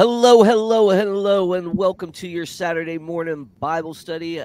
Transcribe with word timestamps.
Hello, 0.00 0.42
hello, 0.42 0.88
hello, 0.88 1.52
and 1.52 1.76
welcome 1.76 2.10
to 2.12 2.26
your 2.26 2.46
Saturday 2.46 2.96
morning 2.96 3.50
Bible 3.60 3.92
study. 3.92 4.42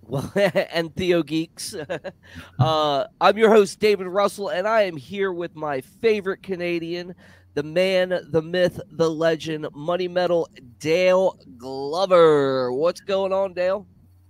Well, 0.00 0.32
and 0.72 0.96
Theo 0.96 1.22
Geeks. 1.22 1.74
uh, 2.58 3.04
I'm 3.20 3.36
your 3.36 3.50
host, 3.50 3.78
David 3.78 4.06
Russell, 4.06 4.48
and 4.48 4.66
I 4.66 4.84
am 4.84 4.96
here 4.96 5.32
with 5.34 5.54
my 5.54 5.82
favorite 5.82 6.42
Canadian, 6.42 7.14
the 7.52 7.62
man, 7.62 8.20
the 8.30 8.40
myth, 8.40 8.80
the 8.92 9.10
legend, 9.10 9.68
Money 9.74 10.08
Metal, 10.08 10.48
Dale 10.78 11.38
Glover. 11.58 12.72
What's 12.72 13.02
going 13.02 13.34
on, 13.34 13.52
Dale? 13.52 13.86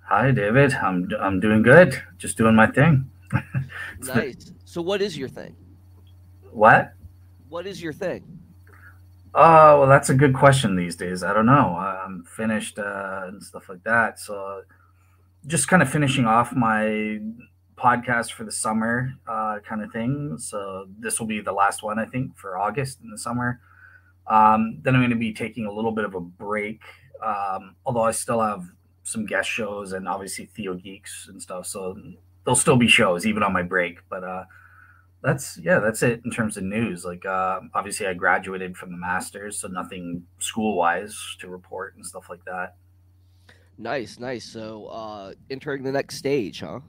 Hi, 0.09 0.33
David. 0.33 0.73
I'm 0.73 1.09
I'm 1.21 1.39
doing 1.39 1.63
good. 1.63 2.03
Just 2.19 2.37
doing 2.37 2.57
my 2.57 2.67
thing. 2.67 3.09
nice. 4.01 4.53
So, 4.65 4.83
what 4.83 5.01
is 5.01 5.17
your 5.17 5.29
thing? 5.29 5.55
What? 6.51 6.93
What 7.49 7.69
is 7.69 7.81
your 7.81 7.93
thing? 7.93 8.40
Oh, 9.35 9.81
well, 9.81 9.89
that's 9.89 10.11
a 10.11 10.15
good 10.15 10.35
question 10.35 10.75
these 10.75 10.97
days. 10.97 11.23
I 11.23 11.33
don't 11.33 11.47
know. 11.47 11.77
I'm 11.77 12.25
finished 12.25 12.79
uh, 12.79 13.23
and 13.27 13.43
stuff 13.43 13.69
like 13.69 13.83
that. 13.85 14.19
So, 14.19 14.63
just 15.47 15.69
kind 15.69 15.83
of 15.83 15.91
finishing 15.91 16.27
off 16.27 16.53
my 16.53 17.21
podcast 17.79 18.33
for 18.33 18.45
the 18.45 18.53
summer, 18.53 19.13
uh, 19.29 19.61
kind 19.67 19.83
of 19.83 19.93
thing. 19.93 20.37
So, 20.39 20.87
this 20.99 21.21
will 21.21 21.29
be 21.29 21.41
the 21.41 21.53
last 21.53 21.83
one, 21.83 21.99
I 21.99 22.07
think, 22.07 22.37
for 22.37 22.59
August 22.59 23.01
in 23.03 23.11
the 23.11 23.19
summer. 23.19 23.61
Um, 24.27 24.81
then 24.83 24.95
I'm 24.95 25.01
going 25.01 25.11
to 25.11 25.17
be 25.17 25.33
taking 25.33 25.67
a 25.67 25.73
little 25.73 25.93
bit 25.93 26.05
of 26.05 26.15
a 26.15 26.21
break, 26.21 26.81
um, 27.25 27.77
although 27.87 28.03
I 28.03 28.11
still 28.13 28.41
have 28.41 28.65
some 29.05 29.27
guest 29.27 29.49
shows 29.49 29.93
and 29.93 30.09
obviously 30.09 30.47
Theo 30.47 30.75
Geeks 30.75 31.29
and 31.29 31.41
stuff. 31.41 31.67
So, 31.67 31.97
there'll 32.45 32.57
still 32.57 32.77
be 32.77 32.89
shows 32.89 33.27
even 33.27 33.45
on 33.45 33.53
my 33.53 33.63
break. 33.63 33.99
But 34.09 34.25
uh, 34.25 34.45
that's 35.23 35.59
yeah 35.59 35.79
that's 35.79 36.03
it 36.03 36.21
in 36.25 36.31
terms 36.31 36.57
of 36.57 36.65
news 36.65 37.05
like 37.05 37.27
uh, 37.27 37.61
obviously 37.75 38.07
i 38.07 38.15
graduated 38.15 38.77
from 38.77 38.91
the 38.91 38.97
masters 38.97 39.61
so 39.61 39.69
nothing 39.69 40.23
school 40.39 40.77
wise 40.77 41.37
to 41.39 41.49
report 41.49 41.95
and 41.97 42.05
stuff 42.07 42.31
like 42.31 42.45
that. 42.45 42.77
Nice 43.77 44.19
nice 44.19 44.45
so 44.45 44.87
uh 44.87 45.33
entering 45.51 45.83
the 45.83 45.93
next 45.93 46.17
stage 46.17 46.61
huh? 46.61 46.81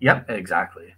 Yep 0.00 0.30
exactly. 0.30 0.94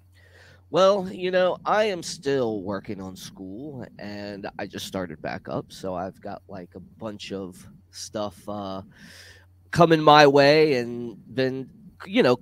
Well 0.71 1.09
you 1.11 1.31
know 1.31 1.59
i 1.65 1.85
am 1.85 2.03
still 2.03 2.63
working 2.63 3.01
on 3.01 3.15
school 3.15 3.87
and 3.99 4.49
i 4.59 4.67
just 4.67 4.87
started 4.87 5.23
back 5.23 5.49
up 5.49 5.67
so 5.69 5.95
i've 5.95 6.21
got 6.21 6.43
like 6.49 6.71
a 6.75 6.81
bunch 6.81 7.33
of 7.33 7.65
stuff 7.93 8.37
uh 8.49 8.83
coming 9.71 10.01
my 10.01 10.27
way 10.27 10.75
and 10.75 11.17
been 11.35 11.69
you 12.05 12.23
know 12.23 12.39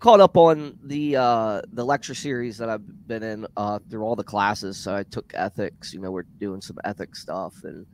caught 0.00 0.20
up 0.20 0.36
on 0.36 0.78
the 0.82 1.16
uh, 1.16 1.62
the 1.72 1.84
lecture 1.84 2.14
series 2.14 2.58
that 2.58 2.68
I've 2.68 3.06
been 3.06 3.22
in 3.22 3.46
uh, 3.56 3.78
through 3.90 4.02
all 4.02 4.16
the 4.16 4.24
classes. 4.24 4.76
So 4.76 4.94
I 4.94 5.02
took 5.02 5.32
ethics. 5.34 5.92
You 5.92 6.00
know, 6.00 6.10
we're 6.10 6.22
doing 6.22 6.60
some 6.60 6.78
ethics 6.84 7.20
stuff, 7.20 7.54
and 7.64 7.86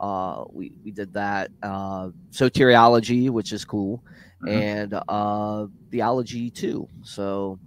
uh, 0.00 0.44
we 0.52 0.72
we 0.84 0.90
did 0.90 1.12
that. 1.14 1.50
Uh, 1.62 2.10
soteriology, 2.30 3.30
which 3.30 3.52
is 3.52 3.64
cool, 3.64 4.02
mm-hmm. 4.42 4.48
and 4.48 5.00
uh, 5.08 5.66
theology 5.90 6.50
too. 6.50 6.88
So 7.02 7.58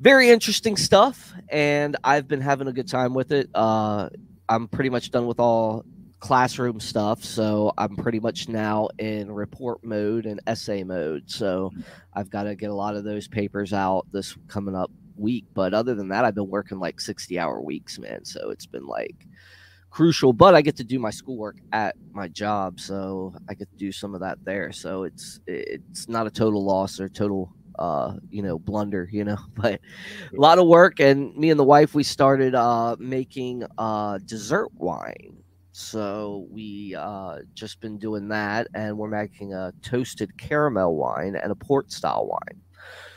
very 0.00 0.30
interesting 0.30 0.76
stuff, 0.76 1.32
and 1.48 1.96
I've 2.02 2.26
been 2.26 2.40
having 2.40 2.66
a 2.66 2.72
good 2.72 2.88
time 2.88 3.14
with 3.14 3.30
it. 3.32 3.48
Uh, 3.54 4.08
I'm 4.48 4.66
pretty 4.66 4.90
much 4.90 5.10
done 5.10 5.26
with 5.26 5.38
all 5.38 5.84
classroom 6.22 6.80
stuff. 6.80 7.22
So 7.24 7.72
I'm 7.76 7.96
pretty 7.96 8.20
much 8.20 8.48
now 8.48 8.88
in 8.98 9.30
report 9.30 9.84
mode 9.84 10.26
and 10.26 10.40
essay 10.46 10.84
mode. 10.84 11.24
So. 11.26 11.70
I've 12.14 12.30
got 12.30 12.44
to 12.44 12.54
get 12.54 12.70
a 12.70 12.74
lot 12.74 12.96
of 12.96 13.04
those 13.04 13.26
papers 13.26 13.72
out 13.72 14.06
this 14.12 14.36
coming 14.48 14.74
up 14.74 14.90
week. 15.16 15.46
But 15.54 15.74
other 15.74 15.94
than 15.94 16.08
that, 16.08 16.24
I've 16.24 16.34
been 16.34 16.48
working 16.48 16.78
like 16.78 17.00
60 17.00 17.38
hour 17.38 17.60
weeks, 17.60 17.98
man. 17.98 18.24
So 18.24 18.50
it's 18.50 18.66
been 18.66 18.86
like 18.86 19.26
crucial. 19.90 20.32
But 20.32 20.54
I 20.54 20.62
get 20.62 20.76
to 20.76 20.84
do 20.84 20.98
my 20.98 21.10
schoolwork 21.10 21.56
at 21.72 21.96
my 22.12 22.28
job. 22.28 22.80
So 22.80 23.34
I 23.48 23.54
get 23.54 23.70
to 23.70 23.76
do 23.76 23.92
some 23.92 24.14
of 24.14 24.20
that 24.20 24.44
there. 24.44 24.72
So 24.72 25.04
it's 25.04 25.40
it's 25.46 26.08
not 26.08 26.26
a 26.26 26.30
total 26.30 26.64
loss 26.64 27.00
or 27.00 27.08
total 27.08 27.52
uh 27.78 28.16
you 28.28 28.42
know 28.42 28.58
blunder 28.58 29.08
you 29.10 29.24
know 29.24 29.38
but 29.54 29.80
a 30.30 30.38
lot 30.38 30.58
of 30.58 30.66
work 30.66 31.00
and 31.00 31.34
me 31.34 31.48
and 31.48 31.58
the 31.58 31.64
wife 31.64 31.94
we 31.94 32.02
started 32.02 32.54
uh 32.54 32.94
making 32.98 33.64
uh 33.78 34.18
dessert 34.26 34.68
wine 34.74 35.41
so 35.72 36.46
we 36.50 36.94
uh, 36.94 37.38
just 37.54 37.80
been 37.80 37.98
doing 37.98 38.28
that, 38.28 38.68
and 38.74 38.96
we're 38.96 39.08
making 39.08 39.54
a 39.54 39.72
toasted 39.82 40.36
caramel 40.36 40.96
wine 40.96 41.34
and 41.34 41.50
a 41.50 41.54
port 41.54 41.90
style 41.90 42.26
wine. 42.26 42.60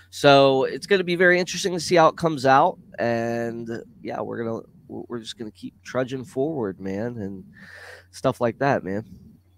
So 0.09 0.63
it's 0.63 0.87
going 0.87 0.99
to 0.99 1.03
be 1.05 1.17
very 1.17 1.37
interesting 1.37 1.73
to 1.73 1.79
see 1.81 1.95
how 1.95 2.07
it 2.07 2.15
comes 2.15 2.45
out, 2.45 2.79
and 2.97 3.69
yeah, 4.01 4.21
we're 4.21 4.43
gonna 4.43 4.61
we're 4.87 5.19
just 5.19 5.37
gonna 5.37 5.51
keep 5.51 5.73
trudging 5.83 6.23
forward, 6.23 6.79
man, 6.79 7.17
and 7.17 7.43
stuff 8.11 8.39
like 8.39 8.59
that, 8.59 8.85
man. 8.85 9.03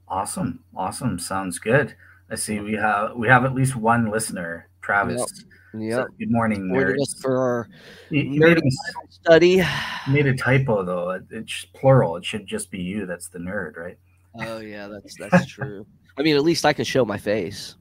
Awesome, 0.07 0.63
awesome, 0.75 1.19
sounds 1.19 1.59
good. 1.59 1.95
I 2.31 2.35
see 2.35 2.59
we 2.59 2.73
have 2.73 3.15
we 3.15 3.27
have 3.27 3.45
at 3.45 3.53
least 3.53 3.75
one 3.75 4.09
listener, 4.09 4.69
Travis. 4.87 5.19
Yep. 5.19 5.81
Yeah. 5.81 5.95
So, 5.95 6.07
good 6.17 6.31
morning, 6.31 6.69
nerds. 6.69 7.21
For 7.21 7.37
our 7.37 7.69
made 8.09 8.57
a, 8.57 8.61
study. 9.09 9.61
Made 10.09 10.25
a 10.25 10.33
typo 10.33 10.83
though. 10.83 11.21
It's 11.29 11.65
plural. 11.73 12.15
It 12.15 12.23
should 12.23 12.47
just 12.47 12.71
be 12.71 12.81
you. 12.81 13.05
That's 13.05 13.27
the 13.27 13.37
nerd, 13.39 13.75
right? 13.75 13.97
Oh 14.39 14.59
yeah, 14.59 14.87
that's 14.87 15.17
that's 15.17 15.45
true. 15.55 15.85
I 16.17 16.23
mean, 16.23 16.37
at 16.37 16.43
least 16.43 16.65
I 16.65 16.71
can 16.71 16.85
show 16.85 17.03
my 17.03 17.17
face. 17.17 17.75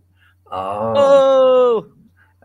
Oh. 0.50 0.94
Oh. 0.96 1.86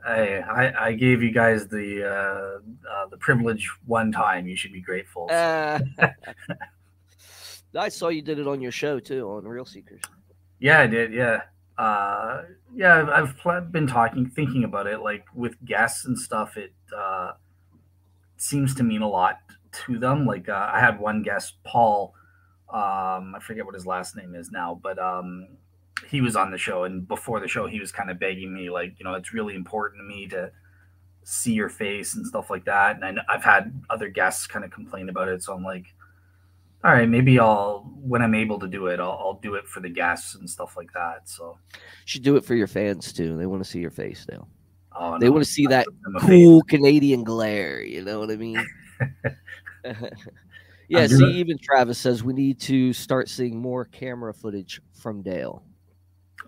Hey, 0.05 0.41
I, 0.41 0.89
I 0.89 0.93
gave 0.93 1.23
you 1.23 1.31
guys 1.31 1.67
the 1.67 2.05
uh, 2.05 2.59
uh, 2.89 3.07
the 3.09 3.17
privilege 3.17 3.67
one 3.85 4.11
time. 4.11 4.47
You 4.47 4.55
should 4.55 4.73
be 4.73 4.81
grateful. 4.81 5.27
Uh, 5.31 5.79
I 7.75 7.89
saw 7.89 8.09
you 8.09 8.21
did 8.21 8.37
it 8.37 8.47
on 8.47 8.61
your 8.61 8.71
show 8.71 8.99
too 8.99 9.27
on 9.27 9.43
Real 9.43 9.65
Seekers. 9.65 10.01
Yeah, 10.59 10.81
I 10.81 10.87
did. 10.87 11.13
Yeah, 11.13 11.41
uh, 11.81 12.43
yeah, 12.75 13.09
I've, 13.11 13.35
I've 13.43 13.71
been 13.71 13.87
talking, 13.87 14.29
thinking 14.29 14.63
about 14.63 14.85
it. 14.85 15.01
Like 15.01 15.25
with 15.33 15.55
guests 15.65 16.05
and 16.05 16.17
stuff, 16.17 16.55
it 16.55 16.73
uh, 16.95 17.31
seems 18.37 18.75
to 18.75 18.83
mean 18.83 19.01
a 19.01 19.09
lot 19.09 19.39
to 19.85 19.97
them. 19.97 20.27
Like 20.27 20.47
uh, 20.47 20.69
I 20.71 20.79
had 20.79 20.99
one 20.99 21.23
guest, 21.23 21.55
Paul. 21.63 22.13
Um, 22.69 23.33
I 23.35 23.39
forget 23.41 23.65
what 23.65 23.73
his 23.73 23.87
last 23.87 24.15
name 24.15 24.35
is 24.35 24.51
now, 24.51 24.79
but 24.81 24.99
um, 24.99 25.47
he 26.07 26.21
was 26.21 26.35
on 26.35 26.51
the 26.51 26.57
show, 26.57 26.83
and 26.83 27.07
before 27.07 27.39
the 27.39 27.47
show, 27.47 27.65
he 27.65 27.79
was 27.79 27.91
kind 27.91 28.11
of 28.11 28.19
begging 28.19 28.53
me, 28.53 28.69
like, 28.69 28.93
you 28.99 29.03
know, 29.03 29.15
it's 29.15 29.33
really 29.33 29.55
important 29.55 30.01
to 30.01 30.03
me 30.03 30.27
to 30.27 30.51
see 31.23 31.53
your 31.53 31.69
face 31.69 32.15
and 32.15 32.25
stuff 32.27 32.49
like 32.49 32.65
that. 32.65 32.95
And 32.95 33.19
I, 33.19 33.23
I've 33.27 33.43
had 33.43 33.81
other 33.89 34.07
guests 34.07 34.45
kind 34.45 34.63
of 34.63 34.71
complain 34.71 35.09
about 35.09 35.29
it, 35.29 35.41
so 35.41 35.53
I'm 35.53 35.63
like, 35.63 35.87
all 36.83 36.91
right, 36.91 37.07
maybe 37.07 37.39
I'll 37.39 37.81
when 38.01 38.21
I'm 38.21 38.33
able 38.33 38.59
to 38.59 38.67
do 38.67 38.87
it, 38.87 38.99
I'll, 38.99 39.11
I'll 39.11 39.39
do 39.41 39.55
it 39.55 39.67
for 39.67 39.79
the 39.79 39.89
guests 39.89 40.35
and 40.35 40.49
stuff 40.49 40.75
like 40.75 40.91
that. 40.93 41.29
So 41.29 41.57
you 41.73 41.79
should 42.05 42.23
do 42.23 42.35
it 42.35 42.45
for 42.45 42.55
your 42.55 42.67
fans 42.67 43.13
too. 43.13 43.37
They 43.37 43.45
want 43.45 43.63
to 43.63 43.69
see 43.69 43.79
your 43.79 43.91
face 43.91 44.25
now. 44.29 44.47
Oh, 44.97 45.17
they 45.19 45.29
want 45.29 45.43
to 45.43 45.49
see 45.49 45.67
that 45.67 45.87
cool 46.19 46.63
Canadian 46.63 47.23
glare. 47.23 47.81
You 47.81 48.03
know 48.03 48.19
what 48.19 48.31
I 48.31 48.35
mean? 48.35 48.65
yeah. 50.89 51.07
See, 51.07 51.25
even 51.33 51.57
Travis 51.59 51.97
says 51.97 52.23
we 52.23 52.33
need 52.33 52.59
to 52.61 52.93
start 52.93 53.29
seeing 53.29 53.59
more 53.59 53.85
camera 53.85 54.33
footage 54.33 54.81
from 54.93 55.21
Dale. 55.21 55.63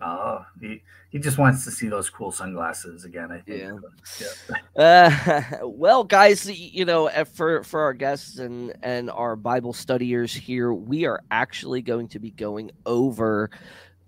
Oh, 0.02 0.44
he, 0.60 0.82
he 1.10 1.18
just 1.18 1.38
wants 1.38 1.64
to 1.64 1.70
see 1.70 1.88
those 1.88 2.10
cool 2.10 2.32
sunglasses 2.32 3.04
again. 3.04 3.30
I 3.30 3.40
think. 3.40 3.60
Yeah. 3.60 4.26
yeah. 4.50 4.56
Uh, 4.76 5.42
well, 5.62 6.02
guys, 6.02 6.50
you 6.50 6.84
know, 6.84 7.08
uh, 7.08 7.24
for 7.24 7.62
for 7.62 7.80
our 7.80 7.92
guests 7.92 8.38
and 8.38 8.72
and 8.82 9.08
our 9.10 9.36
Bible 9.36 9.72
studiers 9.72 10.34
here, 10.34 10.74
we 10.74 11.04
are 11.04 11.22
actually 11.30 11.80
going 11.80 12.08
to 12.08 12.18
be 12.18 12.32
going 12.32 12.72
over 12.84 13.50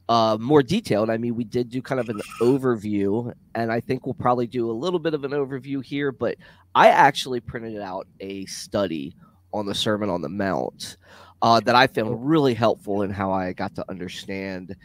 uh, 0.08 0.36
more 0.40 0.62
detailed. 0.62 1.10
I 1.10 1.18
mean, 1.18 1.36
we 1.36 1.44
did 1.44 1.68
do 1.70 1.80
kind 1.82 2.00
of 2.00 2.08
an 2.08 2.20
overview, 2.40 3.32
and 3.54 3.70
I 3.72 3.80
think 3.80 4.06
we'll 4.06 4.14
probably 4.14 4.46
do 4.46 4.70
a 4.70 4.72
little 4.72 4.98
bit 4.98 5.14
of 5.14 5.24
an 5.24 5.30
overview 5.32 5.84
here. 5.84 6.10
But 6.12 6.36
I 6.74 6.88
actually 6.88 7.40
printed 7.40 7.80
out 7.80 8.06
a 8.20 8.46
study 8.46 9.16
on 9.52 9.66
the 9.66 9.74
Sermon 9.74 10.10
on 10.10 10.20
the 10.20 10.28
Mount 10.28 10.96
uh, 11.42 11.60
that 11.60 11.74
I 11.74 11.86
found 11.86 12.28
really 12.28 12.54
helpful 12.54 13.02
in 13.02 13.10
how 13.10 13.32
I 13.32 13.52
got 13.52 13.74
to 13.76 13.84
understand 13.88 14.76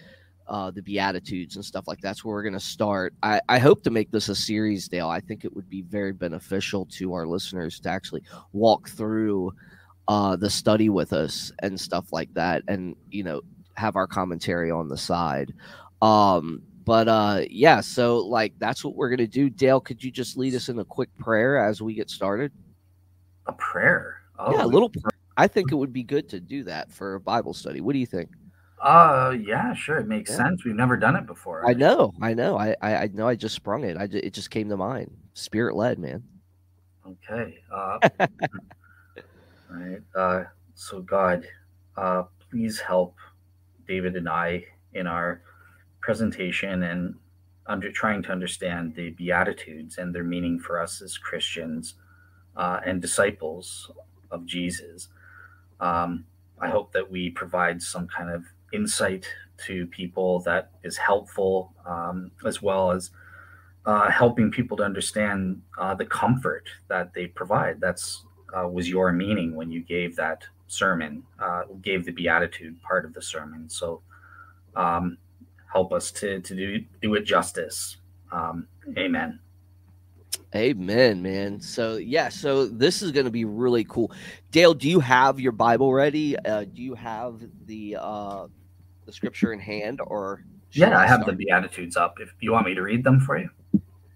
uh, 0.48 0.72
the 0.72 0.82
Beatitudes 0.82 1.56
and 1.56 1.64
stuff 1.64 1.88
like 1.88 2.00
that. 2.00 2.10
that's 2.10 2.26
where 2.26 2.36
we're 2.36 2.44
going 2.44 2.54
to 2.54 2.60
start. 2.60 3.14
I, 3.24 3.40
I 3.48 3.60
hope 3.60 3.84
to 3.84 3.90
make 3.90 4.12
this 4.12 4.30
a 4.30 4.36
series, 4.36 4.88
Dale. 4.88 5.08
I 5.08 5.20
think 5.20 5.46
it 5.46 5.56
would 5.56 5.70
be 5.70 5.82
very 5.82 6.12
beneficial 6.12 6.86
to 6.98 7.14
our 7.14 7.26
listeners 7.26 7.80
to 7.82 7.90
actually 7.90 8.24
walk 8.52 8.90
through 8.90 9.54
uh, 10.08 10.36
the 10.36 10.50
study 10.50 10.90
with 10.90 11.14
us 11.14 11.52
and 11.60 11.80
stuff 11.80 12.12
like 12.12 12.34
that, 12.34 12.64
and 12.68 12.96
you 13.10 13.24
know 13.24 13.42
have 13.76 13.96
our 13.96 14.08
commentary 14.08 14.72
on 14.72 14.90
the 14.90 14.98
side. 14.98 15.54
Um, 16.02 16.64
but 16.84 17.08
uh, 17.08 17.42
yeah, 17.50 17.80
so 17.80 18.18
like 18.18 18.54
that's 18.58 18.84
what 18.84 18.96
we're 18.96 19.10
going 19.10 19.20
to 19.20 19.28
do. 19.28 19.50
Dale, 19.50 19.80
could 19.80 20.04
you 20.04 20.12
just 20.12 20.38
lead 20.38 20.56
us 20.56 20.70
in 20.70 20.80
a 20.80 20.86
quick 20.86 21.16
prayer 21.18 21.64
as 21.64 21.82
we 21.82 21.94
get 21.94 22.10
started? 22.10 22.52
A 23.48 23.54
prayer. 23.54 24.22
Oh, 24.38 24.52
yeah, 24.52 24.66
a 24.66 24.68
little. 24.68 24.92
I 25.38 25.48
think 25.48 25.72
it 25.72 25.76
would 25.76 25.94
be 25.94 26.04
good 26.04 26.28
to 26.30 26.40
do 26.40 26.64
that 26.66 26.92
for 26.92 27.16
a 27.16 27.20
Bible 27.20 27.54
study. 27.54 27.82
What 27.82 27.94
do 27.94 28.00
you 28.00 28.06
think? 28.06 28.30
Uh, 28.82 29.36
yeah, 29.40 29.74
sure. 29.76 30.00
It 30.00 30.08
makes 30.08 30.32
yeah. 30.32 30.38
sense. 30.38 30.66
We've 30.66 30.76
never 30.76 30.98
done 30.98 31.16
it 31.16 31.28
before. 31.28 31.68
I 31.70 31.74
know. 31.74 32.14
I 32.20 32.34
know. 32.34 32.58
I, 32.58 32.76
I, 32.82 32.96
I 32.96 33.10
know. 33.14 33.28
I 33.28 33.36
just 33.36 33.56
sprung 33.56 33.84
it. 33.84 33.96
I 33.96 34.08
just, 34.08 34.24
it 34.24 34.34
just 34.34 34.50
came 34.50 34.70
to 34.70 34.78
mind. 34.78 35.16
Spirit 35.34 35.76
led, 35.76 36.00
man. 36.00 36.24
Okay. 37.08 37.60
Uh, 37.72 38.00
right. 39.70 40.02
Uh, 40.16 40.44
so 40.74 41.02
God, 41.02 41.46
uh, 41.96 42.24
please 42.50 42.80
help 42.80 43.16
David 43.88 44.16
and 44.16 44.28
I 44.28 44.66
in 44.94 45.06
our 45.06 45.44
presentation 46.02 46.84
and 46.84 47.16
under 47.68 47.92
trying 47.92 48.24
to 48.24 48.32
understand 48.32 48.96
the 48.96 49.12
Beatitudes 49.12 50.00
and 50.00 50.14
their 50.14 50.24
meaning 50.24 50.60
for 50.60 50.82
us 50.82 51.02
as 51.04 51.20
Christians 51.20 51.96
uh, 52.56 52.80
and 52.84 53.00
disciples 53.00 53.92
of 54.32 54.46
Jesus. 54.48 55.10
Um, 55.80 56.26
I 56.60 56.70
hope 56.70 56.92
that 56.94 57.10
we 57.10 57.30
provide 57.30 57.82
some 57.82 58.08
kind 58.08 58.32
of 58.32 58.44
insight 58.74 59.26
to 59.66 59.86
people 59.88 60.40
that 60.42 60.72
is 60.84 60.98
helpful, 60.98 61.74
um, 61.86 62.32
as 62.46 62.62
well 62.62 62.92
as 62.92 63.12
uh, 63.86 64.10
helping 64.10 64.52
people 64.52 64.78
to 64.78 64.84
understand 64.84 65.62
uh, 65.78 65.94
the 65.96 66.06
comfort 66.06 66.68
that 66.88 67.14
they 67.14 67.28
provide. 67.28 67.80
That's 67.80 68.26
uh, 68.58 68.68
was 68.68 68.90
your 68.90 69.12
meaning 69.12 69.56
when 69.56 69.72
you 69.72 69.82
gave 69.82 70.16
that 70.18 70.44
sermon, 70.68 71.24
uh, 71.40 71.64
gave 71.82 72.06
the 72.06 72.12
beatitude 72.12 72.82
part 72.82 73.06
of 73.06 73.14
the 73.14 73.22
sermon. 73.22 73.70
So 73.70 74.02
um, 74.76 75.18
help 75.72 75.94
us 75.94 76.12
to 76.12 76.40
to 76.42 76.56
do 76.56 76.84
do 77.02 77.16
it 77.16 77.24
justice. 77.24 77.98
Um, 78.32 78.68
amen. 78.98 79.40
Amen, 80.54 81.22
man. 81.22 81.62
So 81.62 81.96
yeah, 81.96 82.30
so 82.30 82.66
this 82.66 83.02
is 83.02 83.12
going 83.12 83.26
to 83.26 83.32
be 83.32 83.46
really 83.46 83.86
cool. 83.86 84.12
Dale, 84.52 84.74
do 84.74 84.90
you 84.90 85.00
have 85.00 85.40
your 85.40 85.54
Bible 85.54 85.94
ready? 85.94 86.38
Uh, 86.38 86.66
do 86.66 86.82
you 86.82 86.94
have 86.96 87.42
the 87.66 87.98
uh, 88.00 88.48
the 89.12 89.16
scripture 89.16 89.54
in 89.54 89.60
hand, 89.60 90.02
or 90.08 90.44
yeah, 90.72 90.98
I, 90.98 91.06
have 91.06 91.26
the 91.26 91.34
Beatitudes 91.34 91.98
up. 91.98 92.18
If 92.20 92.34
you 92.40 92.54
want 92.54 92.66
me 92.66 92.74
to 92.74 92.82
read 92.82 93.04
them 93.04 93.20
for 93.20 93.38
you, 93.38 93.50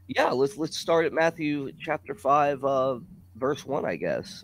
yeah, 0.07 0.29
let's 0.29 0.57
let's 0.57 0.77
start 0.77 1.05
at 1.05 1.13
Matthew 1.13 1.71
chapter 1.79 2.15
five, 2.15 2.63
uh, 2.63 2.99
verse 3.35 3.65
one, 3.65 3.85
I 3.85 3.95
guess. 3.95 4.43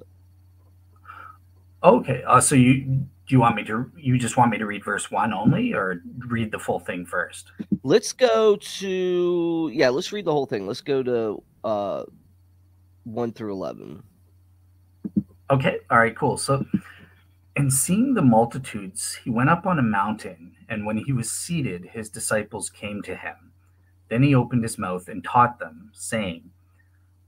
Okay, 1.83 2.23
uh, 2.27 2.41
so 2.41 2.55
you 2.55 2.83
do 2.83 3.07
you 3.27 3.39
want 3.39 3.55
me 3.55 3.63
to 3.63 3.89
you 3.97 4.17
just 4.17 4.37
want 4.37 4.51
me 4.51 4.57
to 4.57 4.65
read 4.65 4.83
verse 4.83 5.09
one 5.09 5.33
only, 5.33 5.73
or 5.73 6.01
read 6.27 6.51
the 6.51 6.59
full 6.59 6.79
thing 6.79 7.05
first? 7.05 7.51
Let's 7.83 8.11
go 8.11 8.57
to 8.57 9.71
yeah, 9.73 9.89
let's 9.89 10.11
read 10.11 10.25
the 10.25 10.33
whole 10.33 10.45
thing. 10.45 10.67
Let's 10.67 10.81
go 10.81 11.01
to 11.01 11.43
uh, 11.63 12.03
1 13.05 13.33
through 13.33 13.53
11. 13.53 14.03
Okay. 15.49 15.79
All 15.89 15.99
right, 15.99 16.15
cool. 16.15 16.37
So, 16.37 16.65
and 17.55 17.73
seeing 17.73 18.13
the 18.13 18.21
multitudes, 18.21 19.19
he 19.23 19.29
went 19.29 19.49
up 19.49 19.65
on 19.65 19.77
a 19.77 19.83
mountain, 19.83 20.55
and 20.69 20.85
when 20.85 20.97
he 20.97 21.11
was 21.11 21.29
seated, 21.29 21.89
his 21.93 22.09
disciples 22.09 22.69
came 22.69 23.01
to 23.03 23.15
him. 23.15 23.51
Then 24.09 24.23
he 24.23 24.33
opened 24.33 24.63
his 24.63 24.77
mouth 24.77 25.09
and 25.09 25.23
taught 25.23 25.59
them, 25.59 25.91
saying, 25.93 26.51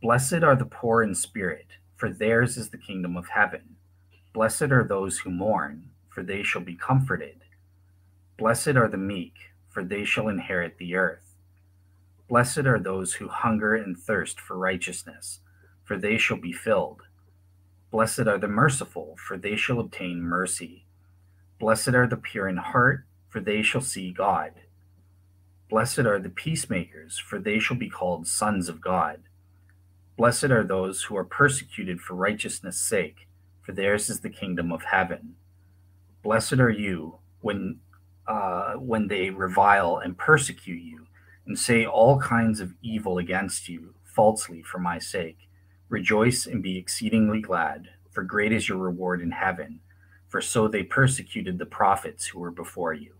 Blessed 0.01 0.43
are 0.43 0.55
the 0.55 0.65
poor 0.65 1.03
in 1.03 1.13
spirit, 1.15 1.67
for 1.95 2.09
theirs 2.09 2.57
is 2.57 2.69
the 2.69 2.77
kingdom 2.77 3.17
of 3.17 3.29
heaven. 3.29 3.75
Blessed 4.33 4.63
are 4.63 4.83
those 4.83 5.19
who 5.19 5.29
mourn, 5.29 5.89
for 6.09 6.23
they 6.23 6.43
shall 6.43 6.61
be 6.61 6.75
comforted. 6.75 7.43
Blessed 8.37 8.75
are 8.75 8.87
the 8.87 8.97
meek, 8.97 9.33
for 9.69 9.83
they 9.83 10.05
shall 10.05 10.27
inherit 10.27 10.77
the 10.77 10.95
earth. 10.95 11.35
Blessed 12.29 12.59
are 12.59 12.79
those 12.79 13.15
who 13.15 13.27
hunger 13.27 13.75
and 13.75 13.97
thirst 13.97 14.39
for 14.39 14.57
righteousness, 14.57 15.39
for 15.83 15.97
they 15.97 16.17
shall 16.17 16.37
be 16.37 16.53
filled. 16.53 17.03
Blessed 17.93 18.21
are 18.21 18.39
the 18.39 18.47
merciful, 18.47 19.15
for 19.19 19.37
they 19.37 19.55
shall 19.55 19.79
obtain 19.79 20.19
mercy. 20.19 20.87
Blessed 21.59 21.89
are 21.89 22.07
the 22.07 22.17
pure 22.17 22.47
in 22.47 22.57
heart, 22.57 23.05
for 23.29 23.39
they 23.39 23.61
shall 23.61 23.81
see 23.81 24.11
God. 24.11 24.53
Blessed 25.69 25.99
are 25.99 26.17
the 26.17 26.31
peacemakers, 26.31 27.19
for 27.19 27.37
they 27.37 27.59
shall 27.59 27.77
be 27.77 27.91
called 27.91 28.25
sons 28.25 28.67
of 28.67 28.81
God. 28.81 29.19
Blessed 30.17 30.45
are 30.45 30.63
those 30.63 31.03
who 31.03 31.15
are 31.15 31.23
persecuted 31.23 32.01
for 32.01 32.15
righteousness' 32.15 32.79
sake, 32.79 33.27
for 33.61 33.73
theirs 33.73 34.09
is 34.09 34.21
the 34.21 34.29
kingdom 34.31 34.71
of 34.71 34.85
heaven. 34.85 35.35
Blessed 36.23 36.53
are 36.53 36.71
you 36.71 37.19
when 37.41 37.79
uh, 38.25 38.73
when 38.73 39.07
they 39.07 39.29
revile 39.29 39.97
and 39.97 40.17
persecute 40.17 40.81
you 40.81 41.05
and 41.45 41.59
say 41.59 41.85
all 41.85 42.19
kinds 42.19 42.59
of 42.59 42.73
evil 42.81 43.19
against 43.19 43.69
you 43.69 43.93
falsely 44.03 44.63
for 44.63 44.79
my 44.79 44.97
sake. 44.97 45.47
Rejoice 45.93 46.47
and 46.47 46.63
be 46.63 46.75
exceedingly 46.75 47.39
glad, 47.39 47.87
for 48.09 48.23
great 48.23 48.51
is 48.51 48.67
your 48.67 48.79
reward 48.79 49.21
in 49.21 49.29
heaven, 49.29 49.79
for 50.27 50.41
so 50.41 50.67
they 50.67 50.81
persecuted 50.81 51.59
the 51.59 51.67
prophets 51.67 52.25
who 52.25 52.39
were 52.39 52.49
before 52.49 52.95
you. 52.95 53.13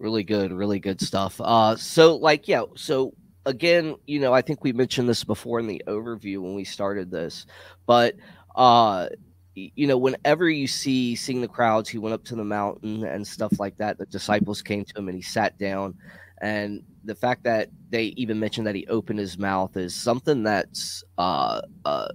Really 0.00 0.24
good, 0.24 0.50
really 0.50 0.80
good 0.80 1.00
stuff. 1.00 1.40
Uh, 1.40 1.76
so, 1.76 2.16
like, 2.16 2.48
yeah, 2.48 2.64
so 2.74 3.14
again, 3.46 3.94
you 4.08 4.18
know, 4.18 4.32
I 4.32 4.42
think 4.42 4.64
we 4.64 4.72
mentioned 4.72 5.08
this 5.08 5.22
before 5.22 5.60
in 5.60 5.68
the 5.68 5.80
overview 5.86 6.38
when 6.38 6.56
we 6.56 6.64
started 6.64 7.08
this, 7.08 7.46
but 7.86 8.16
uh, 8.56 9.10
you 9.54 9.86
know, 9.86 9.96
whenever 9.96 10.50
you 10.50 10.66
see 10.66 11.14
seeing 11.14 11.40
the 11.40 11.46
crowds, 11.46 11.88
he 11.88 11.98
went 11.98 12.14
up 12.14 12.24
to 12.24 12.34
the 12.34 12.42
mountain 12.42 13.04
and 13.04 13.24
stuff 13.24 13.60
like 13.60 13.76
that. 13.76 13.96
The 13.96 14.06
disciples 14.06 14.60
came 14.60 14.84
to 14.86 14.98
him 14.98 15.06
and 15.06 15.16
he 15.16 15.22
sat 15.22 15.56
down. 15.56 15.94
And 16.42 16.82
the 17.04 17.14
fact 17.14 17.44
that 17.44 17.68
they 17.90 18.06
even 18.16 18.38
mentioned 18.38 18.66
that 18.66 18.74
he 18.74 18.84
opened 18.88 19.20
his 19.20 19.38
mouth 19.38 19.76
is 19.76 19.94
something 19.94 20.42
that's 20.42 21.04
uh, 21.16 21.62
uh, 21.84 22.08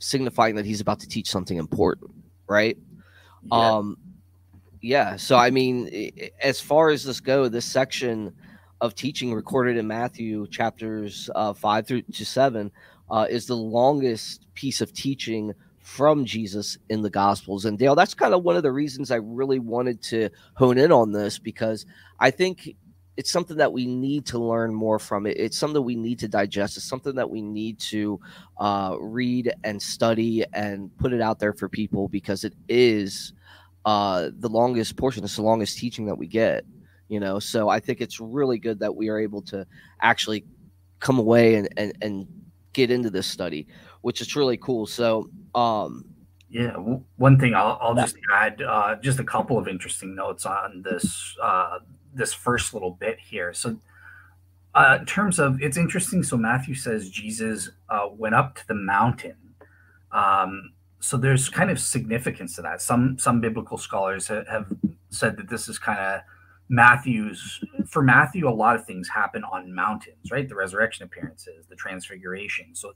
signifying 0.00 0.54
that 0.56 0.64
he's 0.64 0.80
about 0.80 1.00
to 1.00 1.08
teach 1.08 1.28
something 1.30 1.58
important, 1.58 2.10
right? 2.48 2.78
Yeah. 3.44 3.74
Um, 3.74 3.98
yeah. 4.80 5.16
So, 5.16 5.36
I 5.36 5.50
mean, 5.50 6.10
as 6.42 6.62
far 6.62 6.88
as 6.88 7.04
this 7.04 7.20
go, 7.20 7.48
this 7.48 7.66
section 7.66 8.32
of 8.80 8.94
teaching 8.94 9.34
recorded 9.34 9.76
in 9.76 9.86
Matthew 9.86 10.46
chapters 10.48 11.28
uh, 11.34 11.52
five 11.52 11.86
through 11.86 12.02
to 12.02 12.24
seven 12.24 12.72
uh, 13.10 13.26
is 13.28 13.46
the 13.46 13.56
longest 13.56 14.46
piece 14.54 14.80
of 14.80 14.94
teaching 14.94 15.52
from 15.78 16.24
Jesus 16.24 16.78
in 16.88 17.02
the 17.02 17.10
Gospels. 17.10 17.66
And 17.66 17.78
Dale, 17.78 17.94
that's 17.94 18.14
kind 18.14 18.32
of 18.32 18.42
one 18.44 18.56
of 18.56 18.62
the 18.62 18.72
reasons 18.72 19.10
I 19.10 19.16
really 19.16 19.58
wanted 19.58 20.00
to 20.04 20.30
hone 20.54 20.78
in 20.78 20.90
on 20.90 21.12
this 21.12 21.38
because 21.38 21.84
I 22.18 22.30
think 22.30 22.74
it's 23.16 23.30
something 23.30 23.56
that 23.56 23.72
we 23.72 23.86
need 23.86 24.26
to 24.26 24.38
learn 24.38 24.74
more 24.74 24.98
from 24.98 25.26
it. 25.26 25.36
It's 25.36 25.56
something 25.56 25.74
that 25.74 25.82
we 25.82 25.94
need 25.94 26.18
to 26.20 26.28
digest. 26.28 26.76
It's 26.76 26.86
something 26.86 27.14
that 27.14 27.28
we 27.28 27.42
need 27.42 27.78
to 27.80 28.20
uh, 28.58 28.96
read 28.98 29.52
and 29.62 29.80
study 29.80 30.44
and 30.52 30.96
put 30.98 31.12
it 31.12 31.20
out 31.20 31.38
there 31.38 31.52
for 31.52 31.68
people 31.68 32.08
because 32.08 32.44
it 32.44 32.54
is 32.68 33.32
uh, 33.84 34.30
the 34.38 34.48
longest 34.48 34.96
portion. 34.96 35.24
It's 35.24 35.36
the 35.36 35.42
longest 35.42 35.78
teaching 35.78 36.06
that 36.06 36.16
we 36.16 36.26
get. 36.26 36.64
You 37.08 37.20
know, 37.20 37.38
so 37.38 37.68
I 37.68 37.80
think 37.80 38.00
it's 38.00 38.18
really 38.18 38.58
good 38.58 38.80
that 38.80 38.96
we 38.96 39.10
are 39.10 39.18
able 39.18 39.42
to 39.42 39.66
actually 40.00 40.44
come 41.00 41.18
away 41.18 41.56
and 41.56 41.68
and, 41.76 41.92
and 42.00 42.26
get 42.72 42.90
into 42.90 43.10
this 43.10 43.26
study, 43.26 43.66
which 44.00 44.20
is 44.20 44.34
really 44.34 44.56
cool. 44.56 44.86
So 44.86 45.28
um, 45.54 46.06
yeah, 46.48 46.76
one 47.16 47.38
thing 47.38 47.54
I'll, 47.54 47.78
I'll 47.80 47.94
just 47.94 48.16
add 48.32 48.62
uh, 48.62 48.96
just 48.96 49.18
a 49.18 49.24
couple 49.24 49.58
of 49.58 49.68
interesting 49.68 50.14
notes 50.14 50.46
on 50.46 50.82
this 50.82 51.36
uh, 51.42 51.78
this 52.14 52.32
first 52.32 52.74
little 52.74 52.92
bit 52.92 53.18
here. 53.18 53.52
So, 53.52 53.78
uh, 54.74 54.98
in 55.00 55.06
terms 55.06 55.38
of 55.38 55.60
it's 55.62 55.76
interesting. 55.76 56.22
So 56.22 56.36
Matthew 56.36 56.74
says 56.74 57.08
Jesus 57.08 57.70
uh, 57.88 58.08
went 58.10 58.34
up 58.34 58.56
to 58.56 58.66
the 58.66 58.74
mountain. 58.74 59.36
Um, 60.10 60.72
so 61.00 61.16
there's 61.16 61.48
kind 61.48 61.70
of 61.70 61.78
significance 61.78 62.56
to 62.56 62.62
that. 62.62 62.80
Some 62.82 63.18
some 63.18 63.40
biblical 63.40 63.78
scholars 63.78 64.28
have 64.28 64.72
said 65.10 65.36
that 65.36 65.48
this 65.48 65.68
is 65.68 65.78
kind 65.78 65.98
of 65.98 66.20
Matthew's 66.68 67.62
for 67.86 68.02
Matthew. 68.02 68.48
A 68.48 68.50
lot 68.50 68.74
of 68.74 68.86
things 68.86 69.08
happen 69.08 69.44
on 69.44 69.72
mountains, 69.72 70.30
right? 70.30 70.48
The 70.48 70.54
resurrection 70.54 71.04
appearances, 71.04 71.66
the 71.68 71.76
transfiguration. 71.76 72.74
So 72.74 72.94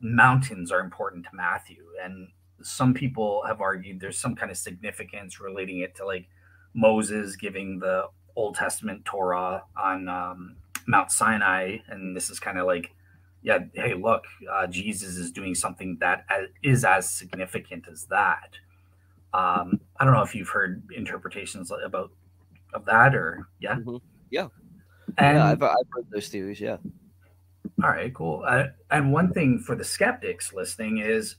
mountains 0.00 0.72
are 0.72 0.80
important 0.80 1.24
to 1.24 1.30
Matthew. 1.32 1.84
And 2.02 2.28
some 2.62 2.92
people 2.92 3.42
have 3.46 3.60
argued 3.60 4.00
there's 4.00 4.18
some 4.18 4.34
kind 4.34 4.50
of 4.50 4.58
significance 4.58 5.40
relating 5.40 5.80
it 5.80 5.94
to 5.96 6.06
like 6.06 6.26
Moses 6.74 7.36
giving 7.36 7.78
the 7.78 8.06
Old 8.38 8.54
Testament 8.54 9.04
Torah 9.04 9.64
on 9.76 10.08
um, 10.08 10.56
Mount 10.86 11.10
Sinai. 11.10 11.78
And 11.88 12.16
this 12.16 12.30
is 12.30 12.38
kind 12.38 12.56
of 12.58 12.66
like, 12.66 12.94
yeah, 13.42 13.58
hey, 13.74 13.94
look, 13.94 14.24
uh, 14.50 14.68
Jesus 14.68 15.16
is 15.16 15.32
doing 15.32 15.54
something 15.54 15.96
that 16.00 16.24
is 16.62 16.84
as 16.84 17.10
significant 17.10 17.86
as 17.90 18.06
that. 18.06 18.56
Um, 19.34 19.80
I 19.98 20.04
don't 20.04 20.14
know 20.14 20.22
if 20.22 20.34
you've 20.34 20.48
heard 20.48 20.82
interpretations 20.96 21.70
about 21.70 22.12
of 22.74 22.84
that 22.84 23.14
or 23.14 23.48
yeah, 23.60 23.76
mm-hmm. 23.76 23.96
yeah, 24.30 24.48
and 25.18 25.36
yeah, 25.36 25.46
I've, 25.46 25.62
I've 25.62 25.86
heard 25.90 26.06
those 26.10 26.28
theories. 26.28 26.60
Yeah, 26.60 26.78
all 27.82 27.90
right, 27.90 28.12
cool. 28.14 28.42
Uh, 28.46 28.68
and 28.90 29.12
one 29.12 29.32
thing 29.32 29.58
for 29.58 29.76
the 29.76 29.84
skeptics 29.84 30.52
listening 30.52 30.98
is, 30.98 31.36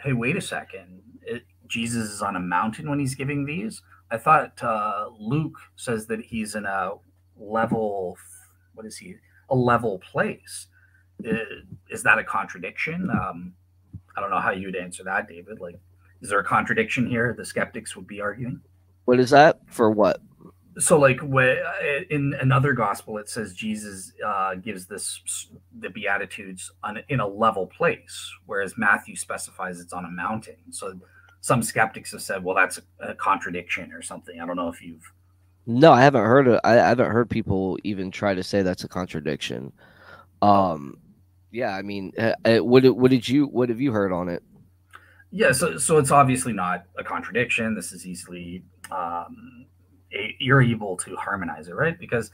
hey, 0.00 0.12
wait 0.12 0.36
a 0.36 0.40
second. 0.40 1.02
It, 1.22 1.44
Jesus 1.66 2.10
is 2.10 2.22
on 2.22 2.36
a 2.36 2.40
mountain 2.40 2.88
when 2.90 2.98
he's 2.98 3.14
giving 3.14 3.46
these. 3.46 3.82
I 4.14 4.18
thought 4.18 4.62
uh, 4.62 5.08
Luke 5.18 5.58
says 5.74 6.06
that 6.06 6.20
he's 6.20 6.54
in 6.54 6.66
a 6.66 6.92
level. 7.36 8.16
What 8.74 8.86
is 8.86 8.96
he? 8.96 9.16
A 9.50 9.56
level 9.56 9.98
place. 9.98 10.68
Is, 11.90 12.02
that 12.04 12.18
a 12.18 12.24
contradiction? 12.24 13.10
Um, 13.10 13.54
I 14.16 14.20
don't 14.20 14.30
know 14.30 14.40
how 14.40 14.52
you'd 14.52 14.76
answer 14.76 15.02
that, 15.04 15.26
David. 15.26 15.60
Like, 15.60 15.80
is 16.22 16.28
there 16.28 16.38
a 16.38 16.44
contradiction 16.44 17.06
here? 17.06 17.34
The 17.36 17.44
skeptics 17.44 17.96
would 17.96 18.06
be 18.06 18.20
arguing. 18.20 18.60
What 19.04 19.18
is 19.18 19.30
that 19.30 19.58
for? 19.66 19.90
What? 19.90 20.20
so 20.78 20.98
like 20.98 21.20
in 22.10 22.34
another 22.40 22.72
gospel 22.72 23.18
it 23.18 23.28
says 23.28 23.52
jesus 23.54 24.12
uh, 24.26 24.56
gives 24.56 24.86
this 24.86 25.48
the 25.78 25.88
beatitudes 25.88 26.70
on 26.82 26.98
in 27.08 27.20
a 27.20 27.26
level 27.26 27.66
place 27.66 28.32
whereas 28.46 28.76
matthew 28.76 29.14
specifies 29.14 29.78
it's 29.78 29.92
on 29.92 30.04
a 30.04 30.10
mountain 30.10 30.56
so 30.70 30.98
some 31.44 31.62
skeptics 31.62 32.12
have 32.12 32.22
said, 32.22 32.42
well, 32.42 32.56
that's 32.56 32.78
a, 32.78 33.10
a 33.10 33.14
contradiction 33.14 33.92
or 33.92 34.00
something. 34.00 34.40
I 34.40 34.46
don't 34.46 34.56
know 34.56 34.70
if 34.70 34.80
you've. 34.80 35.12
No, 35.66 35.92
I 35.92 36.00
haven't 36.00 36.24
heard 36.24 36.48
of, 36.48 36.58
I 36.64 36.72
haven't 36.72 37.10
heard 37.10 37.28
people 37.28 37.78
even 37.84 38.10
try 38.10 38.32
to 38.34 38.42
say 38.42 38.62
that's 38.62 38.84
a 38.84 38.88
contradiction. 38.88 39.70
Um, 40.40 40.96
yeah, 41.50 41.76
I 41.76 41.82
mean, 41.82 42.12
uh, 42.16 42.32
uh, 42.46 42.64
what 42.64 42.82
what 42.96 43.10
did 43.10 43.28
you 43.28 43.44
what 43.44 43.68
have 43.68 43.78
you 43.78 43.92
heard 43.92 44.10
on 44.10 44.30
it? 44.30 44.42
Yeah, 45.32 45.52
so 45.52 45.76
so 45.76 45.98
it's 45.98 46.10
obviously 46.10 46.54
not 46.54 46.84
a 46.96 47.04
contradiction. 47.04 47.74
This 47.74 47.92
is 47.92 48.06
easily 48.06 48.62
um, 48.90 49.66
a, 50.14 50.34
you're 50.40 50.62
able 50.62 50.96
to 50.96 51.14
harmonize 51.14 51.68
it, 51.68 51.74
right? 51.74 51.98
Because 51.98 52.30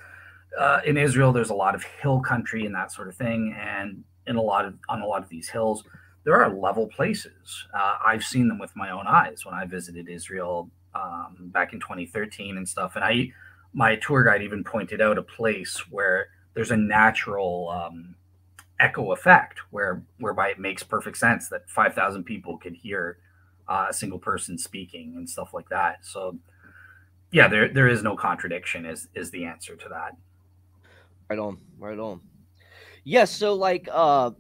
uh, 0.57 0.83
in 0.87 0.97
Israel, 0.97 1.33
there's 1.33 1.51
a 1.51 1.55
lot 1.55 1.75
of 1.75 1.83
hill 1.83 2.21
country 2.21 2.65
and 2.65 2.75
that 2.77 2.93
sort 2.93 3.09
of 3.09 3.17
thing, 3.17 3.57
and 3.59 4.05
in 4.29 4.37
a 4.37 4.43
lot 4.43 4.67
of 4.67 4.75
on 4.89 5.03
a 5.03 5.07
lot 5.07 5.21
of 5.21 5.29
these 5.29 5.49
hills, 5.49 5.83
there 6.25 6.43
are 6.43 6.55
level 6.55 6.87
places. 6.87 7.67
Uh, 7.75 7.97
I've 8.07 8.25
seen 8.25 8.49
them 8.49 8.59
with 8.59 8.75
my 8.77 8.91
own 8.91 9.07
eyes 9.07 9.45
when 9.45 9.55
I 9.55 9.65
visited 9.65 10.09
Israel 10.09 10.71
um, 10.95 11.37
back 11.41 11.73
in 11.73 11.81
2013 11.81 12.57
and 12.57 12.69
stuff. 12.69 12.97
And 12.97 13.05
I, 13.05 13.33
my 13.73 13.97
tour 13.97 14.25
guide 14.25 14.43
even 14.43 14.65
pointed 14.65 15.01
out 15.01 15.19
a 15.19 15.23
place 15.23 15.79
where 15.91 16.29
there's 16.55 16.71
a 16.71 16.77
natural 16.77 17.69
um, 17.71 18.15
echo 18.79 19.13
effect, 19.13 19.61
where 19.71 20.03
whereby 20.19 20.49
it 20.51 20.59
makes 20.59 20.83
perfect 20.83 21.17
sense 21.17 21.49
that 21.49 21.69
5,000 21.71 22.25
people 22.25 22.59
could 22.59 22.75
hear 22.75 23.19
uh, 23.69 23.87
a 23.89 23.95
single 23.95 24.19
person 24.19 24.59
speaking 24.59 25.15
and 25.17 25.29
stuff 25.29 25.55
like 25.55 25.69
that. 25.69 26.05
So, 26.05 26.37
yeah, 27.31 27.47
there 27.47 27.69
there 27.73 27.89
is 27.89 28.03
no 28.03 28.17
contradiction. 28.17 28.85
Is 28.85 29.09
is 29.15 29.31
the 29.31 29.45
answer 29.45 29.77
to 29.77 29.89
that? 29.89 30.17
Right 31.29 31.39
on, 31.39 31.59
right 31.79 31.99
on. 31.99 32.21
Yes. 33.05 33.05
Yeah, 33.05 33.25
so 33.25 33.55
like 33.55 33.89
uh 33.93 34.33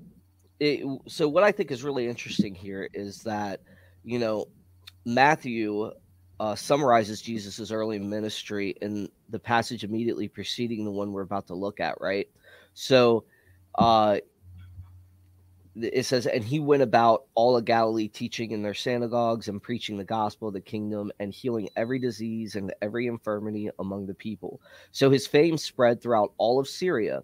it, 0.60 1.00
so 1.08 1.28
what 1.28 1.42
I 1.42 1.52
think 1.52 1.70
is 1.70 1.82
really 1.82 2.06
interesting 2.06 2.54
here 2.54 2.88
is 2.92 3.22
that 3.22 3.60
you 4.04 4.18
know 4.18 4.46
Matthew 5.04 5.90
uh, 6.38 6.54
summarizes 6.54 7.20
Jesus's 7.20 7.72
early 7.72 7.98
ministry 7.98 8.74
in 8.80 9.08
the 9.28 9.38
passage 9.38 9.84
immediately 9.84 10.28
preceding 10.28 10.84
the 10.84 10.90
one 10.90 11.12
we're 11.12 11.22
about 11.22 11.46
to 11.48 11.54
look 11.54 11.80
at, 11.80 12.00
right? 12.00 12.28
So 12.74 13.24
uh, 13.76 14.18
it 15.76 16.04
says, 16.06 16.26
and 16.26 16.42
he 16.42 16.58
went 16.58 16.82
about 16.82 17.24
all 17.34 17.56
of 17.56 17.64
Galilee, 17.64 18.08
teaching 18.08 18.50
in 18.50 18.62
their 18.62 18.74
synagogues 18.74 19.48
and 19.48 19.62
preaching 19.62 19.96
the 19.96 20.04
gospel 20.04 20.48
of 20.48 20.54
the 20.54 20.60
kingdom 20.60 21.12
and 21.20 21.32
healing 21.32 21.68
every 21.76 21.98
disease 21.98 22.56
and 22.56 22.72
every 22.82 23.06
infirmity 23.06 23.70
among 23.78 24.06
the 24.06 24.14
people. 24.14 24.60
So 24.92 25.10
his 25.10 25.26
fame 25.26 25.56
spread 25.56 26.02
throughout 26.02 26.32
all 26.38 26.58
of 26.58 26.68
Syria, 26.68 27.22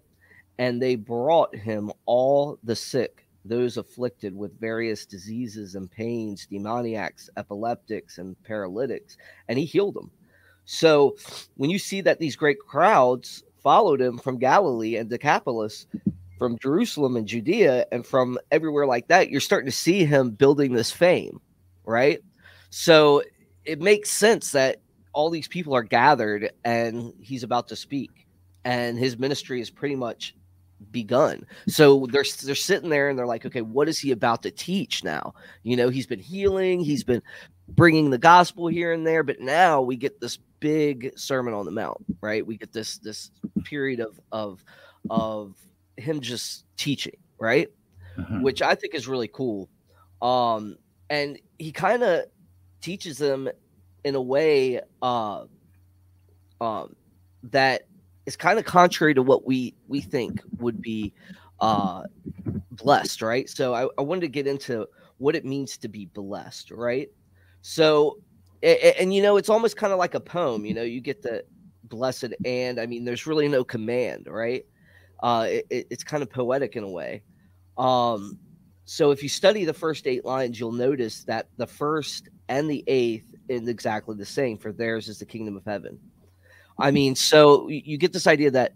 and 0.59 0.81
they 0.81 0.95
brought 0.95 1.55
him 1.55 1.91
all 2.05 2.57
the 2.63 2.75
sick 2.75 3.26
those 3.47 3.77
afflicted 3.77 4.35
with 4.35 4.59
various 4.59 5.05
diseases 5.05 5.75
and 5.75 5.89
pains, 5.89 6.45
demoniacs, 6.45 7.29
epileptics, 7.37 8.17
and 8.17 8.41
paralytics, 8.43 9.17
and 9.47 9.57
he 9.57 9.65
healed 9.65 9.95
them. 9.95 10.11
So 10.65 11.15
when 11.55 11.69
you 11.69 11.79
see 11.79 12.01
that 12.01 12.19
these 12.19 12.35
great 12.35 12.59
crowds 12.59 13.43
followed 13.63 14.01
him 14.01 14.17
from 14.17 14.37
Galilee 14.37 14.97
and 14.97 15.09
Decapolis, 15.09 15.87
from 16.37 16.57
Jerusalem 16.59 17.15
and 17.15 17.27
Judea, 17.27 17.87
and 17.91 18.05
from 18.05 18.37
everywhere 18.51 18.85
like 18.85 19.07
that, 19.07 19.29
you're 19.29 19.41
starting 19.41 19.69
to 19.69 19.75
see 19.75 20.05
him 20.05 20.29
building 20.29 20.73
this 20.73 20.91
fame, 20.91 21.41
right? 21.83 22.19
So 22.69 23.23
it 23.65 23.81
makes 23.81 24.11
sense 24.11 24.51
that 24.51 24.77
all 25.13 25.29
these 25.29 25.47
people 25.47 25.73
are 25.73 25.83
gathered 25.83 26.51
and 26.63 27.13
he's 27.19 27.43
about 27.43 27.69
to 27.69 27.75
speak, 27.75 28.27
and 28.63 28.99
his 28.99 29.17
ministry 29.17 29.61
is 29.61 29.69
pretty 29.69 29.95
much 29.95 30.35
begun. 30.91 31.45
So 31.67 32.07
they're 32.11 32.25
they're 32.43 32.55
sitting 32.55 32.89
there 32.89 33.09
and 33.09 33.17
they're 33.17 33.25
like, 33.25 33.45
okay, 33.45 33.61
what 33.61 33.89
is 33.89 33.99
he 33.99 34.11
about 34.11 34.43
to 34.43 34.51
teach 34.51 35.03
now? 35.03 35.33
You 35.63 35.75
know, 35.75 35.89
he's 35.89 36.07
been 36.07 36.19
healing, 36.19 36.79
he's 36.79 37.03
been 37.03 37.21
bringing 37.69 38.09
the 38.09 38.17
gospel 38.17 38.67
here 38.67 38.93
and 38.93 39.05
there, 39.05 39.23
but 39.23 39.39
now 39.39 39.81
we 39.81 39.95
get 39.95 40.19
this 40.19 40.37
big 40.59 41.11
sermon 41.17 41.53
on 41.53 41.65
the 41.65 41.71
mount, 41.71 41.97
right? 42.21 42.45
We 42.45 42.57
get 42.57 42.73
this 42.73 42.97
this 42.99 43.31
period 43.63 43.99
of 43.99 44.19
of 44.31 44.63
of 45.09 45.55
him 45.97 46.21
just 46.21 46.65
teaching, 46.77 47.17
right? 47.39 47.69
Mm-hmm. 48.17 48.41
Which 48.41 48.61
I 48.61 48.75
think 48.75 48.95
is 48.95 49.07
really 49.07 49.27
cool. 49.27 49.69
Um 50.21 50.77
and 51.09 51.39
he 51.57 51.71
kind 51.71 52.03
of 52.03 52.25
teaches 52.81 53.17
them 53.17 53.49
in 54.03 54.15
a 54.15 54.21
way 54.21 54.81
uh 55.01 55.45
um 56.61 56.95
that 57.43 57.87
is 58.27 58.35
kind 58.35 58.59
of 58.59 58.65
contrary 58.65 59.15
to 59.15 59.23
what 59.23 59.47
we 59.47 59.73
we 59.87 60.01
think 60.01 60.41
would 60.59 60.79
be 60.81 61.13
uh 61.61 62.03
blessed 62.71 63.23
right? 63.23 63.49
So 63.49 63.73
I, 63.73 63.87
I 63.97 64.01
wanted 64.01 64.21
to 64.21 64.27
get 64.27 64.45
into 64.45 64.85
what 65.17 65.35
it 65.35 65.45
means 65.45 65.77
to 65.77 65.87
be 65.87 66.05
blessed 66.05 66.69
right? 66.69 67.09
So 67.61 68.19
and, 68.61 68.77
and 68.99 69.15
you 69.15 69.23
know 69.23 69.37
it's 69.37 69.49
almost 69.49 69.77
kind 69.77 69.93
of 69.93 69.97
like 69.97 70.13
a 70.13 70.19
poem 70.19 70.65
you 70.65 70.73
know 70.73 70.83
you 70.83 71.01
get 71.01 71.21
the 71.21 71.43
blessed 71.83 72.33
and 72.43 72.79
i 72.81 72.85
mean 72.85 73.05
there's 73.05 73.25
really 73.25 73.47
no 73.47 73.63
command 73.63 74.27
right? 74.29 74.65
Uh 75.23 75.47
it, 75.49 75.87
it's 75.89 76.03
kind 76.03 76.21
of 76.21 76.29
poetic 76.29 76.75
in 76.75 76.83
a 76.83 76.89
way. 76.89 77.23
Um 77.77 78.37
so 78.85 79.11
if 79.11 79.23
you 79.23 79.29
study 79.29 79.63
the 79.65 79.73
first 79.73 80.05
eight 80.05 80.25
lines 80.25 80.59
you'll 80.59 80.71
notice 80.73 81.23
that 81.23 81.47
the 81.55 81.67
first 81.67 82.27
and 82.49 82.69
the 82.69 82.83
eighth 82.87 83.33
is 83.47 83.67
exactly 83.69 84.15
the 84.17 84.25
same 84.25 84.57
for 84.57 84.73
theirs 84.73 85.07
is 85.07 85.19
the 85.19 85.25
kingdom 85.25 85.55
of 85.55 85.63
heaven 85.65 85.97
I 86.79 86.91
mean, 86.91 87.15
so 87.15 87.67
you 87.69 87.97
get 87.97 88.13
this 88.13 88.27
idea 88.27 88.51
that 88.51 88.73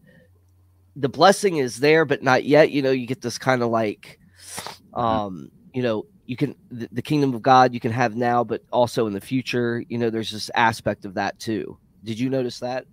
the 0.95 1.09
blessing 1.09 1.57
is 1.57 1.79
there, 1.79 2.05
but 2.05 2.23
not 2.23 2.43
yet. 2.43 2.71
You 2.71 2.81
know, 2.81 2.91
you 2.91 3.05
get 3.05 3.21
this 3.21 3.37
kind 3.37 3.61
of 3.61 3.69
like, 3.69 4.19
mm-hmm. 4.93 4.99
um, 4.99 5.51
you 5.73 5.83
know, 5.83 6.05
you 6.25 6.35
can 6.35 6.55
the, 6.69 6.87
the, 6.91 7.01
kingdom 7.01 7.33
of 7.33 7.41
God 7.41 7.73
you 7.73 7.79
can 7.79 7.91
have 7.91 8.15
now, 8.15 8.43
but 8.43 8.63
also 8.71 9.07
in 9.07 9.13
the 9.13 9.21
future. 9.21 9.83
You 9.87 9.97
know, 9.97 10.09
there's 10.09 10.31
this 10.31 10.49
aspect 10.55 11.05
of 11.05 11.15
that 11.15 11.39
too. 11.39 11.77
Did 12.03 12.19
you 12.19 12.29
notice 12.29 12.59
that? 12.59 12.85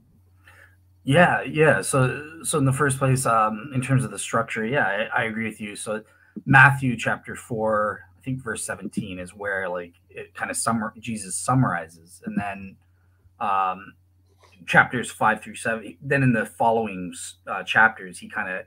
Yeah, 1.04 1.42
yeah. 1.42 1.80
So, 1.80 2.42
so 2.42 2.58
in 2.58 2.64
the 2.64 2.72
first 2.72 2.98
place, 2.98 3.24
um, 3.24 3.70
in 3.74 3.80
terms 3.80 4.04
of 4.04 4.10
the 4.10 4.18
structure, 4.18 4.66
yeah, 4.66 5.08
I, 5.14 5.22
I 5.22 5.24
agree 5.24 5.46
with 5.46 5.60
you. 5.60 5.74
So, 5.74 6.02
Matthew 6.44 6.96
chapter 6.96 7.34
four, 7.34 8.00
I 8.18 8.20
think 8.22 8.42
verse 8.42 8.64
seventeen 8.64 9.18
is 9.18 9.34
where 9.34 9.68
like 9.68 9.94
it 10.10 10.34
kind 10.34 10.50
of 10.50 10.56
summer 10.56 10.92
Jesus 10.98 11.34
summarizes, 11.34 12.22
and 12.26 12.36
then 12.36 12.76
um, 13.40 13.94
chapters 14.66 15.10
five 15.10 15.42
through 15.42 15.56
seven. 15.56 15.96
Then 16.00 16.22
in 16.22 16.32
the 16.32 16.46
following 16.46 17.14
uh, 17.46 17.62
chapters, 17.62 18.18
he 18.18 18.28
kind 18.28 18.48
of 18.48 18.66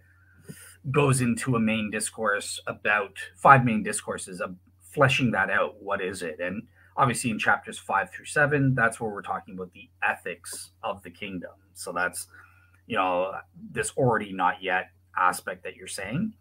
goes 0.91 1.21
into 1.21 1.55
a 1.55 1.59
main 1.59 1.91
discourse 1.91 2.59
about 2.67 3.13
five 3.35 3.63
main 3.63 3.83
discourses 3.83 4.41
of 4.41 4.55
fleshing 4.81 5.31
that 5.31 5.49
out. 5.49 5.81
What 5.81 6.01
is 6.01 6.21
it? 6.21 6.39
And 6.39 6.63
obviously, 6.97 7.29
in 7.29 7.39
chapters 7.39 7.77
five 7.77 8.11
through 8.11 8.25
seven, 8.25 8.75
that's 8.75 8.99
where 8.99 9.11
we're 9.11 9.21
talking 9.21 9.55
about 9.55 9.71
the 9.73 9.89
ethics 10.03 10.71
of 10.83 11.01
the 11.03 11.11
kingdom. 11.11 11.51
So 11.73 11.91
that's 11.91 12.27
you 12.87 12.97
know 12.97 13.33
this 13.71 13.91
already 13.97 14.33
not 14.33 14.61
yet 14.61 14.89
aspect 15.17 15.63
that 15.63 15.75
you're 15.75 15.87
saying. 15.87 16.33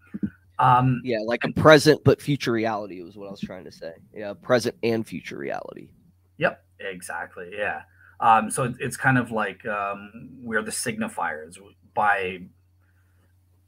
Um, 0.59 1.01
yeah, 1.05 1.21
like 1.25 1.45
a 1.45 1.53
present 1.53 2.03
but 2.05 2.21
future 2.21 2.53
reality 2.53 3.03
was 3.03 3.17
what 3.17 3.29
I 3.29 3.31
was 3.31 3.41
trying 3.41 3.65
to 3.65 3.73
say. 3.73 3.93
Yeah, 4.15 4.35
present 4.35 4.77
and 4.83 5.07
future 5.07 5.39
reality. 5.39 5.89
Yep, 6.37 6.63
exactly. 6.81 7.51
Yeah. 7.57 7.83
Um, 8.21 8.51
so 8.51 8.75
it's 8.79 8.97
kind 8.97 9.17
of 9.17 9.31
like 9.31 9.67
um, 9.67 10.31
we're 10.43 10.63
the 10.63 10.71
signifiers 10.71 11.57
by 11.95 12.41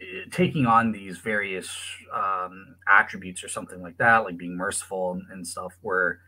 eh, 0.00 0.04
taking 0.30 0.66
on 0.66 0.92
these 0.92 1.18
various 1.18 1.74
um, 2.14 2.76
attributes 2.86 3.42
or 3.42 3.48
something 3.48 3.80
like 3.80 3.96
that, 3.96 4.24
like 4.24 4.36
being 4.36 4.56
merciful 4.56 5.12
and, 5.12 5.22
and, 5.30 5.46
stuff. 5.46 5.72
We're 5.80 6.18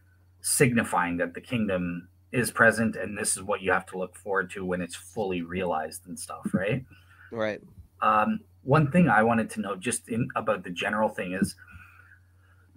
signifying 0.40 1.19
that 1.19 1.35
the 1.35 1.40
kingdom 1.43 2.09
is 2.33 2.50
present, 2.50 2.97
and 2.97 3.16
this 3.16 3.37
is 3.37 3.43
what 3.43 3.61
you 3.61 3.73
have 3.73 3.87
to 3.87 3.99
look 3.99 4.16
forward 4.16 4.50
to 4.52 4.64
when 4.64 4.81
it's 4.81 4.97
fully 4.97 5.43
realized 5.43 6.07
and 6.07 6.19
stuff, 6.19 6.47
right? 6.54 6.83
Right. 7.31 7.61
Um, 8.00 8.40
one 8.62 8.90
thing 8.90 9.09
I 9.09 9.23
wanted 9.23 9.50
to 9.50 9.61
know 9.61 9.76
just 9.76 10.09
in 10.09 10.28
about 10.35 10.64
the 10.64 10.71
general 10.71 11.11
thing 11.11 11.35
is 11.35 11.54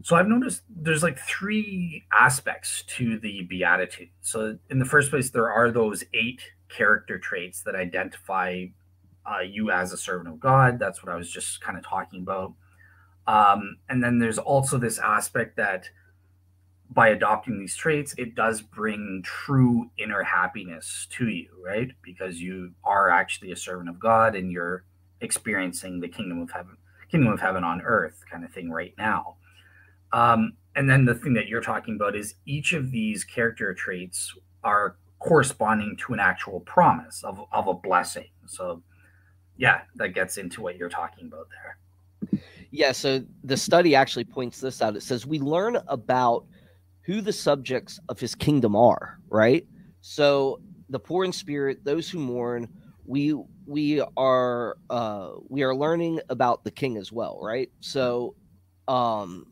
so 0.04 0.16
I've 0.16 0.27
noticed 0.27 0.62
there's 0.70 1.04
like 1.04 1.18
three 1.20 2.06
aspects 2.18 2.84
to 2.98 3.20
the 3.20 3.44
beatitude. 3.44 4.10
So 4.22 4.58
in 4.70 4.80
the 4.80 4.86
first 4.86 5.10
place, 5.10 5.30
there 5.30 5.51
are 5.51 5.72
those 5.72 6.04
eight 6.13 6.42
character 6.70 7.18
traits 7.18 7.62
that 7.63 7.75
identify 7.75 8.66
uh, 9.25 9.42
you 9.42 9.72
as 9.72 9.92
a 9.92 9.98
servant 9.98 10.30
of 10.30 10.39
God. 10.39 10.80
That's 10.80 11.04
what 11.04 11.12
I 11.12 11.18
was 11.18 11.30
just 11.30 11.62
kind 11.62 11.77
of 11.77 11.86
talking 11.86 12.22
about. 12.22 12.54
Um, 13.25 13.77
and 13.89 14.04
then 14.04 14.20
there's 14.20 14.38
also 14.38 14.77
this 14.77 15.00
aspect 15.00 15.58
that 15.58 15.89
by 16.92 17.10
adopting 17.10 17.60
these 17.60 17.75
traits, 17.75 18.16
it 18.18 18.36
does 18.36 18.62
bring 18.62 19.22
true 19.25 19.89
inner 19.98 20.24
happiness 20.24 21.08
to 21.12 21.27
you, 21.27 21.50
right? 21.63 21.89
Because 22.01 22.39
you 22.39 22.72
are 22.84 23.10
actually 23.10 23.51
a 23.51 23.58
servant 23.58 23.89
of 23.89 24.00
God 24.00 24.36
and 24.36 24.51
you're 24.51 24.86
experiencing 25.20 26.00
the 26.00 26.08
kingdom 26.08 26.42
of 26.42 26.51
heaven, 26.51 26.77
kingdom 27.12 27.34
of 27.34 27.42
heaven 27.42 27.63
on 27.63 27.82
earth 27.82 28.24
kind 28.32 28.46
of 28.46 28.51
thing 28.51 28.72
right 28.72 28.94
now. 28.98 29.36
Um, 30.12 30.54
and 30.76 30.90
then 30.90 31.06
the 31.06 31.16
thing 31.16 31.34
that 31.34 31.48
you're 31.48 31.62
talking 31.62 31.96
about 31.96 32.16
is 32.16 32.36
each 32.46 32.74
of 32.74 32.91
these 32.91 33.24
character 33.24 33.74
traits 33.74 34.34
are 34.63 34.98
corresponding 35.20 35.98
to 35.98 36.13
an 36.13 36.20
actual 36.20 36.60
promise 36.62 37.24
of, 37.24 37.39
of 37.52 37.67
a 37.67 37.74
blessing. 37.74 38.30
So, 38.46 38.84
yeah, 39.58 39.82
that 39.96 40.10
gets 40.10 40.38
into 40.38 40.62
what 40.62 40.78
you're 40.78 40.89
talking 40.89 41.28
about 41.28 41.48
there. 41.50 42.41
Yeah, 42.72 42.91
so 42.91 43.24
the 43.43 43.58
study 43.58 43.96
actually 43.96 44.26
points 44.26 44.60
this 44.60 44.82
out. 44.82 44.96
It 44.96 45.04
says 45.04 45.26
we 45.26 45.39
learn 45.39 45.78
about 45.88 46.46
who 47.02 47.22
the 47.22 47.34
subjects 47.34 48.00
of 48.10 48.20
his 48.20 48.36
kingdom 48.36 48.76
are, 48.76 49.20
right? 49.30 49.65
So 50.02 50.60
the 50.89 51.00
poor 51.00 51.24
in 51.24 51.32
spirit, 51.32 51.84
those 51.84 52.10
who 52.10 52.20
mourn, 52.20 52.67
we 53.06 53.34
we 53.65 54.02
are 54.17 54.78
uh 54.89 55.32
we 55.48 55.63
are 55.63 55.74
learning 55.74 56.20
about 56.30 56.63
the 56.63 56.72
king 56.72 56.98
as 56.98 57.12
well, 57.12 57.39
right? 57.41 57.72
So 57.80 58.36
um 58.88 59.46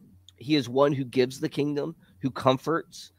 he 0.45 0.55
is 0.55 0.69
one 0.69 0.93
who 0.93 1.03
gives 1.03 1.39
the 1.39 1.49
kingdom, 1.49 1.95
who 2.19 2.29
comforts, 2.29 3.11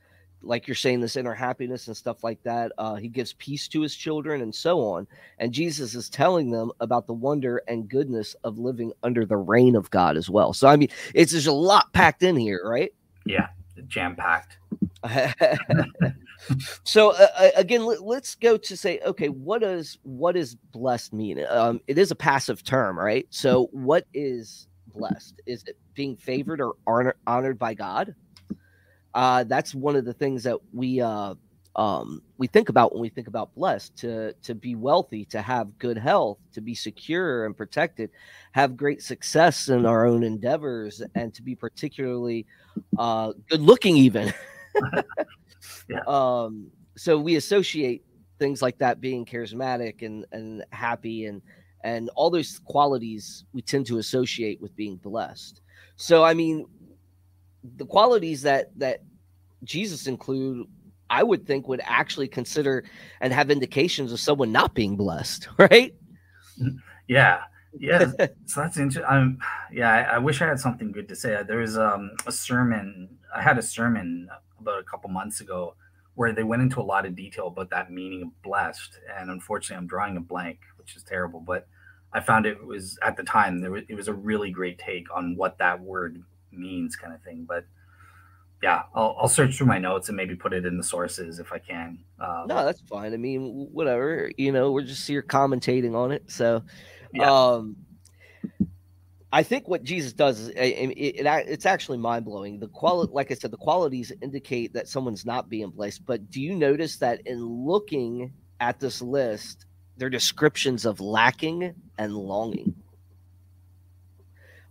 like 0.43 0.69
you're 0.69 0.77
saying, 0.77 1.01
this 1.01 1.17
inner 1.17 1.35
happiness 1.35 1.89
and 1.89 1.97
stuff 1.97 2.23
like 2.23 2.41
that. 2.45 2.71
Uh, 2.79 2.95
he 2.95 3.09
gives 3.09 3.33
peace 3.33 3.67
to 3.67 3.81
his 3.81 3.97
children 3.97 4.43
and 4.43 4.55
so 4.55 4.81
on. 4.81 5.09
And 5.39 5.53
Jesus 5.53 5.97
is 5.97 6.09
telling 6.09 6.53
them 6.53 6.71
about 6.79 7.09
the 7.09 7.15
wonder 7.15 7.63
and 7.67 7.89
goodness 7.89 8.37
of 8.45 8.59
living 8.59 8.93
under 9.03 9.27
the 9.27 9.37
reign 9.37 9.75
of 9.75 9.91
God 9.91 10.17
as 10.17 10.31
well. 10.31 10.53
So, 10.53 10.69
I 10.69 10.77
mean, 10.77 10.89
it's 11.15 11.33
just 11.33 11.49
a 11.49 11.53
lot 11.53 11.93
packed 11.93 12.23
in 12.23 12.37
here, 12.37 12.63
right? 12.65 12.95
Yeah, 13.25 13.49
jam 13.89 14.15
packed. 14.15 14.59
so 16.85 17.11
uh, 17.11 17.29
uh 17.39 17.51
again 17.57 17.85
let, 17.85 18.01
us 18.19 18.35
go 18.35 18.57
to 18.57 18.77
say 18.77 19.01
okay 19.07 19.29
what 19.29 19.61
does 19.61 19.99
what 20.03 20.33
does 20.33 20.55
blessed 20.55 21.13
mean 21.13 21.45
um, 21.49 21.81
it 21.87 21.97
is 21.97 22.11
a 22.11 22.15
passive 22.15 22.65
term 22.65 22.99
right 22.99 23.27
so 23.31 23.69
what 23.73 24.07
is 24.13 24.67
blessed 24.89 25.41
is 25.47 25.63
it 25.67 25.77
being 25.97 26.17
favored 26.17 26.61
or 26.61 26.77
honor, 26.87 27.17
honored 27.27 27.59
by 27.59 27.75
god 27.75 28.15
uh, 29.17 29.45
that's 29.45 29.75
one 29.75 29.97
of 29.97 30.05
the 30.05 30.13
things 30.13 30.43
that 30.43 30.59
we 30.75 31.01
uh, 31.01 31.35
um, 31.77 32.23
we 32.37 32.47
think 32.47 32.69
about 32.69 32.93
when 32.93 33.01
we 33.01 33.09
think 33.09 33.29
about 33.29 33.55
blessed 33.55 33.97
to 33.99 34.35
to 34.43 34.55
be 34.55 34.75
wealthy, 34.75 35.25
to 35.27 35.41
have 35.41 35.79
good 35.79 35.97
health, 35.97 36.39
to 36.53 36.61
be 36.61 36.75
secure 36.75 37.47
and 37.47 37.57
protected, 37.57 38.11
have 38.53 38.77
great 38.77 39.03
success 39.03 39.69
in 39.71 39.87
our 39.87 40.07
own 40.07 40.23
endeavors, 40.23 41.03
and 41.15 41.33
to 41.35 41.43
be 41.43 41.55
particularly 41.55 42.47
uh, 42.99 43.33
good 43.49 43.63
looking, 43.63 43.97
even. 43.97 44.33
yeah. 45.89 46.01
um, 46.07 46.71
so 46.97 47.19
we 47.19 47.37
associate 47.37 48.05
things 48.39 48.61
like 48.61 48.77
that 48.79 49.01
being 49.01 49.25
charismatic 49.25 50.03
and 50.03 50.27
and 50.33 50.63
happy 50.73 51.25
and 51.25 51.41
and 51.85 52.11
all 52.17 52.31
those 52.31 52.59
qualities 52.65 53.45
we 53.55 53.63
tend 53.63 53.87
to 53.87 53.99
associate 53.99 54.61
with 54.61 54.77
being 54.77 54.97
blessed. 54.97 55.63
So 55.97 56.25
I 56.25 56.35
mean, 56.35 56.67
the 57.77 57.87
qualities 57.87 58.43
that 58.43 58.79
that 58.79 59.03
Jesus 59.65 60.07
include, 60.07 60.67
I 61.11 61.23
would 61.23 61.47
think 61.47 61.69
would 61.69 61.81
actually 61.85 62.29
consider 62.29 62.85
and 63.21 63.33
have 63.33 63.51
indications 63.51 64.13
of 64.13 64.21
someone 64.21 64.53
not 64.53 64.75
being 64.75 64.97
blessed, 64.97 65.49
right? 65.59 65.95
Yeah, 67.09 67.43
yeah. 67.79 68.11
so 68.47 68.61
that's 68.61 68.77
interesting. 68.77 69.05
I'm, 69.09 69.39
yeah, 69.73 69.91
I, 69.91 70.17
I, 70.17 70.19
wish 70.19 70.41
I 70.41 70.47
had 70.47 70.61
something 70.61 70.93
good 70.93 71.09
to 71.09 71.17
say. 71.17 71.43
There 71.47 71.59
was 71.59 71.77
um, 71.77 72.13
a 72.27 72.33
sermon. 72.33 73.09
I 73.35 73.43
had 73.43 73.59
a 73.59 73.63
sermon 73.63 74.29
about 74.59 74.81
a 74.81 74.85
couple 74.85 75.11
months 75.11 75.41
ago 75.41 75.75
where 76.15 76.33
they 76.33 76.45
went 76.45 76.63
into 76.63 76.81
a 76.81 76.83
lot 76.83 77.05
of 77.05 77.15
detail 77.15 77.49
about 77.49 77.69
that 77.71 77.91
meaning 77.91 78.23
of 78.23 78.43
blessed, 78.43 78.99
and 79.19 79.31
unfortunately, 79.31 79.77
I'm 79.77 79.87
drawing 79.87 80.17
a 80.17 80.21
blank, 80.21 80.61
which 80.79 80.97
is 80.97 81.03
terrible. 81.03 81.41
But 81.41 81.67
I 82.17 82.21
found 82.21 82.47
it 82.47 82.65
was 82.65 82.99
at 83.03 83.15
the 83.15 83.23
time 83.23 83.61
there 83.61 83.71
was, 83.71 83.83
it 83.91 83.95
was 83.95 84.09
a 84.09 84.15
really 84.15 84.51
great 84.51 84.79
take 84.79 85.15
on 85.15 85.37
what 85.37 85.59
that 85.59 85.79
word 85.79 86.23
means 86.51 86.97
kind 86.97 87.13
of 87.13 87.21
thing. 87.21 87.45
But 87.47 87.67
yeah, 88.63 88.85
I'll, 88.95 89.19
I'll 89.21 89.29
search 89.29 89.59
through 89.59 89.67
my 89.67 89.79
notes 89.79 90.09
and 90.09 90.17
maybe 90.17 90.35
put 90.35 90.55
it 90.55 90.65
in 90.65 90.79
the 90.79 90.83
sources 90.83 91.41
if 91.41 91.53
I 91.53 91.59
can. 91.59 91.99
Um, 92.19 92.47
no, 92.47 92.65
that's 92.65 92.81
fine. 92.81 93.13
I 93.13 93.19
mean, 93.19 93.69
whatever. 93.71 94.31
You 94.39 94.51
know, 94.51 94.73
we're 94.73 94.85
just 94.85 95.07
here 95.07 95.23
commentating 95.23 95.95
on 95.95 96.11
it. 96.11 96.31
So, 96.31 96.63
yeah. 97.13 97.31
um, 97.31 97.77
I 99.31 99.43
think 99.43 99.69
what 99.69 99.83
Jesus 99.83 100.15
does 100.15 100.41
is 100.41 100.49
it, 100.49 100.57
it, 100.57 101.19
it 101.19 101.27
it's 101.49 101.67
actually 101.67 101.99
mind 101.99 102.25
blowing. 102.25 102.59
The 102.59 102.69
quality, 102.69 103.13
like 103.13 103.31
I 103.31 103.35
said, 103.35 103.51
the 103.51 103.59
qualities 103.59 104.11
indicate 104.23 104.73
that 104.73 104.89
someone's 104.89 105.27
not 105.27 105.51
being 105.51 105.69
blessed. 105.69 106.07
But 106.07 106.31
do 106.31 106.41
you 106.41 106.55
notice 106.55 106.97
that 106.97 107.21
in 107.27 107.45
looking 107.45 108.33
at 108.61 108.81
this 108.81 109.03
list, 109.03 109.67
their 109.97 110.11
descriptions 110.11 110.85
of 110.85 111.01
lacking 111.01 111.75
and 111.99 112.17
longing? 112.17 112.75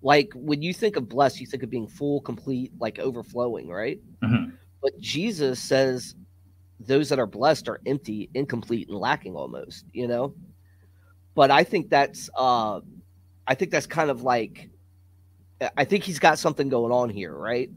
like 0.06 0.32
when 0.36 0.62
you 0.62 0.72
think 0.72 0.98
of 0.98 1.10
blessed, 1.10 1.42
you 1.42 1.48
think 1.48 1.64
of 1.64 1.72
being 1.72 1.88
full, 1.88 2.22
complete, 2.22 2.72
like 2.80 3.00
overflowing, 3.00 3.68
right? 3.68 4.00
Mm-hmm. 4.24 4.52
But 4.80 5.00
Jesus 5.00 5.60
says 5.60 6.14
those 6.80 7.10
that 7.10 7.18
are 7.18 7.26
blessed 7.26 7.68
are 7.68 7.82
empty, 7.88 8.30
incomplete, 8.36 8.88
and 8.88 9.00
lacking 9.00 9.36
almost, 9.36 9.84
you 9.94 10.08
know? 10.08 10.36
But 11.34 11.50
I 11.50 11.64
think 11.64 11.90
that's 11.90 12.30
uh 12.38 12.82
I 13.48 13.56
think 13.56 13.72
that's 13.72 13.88
kind 13.88 14.12
of 14.12 14.22
like 14.22 14.70
I 15.76 15.86
think 15.86 16.04
he's 16.04 16.20
got 16.20 16.38
something 16.38 16.70
going 16.70 16.92
on 16.92 17.10
here, 17.10 17.34
right? 17.34 17.72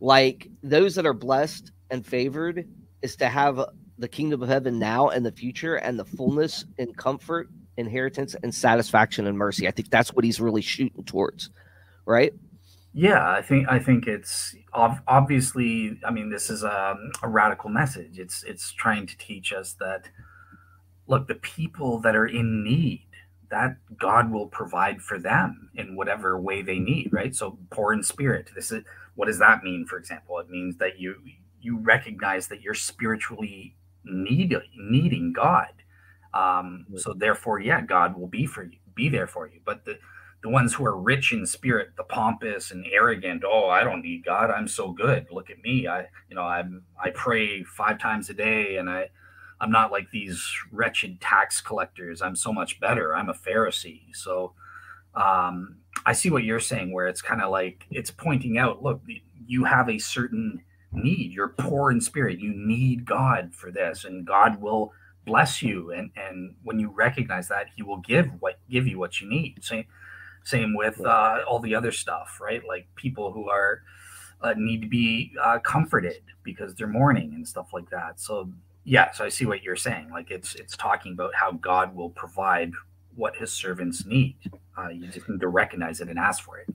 Like 0.00 0.48
those 0.62 0.94
that 0.94 1.04
are 1.04 1.12
blessed 1.12 1.70
and 1.90 2.04
favored 2.04 2.66
is 3.02 3.14
to 3.16 3.28
have 3.28 3.62
the 4.02 4.08
kingdom 4.08 4.42
of 4.42 4.48
heaven 4.48 4.78
now 4.78 5.08
and 5.08 5.24
the 5.24 5.32
future 5.32 5.76
and 5.76 5.98
the 5.98 6.04
fullness 6.04 6.64
and 6.78 6.94
comfort 6.96 7.48
inheritance 7.76 8.34
and 8.42 8.54
satisfaction 8.54 9.26
and 9.26 9.38
mercy. 9.38 9.66
I 9.66 9.70
think 9.70 9.90
that's 9.90 10.12
what 10.12 10.24
he's 10.24 10.40
really 10.40 10.60
shooting 10.60 11.04
towards, 11.04 11.50
right? 12.04 12.34
Yeah, 12.92 13.30
I 13.30 13.40
think 13.40 13.68
I 13.70 13.78
think 13.78 14.06
it's 14.06 14.54
obviously. 14.74 15.98
I 16.04 16.10
mean, 16.10 16.28
this 16.28 16.50
is 16.50 16.62
a, 16.62 16.94
a 17.22 17.28
radical 17.28 17.70
message. 17.70 18.18
It's 18.18 18.42
it's 18.42 18.72
trying 18.72 19.06
to 19.06 19.16
teach 19.16 19.52
us 19.52 19.74
that 19.80 20.10
look, 21.06 21.26
the 21.26 21.36
people 21.36 22.00
that 22.00 22.14
are 22.14 22.26
in 22.26 22.62
need, 22.62 23.06
that 23.50 23.76
God 23.98 24.30
will 24.30 24.46
provide 24.46 25.00
for 25.00 25.18
them 25.18 25.70
in 25.74 25.96
whatever 25.96 26.38
way 26.38 26.60
they 26.60 26.78
need. 26.78 27.10
Right. 27.12 27.34
So 27.34 27.58
poor 27.70 27.94
in 27.94 28.02
spirit. 28.02 28.50
This 28.54 28.70
is 28.72 28.84
what 29.14 29.26
does 29.26 29.38
that 29.38 29.62
mean? 29.62 29.86
For 29.86 29.96
example, 29.96 30.38
it 30.40 30.50
means 30.50 30.76
that 30.76 30.98
you 30.98 31.14
you 31.60 31.78
recognize 31.78 32.48
that 32.48 32.60
you're 32.60 32.74
spiritually 32.74 33.76
need, 34.04 34.56
needing 34.76 35.32
God 35.32 35.68
um, 36.34 36.86
so 36.96 37.12
therefore, 37.14 37.60
yeah, 37.60 37.80
God 37.82 38.16
will 38.18 38.28
be 38.28 38.46
for 38.46 38.64
you, 38.64 38.78
be 38.94 39.08
there 39.08 39.26
for 39.26 39.48
you. 39.48 39.60
But 39.64 39.84
the 39.84 39.98
the 40.42 40.48
ones 40.48 40.74
who 40.74 40.84
are 40.86 40.98
rich 40.98 41.32
in 41.32 41.46
spirit, 41.46 41.90
the 41.96 42.04
pompous 42.04 42.72
and 42.72 42.86
arrogant, 42.92 43.44
oh, 43.46 43.68
I 43.68 43.84
don't 43.84 44.02
need 44.02 44.24
God. 44.24 44.50
I'm 44.50 44.68
so 44.68 44.92
good. 44.92 45.26
Look 45.30 45.50
at 45.50 45.60
me. 45.62 45.86
I, 45.86 46.08
you 46.28 46.36
know, 46.36 46.42
I'm 46.42 46.84
I 47.02 47.10
pray 47.10 47.62
five 47.64 47.98
times 47.98 48.30
a 48.30 48.34
day, 48.34 48.76
and 48.76 48.90
I, 48.90 49.10
I'm 49.60 49.70
not 49.70 49.92
like 49.92 50.10
these 50.10 50.44
wretched 50.72 51.20
tax 51.20 51.60
collectors. 51.60 52.22
I'm 52.22 52.36
so 52.36 52.52
much 52.52 52.80
better. 52.80 53.14
I'm 53.14 53.28
a 53.28 53.34
Pharisee. 53.34 54.14
So, 54.14 54.54
um, 55.14 55.76
I 56.06 56.12
see 56.14 56.30
what 56.30 56.44
you're 56.44 56.60
saying, 56.60 56.92
where 56.92 57.08
it's 57.08 57.22
kind 57.22 57.42
of 57.42 57.50
like 57.50 57.86
it's 57.90 58.10
pointing 58.10 58.58
out, 58.58 58.82
look, 58.82 59.02
you 59.46 59.64
have 59.64 59.90
a 59.90 59.98
certain 59.98 60.62
need. 60.94 61.32
You're 61.32 61.48
poor 61.48 61.90
in 61.90 62.00
spirit. 62.00 62.40
You 62.40 62.52
need 62.54 63.04
God 63.06 63.54
for 63.54 63.70
this, 63.70 64.04
and 64.04 64.26
God 64.26 64.60
will 64.60 64.92
bless 65.26 65.62
you. 65.62 65.92
And 65.92 66.10
and 66.16 66.56
when 66.64 66.78
you 66.80 66.90
recognize 66.90 67.48
that 67.48 67.68
he 67.76 67.82
will 67.82 67.98
give 67.98 68.28
what 68.40 68.58
give 68.70 68.86
you 68.86 68.98
what 68.98 69.20
you 69.20 69.28
need. 69.28 69.64
Same 69.64 69.86
same 70.44 70.74
with 70.76 71.00
uh, 71.00 71.40
all 71.48 71.60
the 71.60 71.74
other 71.74 71.92
stuff 71.92 72.40
right? 72.42 72.62
Like 72.66 72.88
people 72.96 73.32
who 73.32 73.48
are 73.50 73.82
uh, 74.42 74.54
need 74.56 74.82
to 74.82 74.88
be 74.88 75.32
uh, 75.42 75.58
comforted 75.60 76.22
because 76.44 76.74
they're 76.74 76.88
mourning 76.88 77.34
and 77.34 77.46
stuff 77.48 77.72
like 77.72 77.90
that. 77.90 78.20
So 78.20 78.50
yeah 78.84 79.12
so 79.12 79.24
i 79.24 79.28
see 79.30 79.46
what 79.46 79.62
you're 79.62 79.76
saying. 79.76 80.10
Like 80.10 80.30
it's 80.30 80.54
it's 80.56 80.76
talking 80.76 81.12
about 81.14 81.34
how 81.34 81.52
god 81.52 81.94
will 81.96 82.10
provide 82.10 82.72
what 83.16 83.36
his 83.36 83.52
servants 83.52 84.06
need. 84.06 84.36
Uh, 84.78 84.88
you 84.88 85.08
just 85.08 85.28
need 85.28 85.40
to 85.40 85.48
recognize 85.48 86.00
it 86.00 86.08
and 86.08 86.18
ask 86.18 86.44
for 86.44 86.58
it 86.58 86.68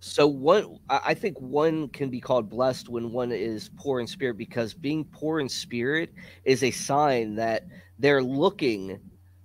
so 0.00 0.26
one 0.26 0.78
i 0.88 1.14
think 1.14 1.38
one 1.40 1.88
can 1.88 2.08
be 2.08 2.20
called 2.20 2.48
blessed 2.48 2.88
when 2.88 3.12
one 3.12 3.32
is 3.32 3.70
poor 3.76 4.00
in 4.00 4.06
spirit 4.06 4.36
because 4.36 4.74
being 4.74 5.04
poor 5.04 5.40
in 5.40 5.48
spirit 5.48 6.12
is 6.44 6.62
a 6.62 6.70
sign 6.70 7.34
that 7.34 7.64
they're 7.98 8.22
looking 8.22 8.98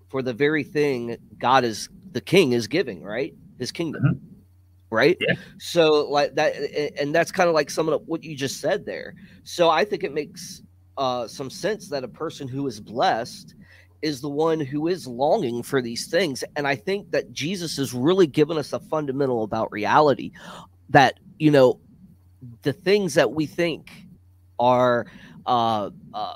for 0.09 0.21
the 0.21 0.33
very 0.33 0.63
thing 0.63 1.17
god 1.39 1.63
is 1.63 1.89
the 2.11 2.21
king 2.21 2.53
is 2.53 2.67
giving 2.67 3.03
right 3.03 3.33
his 3.57 3.71
kingdom 3.71 4.03
mm-hmm. 4.03 4.95
right 4.95 5.17
yeah. 5.21 5.35
so 5.57 6.07
like 6.09 6.33
that 6.35 6.53
and 6.99 7.13
that's 7.13 7.31
kind 7.31 7.49
of 7.49 7.55
like 7.55 7.69
some 7.69 7.89
of 7.89 8.01
what 8.05 8.23
you 8.23 8.35
just 8.35 8.59
said 8.59 8.85
there 8.85 9.15
so 9.43 9.69
i 9.69 9.83
think 9.83 10.03
it 10.03 10.13
makes 10.13 10.61
uh 10.97 11.27
some 11.27 11.49
sense 11.49 11.89
that 11.89 12.03
a 12.03 12.07
person 12.07 12.47
who 12.47 12.67
is 12.67 12.79
blessed 12.79 13.55
is 14.03 14.19
the 14.19 14.29
one 14.29 14.59
who 14.59 14.89
is 14.89 15.07
longing 15.07 15.63
for 15.63 15.81
these 15.81 16.07
things. 16.07 16.43
And 16.57 16.67
I 16.67 16.75
think 16.75 17.09
that 17.11 17.31
Jesus 17.31 17.77
has 17.77 17.93
really 17.93 18.27
given 18.27 18.57
us 18.57 18.73
a 18.73 18.79
fundamental 18.79 19.43
about 19.43 19.71
reality 19.71 20.31
that, 20.89 21.19
you 21.39 21.49
know, 21.49 21.79
the 22.61 22.73
things 22.73 23.13
that 23.13 23.31
we 23.31 23.45
think 23.45 23.91
are 24.59 25.07
uh, 25.45 25.89
uh, 26.13 26.35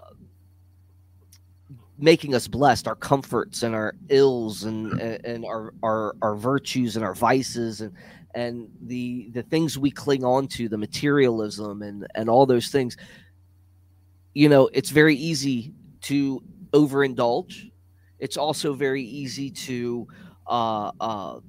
making 2.00 2.34
us 2.34 2.48
blessed, 2.48 2.88
our 2.88 2.96
comforts 2.96 3.64
and 3.64 3.76
our 3.76 3.96
ills 4.08 4.64
and, 4.64 5.00
and 5.02 5.44
our, 5.44 5.74
our, 5.84 6.16
our 6.22 6.36
virtues 6.36 6.96
and 6.96 7.04
our 7.04 7.16
vices 7.16 7.82
and, 7.82 7.94
and 8.34 8.70
the, 8.84 9.30
the 9.34 9.44
things 9.44 9.78
we 9.78 9.92
cling 9.92 10.24
on 10.24 10.48
to, 10.48 10.70
the 10.70 10.78
materialism 10.78 11.82
and, 11.82 12.08
and 12.16 12.30
all 12.30 12.46
those 12.46 12.70
things, 12.70 12.96
you 14.34 14.48
know, 14.48 14.70
it's 14.72 14.90
very 14.90 15.16
easy 15.16 15.74
to 16.04 16.42
overindulge. 16.72 17.72
It's 18.20 18.38
also 18.38 18.74
very 18.74 19.04
easy 19.04 19.52
to 19.52 20.08
uh, 20.48 20.92
uh, 21.00 21.40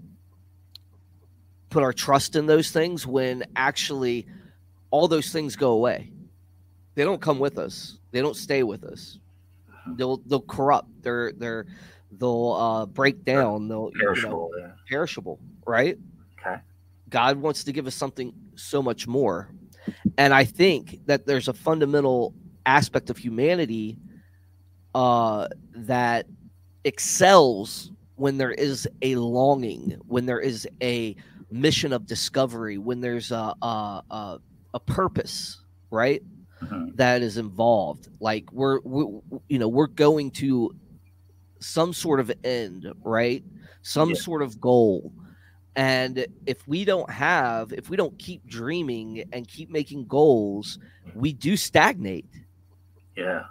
put 1.71 1.83
our 1.83 1.93
trust 1.93 2.37
in 2.37 2.47
those 2.47 2.71
things 2.71 3.07
when 3.07 3.45
actually 3.57 4.27
all 4.91 5.09
those 5.09 5.31
things 5.31 5.57
go 5.57 5.73
away, 5.73 6.11
they 6.95 7.05
don't 7.05 7.21
come 7.21 7.39
with 7.39 7.59
us. 7.59 7.99
They 8.11 8.21
don't 8.21 8.37
stay 8.37 8.63
with 8.63 8.85
us. 8.85 9.19
They'll 9.97 10.19
they'll 10.27 10.41
corrupt. 10.41 10.89
They're 11.03 11.33
they're 11.33 11.67
they'll 12.19 12.53
uh, 12.53 12.87
break 12.87 13.25
down. 13.25 13.69
They'll 13.69 13.91
Perishable. 13.93 14.51
You 14.55 14.63
know, 14.63 14.67
yeah. 14.69 14.73
perishable. 14.89 15.39
Right. 15.67 15.99
Okay. 16.41 16.61
God 17.09 17.39
wants 17.39 17.65
to 17.65 17.73
give 17.73 17.87
us 17.87 17.95
something 17.95 18.33
so 18.55 18.83
much 18.83 19.07
more, 19.07 19.51
and 20.17 20.35
I 20.35 20.45
think 20.45 21.07
that 21.07 21.27
there's 21.27 21.49
a 21.49 21.53
fundamental 21.53 22.35
aspect 22.67 23.09
of 23.09 23.17
humanity 23.17 23.99
uh, 24.99 25.47
that 25.75 26.27
excels 26.85 27.93
when 28.17 28.37
there 28.37 28.51
is 28.53 28.89
a 29.03 29.15
longing, 29.15 29.97
when 30.09 30.27
there 30.27 30.41
is 30.41 30.67
a 30.83 31.15
mission 31.53 31.93
of 31.93 32.05
discovery, 32.07 32.79
when 32.79 33.01
there's 33.01 33.31
a 33.31 33.55
a, 33.63 34.03
a, 34.11 34.39
a 34.75 34.81
purpose, 34.81 35.63
right? 35.91 36.23
Mhm. 36.61 36.97
that 36.97 37.23
is 37.23 37.37
involved. 37.37 38.09
Like 38.19 38.51
we're, 38.53 38.81
we, 38.81 39.03
you 39.49 39.61
know, 39.61 39.69
we're 39.69 39.87
going 39.87 40.33
to 40.43 40.75
some 41.61 41.93
sort 41.93 42.19
of 42.19 42.33
end, 42.43 42.93
right? 43.05 43.45
Some 43.83 44.09
Yeah. 44.11 44.17
sort 44.17 44.43
of 44.43 44.61
goal. 44.61 45.13
And 45.77 46.27
if 46.47 46.67
we 46.67 46.85
don't 46.85 47.09
have, 47.09 47.73
if 47.73 47.89
we 47.91 47.97
don't 47.97 48.19
keep 48.19 48.45
dreaming 48.49 49.23
and 49.33 49.47
keep 49.47 49.71
making 49.71 50.07
goals, 50.09 50.81
we 51.15 51.33
do 51.33 51.57
stagnate. 51.57 52.27
Yeah. 53.17 53.45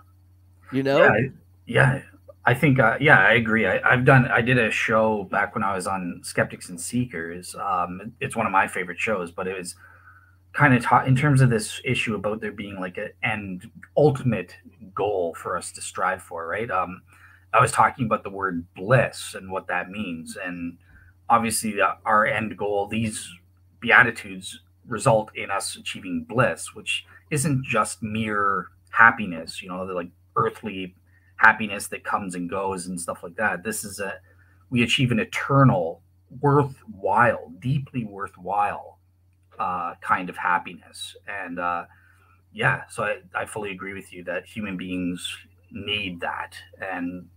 You 0.71 0.83
know? 0.83 0.97
Yeah, 0.99 1.09
I- 1.11 1.31
yeah. 1.65 2.01
I 2.45 2.53
think, 2.53 2.79
uh, 2.79 2.97
yeah, 3.01 3.19
I 3.19 3.33
agree. 3.33 3.67
I, 3.67 3.81
I've 3.83 4.05
done, 4.05 4.25
I 4.27 4.39
did 4.39 4.57
a 4.57 4.71
show 4.71 5.25
back 5.25 5.53
when 5.53 5.65
I 5.65 5.75
was 5.75 5.85
on 5.85 6.21
Skeptics 6.23 6.69
and 6.69 6.79
Seekers. 6.79 7.55
Um, 7.55 8.13
it's 8.21 8.37
one 8.37 8.45
of 8.45 8.53
my 8.53 8.67
favorite 8.67 8.99
shows, 8.99 9.31
but 9.31 9.47
it 9.47 9.57
was 9.57 9.75
kind 10.53 10.73
of 10.73 10.83
taught 10.83 11.07
in 11.07 11.15
terms 11.15 11.41
of 11.41 11.49
this 11.49 11.81
issue 11.85 12.15
about 12.15 12.41
there 12.41 12.51
being 12.51 12.79
like 12.79 12.97
an 12.97 13.09
end 13.23 13.69
ultimate 13.97 14.55
goal 14.95 15.35
for 15.35 15.57
us 15.57 15.71
to 15.73 15.81
strive 15.81 16.21
for, 16.23 16.47
right? 16.47 16.71
Um, 16.71 17.01
I 17.53 17.61
was 17.61 17.71
talking 17.71 18.05
about 18.05 18.23
the 18.23 18.29
word 18.29 18.65
bliss 18.75 19.35
and 19.35 19.51
what 19.51 19.67
that 19.67 19.89
means. 19.89 20.37
And 20.37 20.77
obviously, 21.29 21.81
uh, 21.81 21.95
our 22.05 22.25
end 22.25 22.57
goal, 22.57 22.87
these 22.87 23.29
beatitudes 23.79 24.61
result 24.87 25.31
in 25.35 25.51
us 25.51 25.75
achieving 25.75 26.25
bliss, 26.27 26.73
which 26.73 27.05
isn't 27.29 27.63
just 27.65 28.01
mere 28.01 28.67
happiness, 28.91 29.61
you 29.61 29.69
know, 29.69 29.83
like 29.83 30.09
earthly 30.37 30.95
happiness 31.35 31.87
that 31.87 32.03
comes 32.03 32.35
and 32.35 32.49
goes 32.49 32.87
and 32.87 32.99
stuff 32.99 33.23
like 33.23 33.35
that. 33.35 33.63
This 33.63 33.83
is 33.83 33.99
a 33.99 34.15
we 34.69 34.83
achieve 34.83 35.11
an 35.11 35.19
eternal, 35.19 36.01
worthwhile, 36.41 37.51
deeply 37.59 38.03
worthwhile 38.03 38.99
uh, 39.59 39.95
kind 40.01 40.29
of 40.29 40.37
happiness. 40.37 41.15
And 41.27 41.59
uh, 41.59 41.85
yeah, 42.53 42.83
so 42.89 43.03
I, 43.03 43.17
I 43.33 43.45
fully 43.45 43.71
agree 43.71 43.93
with 43.93 44.13
you 44.13 44.23
that 44.25 44.45
human 44.45 44.77
beings 44.77 45.35
need 45.71 46.21
that, 46.21 46.53
and 46.81 47.27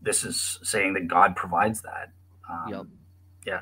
this 0.00 0.24
is 0.24 0.58
saying 0.62 0.94
that 0.94 1.08
God 1.08 1.36
provides 1.36 1.80
that. 1.82 2.10
Um, 2.50 2.68
Yep. 2.68 2.86
Yeah. 3.46 3.60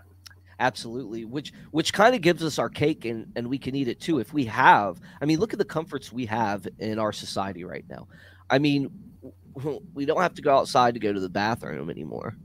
Absolutely. 0.59 1.25
Which 1.25 1.53
which 1.73 1.93
kind 1.93 2.15
of 2.15 2.21
gives 2.21 2.45
us 2.45 2.59
our 2.59 2.69
cake 2.69 3.05
and, 3.05 3.33
and 3.35 3.49
we 3.49 3.59
can 3.59 3.75
eat 3.75 3.89
it 3.89 4.01
too 4.01 4.21
if 4.21 4.33
we 4.33 4.45
have. 4.45 5.01
I 5.21 5.25
mean, 5.25 5.41
look 5.41 5.53
at 5.53 5.59
the 5.59 5.65
comforts 5.65 6.13
we 6.13 6.27
have 6.27 6.69
in 6.79 7.01
our 7.01 7.13
society 7.13 7.65
right 7.65 7.85
now. 7.89 8.07
I 8.53 8.59
mean, 8.59 8.91
we 9.95 10.05
don't 10.05 10.21
have 10.21 10.35
to 10.35 10.43
go 10.43 10.57
outside 10.57 10.95
to 10.95 11.01
go 11.01 11.13
to 11.13 11.19
the 11.21 11.29
bathroom 11.29 11.91
anymore. 11.91 12.37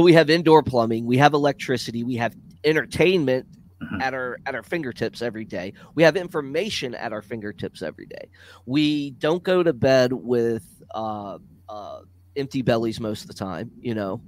we 0.00 0.12
have 0.14 0.30
indoor 0.30 0.62
plumbing, 0.62 1.04
we 1.06 1.18
have 1.18 1.34
electricity, 1.34 2.02
we 2.02 2.16
have 2.16 2.34
entertainment 2.64 3.46
Mhm. 3.82 4.00
at 4.00 4.14
our 4.14 4.38
at 4.46 4.54
our 4.54 4.62
fingertips 4.62 5.22
every 5.22 5.44
day. 5.44 5.72
We 5.96 6.04
have 6.04 6.16
information 6.16 6.94
at 6.94 7.12
our 7.12 7.20
fingertips 7.20 7.82
every 7.82 8.06
day. 8.06 8.28
We 8.64 9.10
don't 9.10 9.42
go 9.42 9.64
to 9.64 9.72
bed 9.72 10.12
with 10.12 10.64
uh, 10.94 11.38
uh, 11.68 12.02
empty 12.36 12.62
bellies 12.62 13.00
most 13.00 13.22
of 13.22 13.26
the 13.28 13.34
time, 13.34 13.72
you 13.80 13.94
know. 13.96 14.22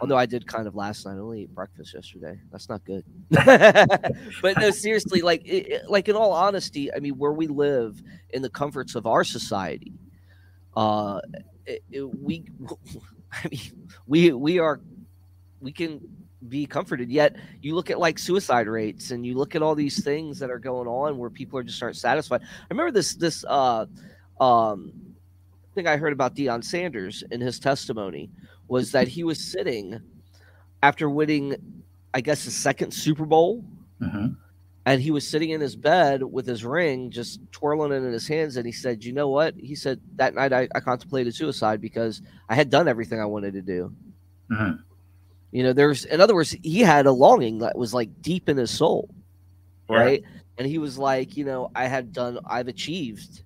Although 0.00 0.16
I 0.16 0.26
did 0.26 0.44
kind 0.48 0.66
of 0.66 0.74
last 0.74 1.06
night, 1.06 1.14
I 1.14 1.18
only 1.18 1.42
ate 1.42 1.54
breakfast 1.54 1.94
yesterday. 1.94 2.40
That's 2.50 2.68
not 2.68 2.84
good. 2.84 3.04
but 3.30 4.58
no, 4.58 4.70
seriously, 4.70 5.22
like, 5.22 5.42
it- 5.44 5.88
like 5.88 6.08
in 6.08 6.16
all 6.16 6.32
honesty, 6.32 6.92
I 6.92 6.98
mean, 6.98 7.14
where 7.16 7.32
we 7.32 7.46
live 7.46 8.02
in 8.30 8.42
the 8.42 8.50
comforts 8.50 8.96
of 8.96 9.06
our 9.06 9.22
society, 9.22 9.92
uh, 10.76 11.20
it, 11.66 11.82
it- 11.90 12.18
we, 12.20 12.44
I 13.32 13.48
mean, 13.50 13.88
we 14.06 14.32
we 14.32 14.58
are, 14.58 14.80
we 15.60 15.72
can 15.72 16.00
be 16.48 16.66
comforted. 16.66 17.10
Yet 17.10 17.36
you 17.62 17.74
look 17.74 17.90
at 17.90 17.98
like 17.98 18.18
suicide 18.18 18.68
rates, 18.68 19.10
and 19.10 19.26
you 19.26 19.34
look 19.34 19.54
at 19.54 19.62
all 19.62 19.74
these 19.74 20.02
things 20.04 20.38
that 20.38 20.50
are 20.50 20.58
going 20.58 20.86
on 20.88 21.18
where 21.18 21.30
people 21.30 21.58
are 21.58 21.62
just 21.64 21.82
aren't 21.82 21.96
satisfied. 21.96 22.42
I 22.42 22.66
remember 22.70 22.92
this 22.92 23.14
this 23.14 23.44
uh, 23.48 23.86
um, 24.40 24.92
thing 25.74 25.86
I 25.86 25.96
heard 25.96 26.12
about 26.12 26.34
Deion 26.36 26.62
Sanders 26.62 27.24
in 27.30 27.40
his 27.40 27.58
testimony 27.58 28.30
was 28.68 28.92
that 28.92 29.08
he 29.08 29.24
was 29.24 29.42
sitting 29.42 30.00
after 30.82 31.08
winning, 31.10 31.56
I 32.14 32.20
guess, 32.20 32.44
his 32.44 32.54
second 32.56 32.92
Super 32.92 33.24
Bowl, 33.24 33.64
Mhm. 34.00 34.36
And 34.86 35.02
he 35.02 35.10
was 35.10 35.28
sitting 35.28 35.50
in 35.50 35.60
his 35.60 35.76
bed 35.76 36.22
with 36.22 36.46
his 36.46 36.64
ring, 36.64 37.10
just 37.10 37.40
twirling 37.52 37.92
it 37.92 38.06
in 38.06 38.12
his 38.12 38.26
hands. 38.26 38.56
And 38.56 38.64
he 38.64 38.72
said, 38.72 39.04
"You 39.04 39.12
know 39.12 39.28
what?" 39.28 39.54
He 39.56 39.74
said 39.74 40.00
that 40.14 40.34
night 40.34 40.52
I, 40.52 40.68
I 40.74 40.80
contemplated 40.80 41.34
suicide 41.34 41.80
because 41.80 42.22
I 42.48 42.54
had 42.54 42.70
done 42.70 42.88
everything 42.88 43.20
I 43.20 43.26
wanted 43.26 43.52
to 43.54 43.62
do. 43.62 43.92
Mhm. 44.50 44.78
You 45.52 45.62
know, 45.62 45.72
there's, 45.72 46.04
in 46.04 46.20
other 46.20 46.34
words, 46.34 46.54
he 46.62 46.80
had 46.80 47.06
a 47.06 47.12
longing 47.12 47.58
that 47.58 47.76
was 47.76 47.92
like 47.94 48.22
deep 48.22 48.48
in 48.48 48.56
his 48.56 48.70
soul, 48.70 49.08
Yeah. 49.90 49.96
right? 49.96 50.22
And 50.58 50.66
he 50.66 50.78
was 50.78 50.98
like, 50.98 51.36
you 51.36 51.44
know, 51.44 51.70
I 51.74 51.86
had 51.86 52.12
done, 52.12 52.38
I've 52.46 52.68
achieved 52.68 53.42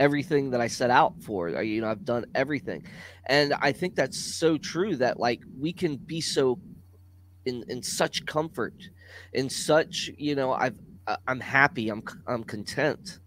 everything 0.00 0.50
that 0.50 0.60
I 0.60 0.66
set 0.66 0.90
out 0.90 1.14
for. 1.22 1.48
You 1.62 1.80
know, 1.80 1.88
I've 1.88 2.04
done 2.04 2.26
everything, 2.34 2.84
and 3.26 3.54
I 3.54 3.72
think 3.72 3.94
that's 3.94 4.18
so 4.18 4.56
true 4.58 4.96
that 4.96 5.20
like 5.20 5.42
we 5.58 5.72
can 5.72 5.96
be 5.96 6.20
so 6.20 6.58
in 7.44 7.64
in 7.68 7.82
such 7.82 8.24
comfort, 8.26 8.74
in 9.32 9.48
such 9.48 10.10
you 10.16 10.34
know, 10.34 10.52
I've 10.52 10.76
I- 11.06 11.18
I'm 11.26 11.40
happy, 11.40 11.88
I'm 11.88 12.02
I'm 12.26 12.44
content. 12.44 13.18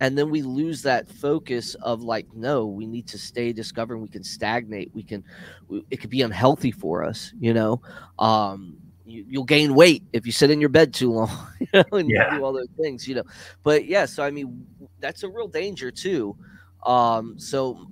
And 0.00 0.18
then 0.18 0.30
we 0.30 0.42
lose 0.42 0.82
that 0.82 1.08
focus 1.08 1.74
of 1.76 2.02
like, 2.02 2.26
no, 2.34 2.66
we 2.66 2.86
need 2.86 3.06
to 3.08 3.18
stay 3.18 3.52
discovering. 3.52 4.02
We 4.02 4.08
can 4.08 4.24
stagnate. 4.24 4.90
We 4.94 5.04
can, 5.04 5.22
we, 5.68 5.84
it 5.90 5.98
could 6.00 6.10
be 6.10 6.22
unhealthy 6.22 6.72
for 6.72 7.04
us, 7.04 7.32
you 7.38 7.54
know. 7.54 7.80
Um, 8.18 8.78
you, 9.04 9.24
you'll 9.28 9.44
gain 9.44 9.74
weight 9.74 10.02
if 10.12 10.26
you 10.26 10.32
sit 10.32 10.50
in 10.50 10.60
your 10.60 10.70
bed 10.70 10.92
too 10.92 11.12
long, 11.12 11.30
you 11.60 11.66
know, 11.74 11.84
and 11.98 12.08
you 12.10 12.14
Yeah. 12.16 12.30
do 12.30 12.42
all 12.42 12.52
those 12.52 12.68
things, 12.80 13.06
you 13.06 13.14
know. 13.14 13.22
But 13.62 13.86
yeah, 13.86 14.06
so 14.06 14.24
I 14.24 14.30
mean, 14.32 14.66
that's 14.98 15.22
a 15.22 15.28
real 15.28 15.46
danger 15.46 15.92
too. 15.92 16.36
Um, 16.84 17.38
so 17.38 17.86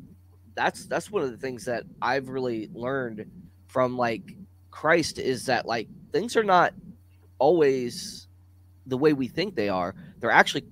that's 0.54 0.86
that's 0.86 1.10
one 1.10 1.22
of 1.22 1.30
the 1.30 1.36
things 1.36 1.64
that 1.66 1.84
I've 2.02 2.28
really 2.28 2.68
learned 2.74 3.24
from 3.68 3.96
like 3.96 4.22
Christ 4.70 5.18
is 5.18 5.46
that 5.46 5.66
like 5.66 5.88
things 6.12 6.36
are 6.36 6.42
not 6.44 6.74
always 7.40 8.28
the 8.86 8.98
way 8.98 9.14
we 9.14 9.28
think 9.28 9.56
they 9.56 9.70
are. 9.70 9.94
They're 10.20 10.30
actually 10.32 10.64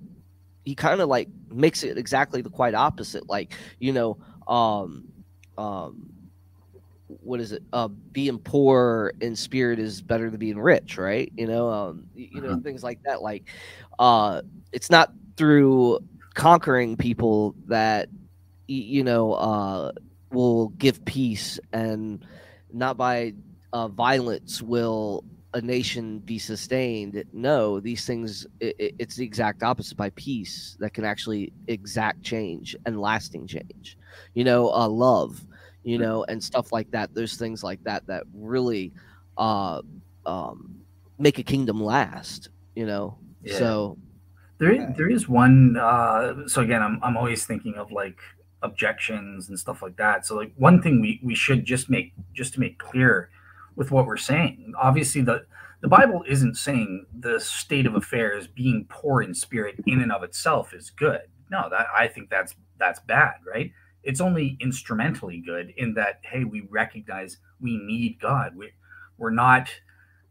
he 0.65 0.75
kind 0.75 1.01
of 1.01 1.09
like 1.09 1.29
makes 1.51 1.83
it 1.83 1.97
exactly 1.97 2.41
the 2.41 2.49
quite 2.49 2.75
opposite. 2.75 3.29
Like, 3.29 3.53
you 3.79 3.93
know, 3.93 4.17
um 4.47 5.05
um 5.57 6.11
what 7.07 7.39
is 7.39 7.51
it? 7.51 7.63
Uh 7.73 7.87
being 7.87 8.39
poor 8.39 9.13
in 9.21 9.35
spirit 9.35 9.79
is 9.79 10.01
better 10.01 10.29
than 10.29 10.39
being 10.39 10.59
rich, 10.59 10.97
right? 10.97 11.31
You 11.37 11.47
know, 11.47 11.69
um 11.69 12.05
you 12.15 12.41
know, 12.41 12.55
Mhm. 12.55 12.63
things 12.63 12.83
like 12.83 12.99
that. 13.05 13.21
Like 13.21 13.45
uh 13.99 14.41
it's 14.71 14.89
not 14.89 15.13
through 15.37 15.99
conquering 16.35 16.97
people 16.97 17.55
that 17.67 18.09
you 18.67 19.03
know 19.03 19.33
uh 19.33 19.91
will 20.31 20.69
give 20.69 21.03
peace 21.05 21.59
and 21.73 22.25
not 22.71 22.97
by 22.97 23.33
uh, 23.73 23.87
violence 23.87 24.61
will 24.61 25.23
a 25.53 25.61
nation 25.61 26.19
be 26.19 26.37
sustained 26.37 27.23
no 27.33 27.79
these 27.79 28.05
things 28.05 28.45
i 28.61 28.73
i- 28.79 28.91
it's 28.99 29.15
the 29.15 29.25
exact 29.25 29.63
opposite 29.63 29.97
by 29.97 30.09
peace 30.11 30.77
that 30.79 30.93
can 30.93 31.03
actually 31.03 31.51
exact 31.67 32.21
change 32.21 32.75
and 32.85 33.01
lasting 33.01 33.47
change 33.47 33.97
you 34.35 34.43
know 34.43 34.69
uh, 34.73 34.87
love 34.87 35.45
you 35.83 35.97
know 35.97 36.23
and 36.29 36.43
stuff 36.43 36.71
like 36.71 36.89
that 36.91 37.09
there's 37.15 37.35
things 37.35 37.63
like 37.63 37.81
that 37.83 38.05
that 38.07 38.23
really 38.33 38.93
uh 39.37 39.81
um 40.25 40.75
make 41.17 41.39
a 41.39 41.43
kingdom 41.43 41.81
last 41.81 42.49
you 42.75 42.85
know 42.85 43.17
Yeah. 43.43 43.57
so 43.57 43.97
there, 44.59 44.93
there 44.97 45.09
is 45.09 45.29
one. 45.29 45.77
Uh, 45.77 46.47
so 46.47 46.61
again, 46.61 46.81
I'm, 46.81 46.99
I'm 47.01 47.15
always 47.15 47.45
thinking 47.45 47.75
of 47.75 47.91
like 47.91 48.19
objections 48.61 49.47
and 49.49 49.57
stuff 49.57 49.81
like 49.81 49.95
that. 49.97 50.25
So 50.25 50.35
like 50.35 50.51
one 50.57 50.81
thing 50.81 51.01
we, 51.01 51.19
we 51.23 51.33
should 51.33 51.63
just 51.65 51.89
make 51.89 52.13
just 52.33 52.53
to 52.55 52.59
make 52.59 52.77
clear 52.77 53.29
with 53.79 53.91
what 53.91 54.05
we're 54.05 54.17
saying. 54.17 54.73
Obviously, 54.79 55.21
the 55.21 55.45
the 55.81 55.87
Bible 55.87 56.23
isn't 56.27 56.57
saying 56.57 57.05
the 57.17 57.39
state 57.39 57.85
of 57.85 57.95
affairs 57.95 58.47
being 58.47 58.85
poor 58.89 59.21
in 59.23 59.33
spirit 59.33 59.77
in 59.87 60.01
and 60.01 60.11
of 60.11 60.23
itself 60.23 60.73
is 60.73 60.89
good. 60.89 61.21
No, 61.49 61.69
that 61.71 61.87
I 61.97 62.07
think 62.07 62.29
that's 62.29 62.55
that's 62.77 62.99
bad, 62.99 63.35
right? 63.47 63.71
It's 64.03 64.21
only 64.21 64.57
instrumentally 64.59 65.41
good 65.45 65.73
in 65.77 65.93
that 65.95 66.19
hey, 66.23 66.43
we 66.43 66.67
recognize 66.69 67.37
we 67.61 67.77
need 67.77 68.19
God. 68.21 68.57
We 68.57 68.71
we're 69.17 69.31
not 69.31 69.69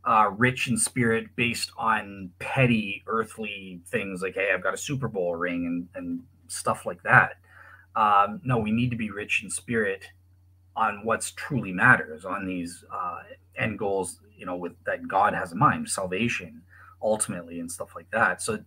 uh, 0.05 0.31
rich 0.37 0.69
in 0.69 0.77
spirit 0.77 1.29
based 1.35 1.73
on 1.79 2.31
petty 2.39 3.03
earthly 3.07 3.81
things 3.89 4.23
like 4.23 4.35
hey 4.35 4.51
i've 4.55 4.63
got 4.63 4.73
a 4.73 4.79
super 4.79 5.09
bowl 5.09 5.37
ring 5.37 5.67
and 5.67 5.89
and 5.95 6.21
stuff 6.49 6.87
like 6.87 7.03
that. 7.05 7.35
Um, 7.97 8.41
no, 8.45 8.59
we 8.59 8.71
need 8.71 8.91
to 8.91 8.97
be 8.97 9.11
rich 9.11 9.43
in 9.43 9.51
spirit 9.51 10.05
on 10.79 11.05
what's 11.05 11.33
truly 11.33 11.73
matters, 11.73 12.25
on 12.25 12.47
these 12.47 12.85
uh, 12.93 13.19
end 13.57 13.79
goals, 13.79 14.21
you 14.37 14.47
know, 14.47 14.55
with 14.55 14.73
that 14.87 15.09
God 15.09 15.35
has 15.35 15.51
in 15.51 15.59
mind, 15.59 15.91
salvation, 15.91 16.63
ultimately, 17.03 17.59
and 17.59 17.71
stuff 17.71 17.97
like 17.97 18.09
that. 18.13 18.41
So 18.41 18.61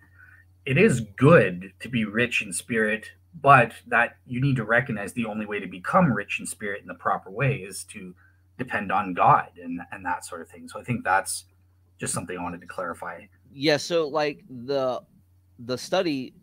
it 0.65 0.78
is 0.78 1.00
good 1.15 1.71
to 1.80 1.88
be 1.88 2.04
rich 2.04 2.41
in 2.41 2.52
spirit, 2.52 3.06
but 3.41 3.71
that 3.88 4.17
you 4.28 4.41
need 4.41 4.58
to 4.58 4.65
recognize 4.65 5.13
the 5.13 5.26
only 5.26 5.45
way 5.45 5.62
to 5.62 5.67
become 5.67 6.12
rich 6.12 6.38
in 6.41 6.45
spirit 6.45 6.82
in 6.82 6.88
the 6.88 6.95
proper 6.95 7.32
way 7.32 7.56
is 7.56 7.86
to 7.86 8.13
depend 8.58 8.91
on 8.91 9.13
God 9.13 9.47
and 9.63 9.80
and 9.93 10.06
that 10.06 10.26
sort 10.26 10.41
of 10.41 10.50
thing. 10.50 10.67
So 10.67 10.82
I 10.82 10.84
think 10.84 11.06
that's 11.06 11.45
just 11.97 12.13
something 12.13 12.38
I 12.38 12.43
wanted 12.43 12.62
to 12.62 12.67
clarify. 12.67 13.21
Yeah, 13.54 13.78
so 13.78 14.10
like 14.10 14.43
the 14.50 15.02
the 15.60 15.78
study 15.78 16.34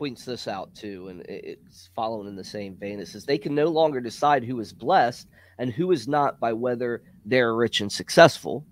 points 0.00 0.24
this 0.24 0.48
out 0.48 0.74
too, 0.74 1.08
and 1.08 1.20
it's 1.28 1.90
following 1.94 2.26
in 2.26 2.34
the 2.34 2.42
same 2.42 2.74
vein. 2.74 3.00
It 3.00 3.08
says 3.08 3.26
they 3.26 3.36
can 3.36 3.54
no 3.54 3.66
longer 3.66 4.00
decide 4.00 4.42
who 4.42 4.58
is 4.58 4.72
blessed 4.72 5.28
and 5.58 5.70
who 5.70 5.92
is 5.92 6.08
not 6.08 6.40
by 6.40 6.54
whether 6.54 7.02
they're 7.26 7.54
rich 7.54 7.82
and 7.82 7.92
successful. 7.92 8.64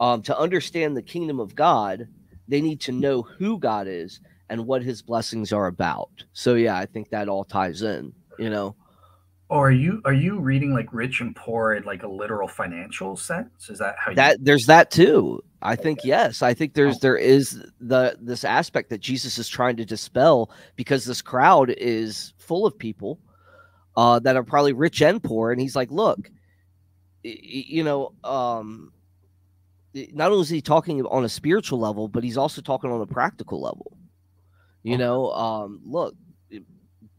Um, 0.00 0.22
to 0.22 0.38
understand 0.38 0.96
the 0.96 1.02
kingdom 1.02 1.40
of 1.40 1.54
God, 1.54 2.08
they 2.48 2.62
need 2.62 2.80
to 2.80 2.92
know 2.92 3.20
who 3.20 3.58
God 3.58 3.86
is 3.86 4.20
and 4.48 4.66
what 4.66 4.82
his 4.82 5.02
blessings 5.02 5.52
are 5.52 5.66
about. 5.66 6.24
So 6.32 6.54
yeah, 6.54 6.74
I 6.74 6.86
think 6.86 7.10
that 7.10 7.28
all 7.28 7.44
ties 7.44 7.82
in, 7.82 8.14
you 8.38 8.48
know. 8.48 8.76
Or 9.50 9.68
are 9.68 9.72
you 9.72 10.00
are 10.06 10.14
you 10.14 10.40
reading 10.40 10.72
like 10.72 10.90
rich 10.90 11.20
and 11.20 11.36
poor 11.36 11.74
in 11.74 11.82
like 11.82 12.02
a 12.02 12.08
literal 12.08 12.48
financial 12.48 13.14
sense? 13.14 13.68
Is 13.68 13.78
that 13.80 13.96
how 13.98 14.12
you 14.12 14.16
that 14.16 14.42
there's 14.42 14.64
that 14.66 14.90
too? 14.90 15.42
I 15.62 15.76
think 15.76 16.00
yes. 16.04 16.42
I 16.42 16.54
think 16.54 16.74
there's 16.74 17.00
there 17.00 17.16
is 17.16 17.62
the 17.80 18.16
this 18.20 18.44
aspect 18.44 18.90
that 18.90 19.00
Jesus 19.00 19.38
is 19.38 19.48
trying 19.48 19.76
to 19.76 19.84
dispel 19.84 20.50
because 20.76 21.04
this 21.04 21.20
crowd 21.22 21.70
is 21.70 22.32
full 22.38 22.66
of 22.66 22.78
people 22.78 23.18
uh, 23.96 24.18
that 24.20 24.36
are 24.36 24.42
probably 24.42 24.72
rich 24.72 25.02
and 25.02 25.22
poor, 25.22 25.52
and 25.52 25.60
he's 25.60 25.76
like, 25.76 25.90
look, 25.90 26.30
you 27.22 27.84
know, 27.84 28.14
um, 28.24 28.92
not 30.12 30.30
only 30.30 30.42
is 30.42 30.48
he 30.48 30.62
talking 30.62 31.04
on 31.06 31.24
a 31.24 31.28
spiritual 31.28 31.78
level, 31.78 32.08
but 32.08 32.24
he's 32.24 32.38
also 32.38 32.62
talking 32.62 32.90
on 32.90 33.00
a 33.00 33.06
practical 33.06 33.60
level. 33.60 33.98
You 34.82 34.94
okay. 34.94 35.02
know, 35.02 35.30
um, 35.32 35.80
look, 35.84 36.14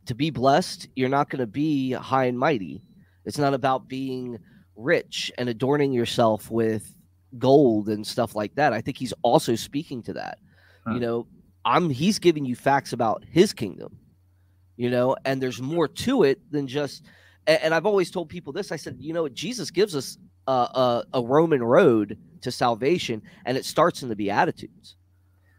to 0.07 0.15
be 0.15 0.31
blessed, 0.31 0.87
you're 0.95 1.09
not 1.09 1.29
going 1.29 1.41
to 1.41 1.47
be 1.47 1.91
high 1.91 2.25
and 2.25 2.39
mighty. 2.39 2.81
It's 3.25 3.37
not 3.37 3.53
about 3.53 3.87
being 3.87 4.39
rich 4.75 5.31
and 5.37 5.47
adorning 5.47 5.93
yourself 5.93 6.49
with 6.49 6.95
gold 7.37 7.89
and 7.89 8.05
stuff 8.05 8.35
like 8.35 8.55
that. 8.55 8.73
I 8.73 8.81
think 8.81 8.97
he's 8.97 9.13
also 9.21 9.55
speaking 9.55 10.01
to 10.03 10.13
that. 10.13 10.39
Huh. 10.85 10.93
You 10.93 10.99
know, 10.99 11.27
I'm 11.65 11.89
he's 11.89 12.19
giving 12.19 12.45
you 12.45 12.55
facts 12.55 12.93
about 12.93 13.23
his 13.29 13.53
kingdom. 13.53 13.97
You 14.77 14.89
know, 14.89 15.15
and 15.25 15.41
there's 15.41 15.61
more 15.61 15.87
to 15.87 16.23
it 16.23 16.39
than 16.51 16.67
just 16.67 17.03
and, 17.47 17.61
and 17.63 17.73
I've 17.73 17.85
always 17.85 18.11
told 18.11 18.29
people 18.29 18.53
this. 18.53 18.71
I 18.71 18.75
said, 18.75 18.97
you 18.99 19.13
know, 19.13 19.27
Jesus 19.29 19.71
gives 19.71 19.95
us 19.95 20.17
a, 20.47 20.51
a, 20.51 21.03
a 21.13 21.21
Roman 21.21 21.63
road 21.63 22.17
to 22.41 22.51
salvation, 22.51 23.21
and 23.45 23.57
it 23.57 23.65
starts 23.65 24.03
in 24.03 24.09
the 24.09 24.15
Beatitudes. 24.15 24.95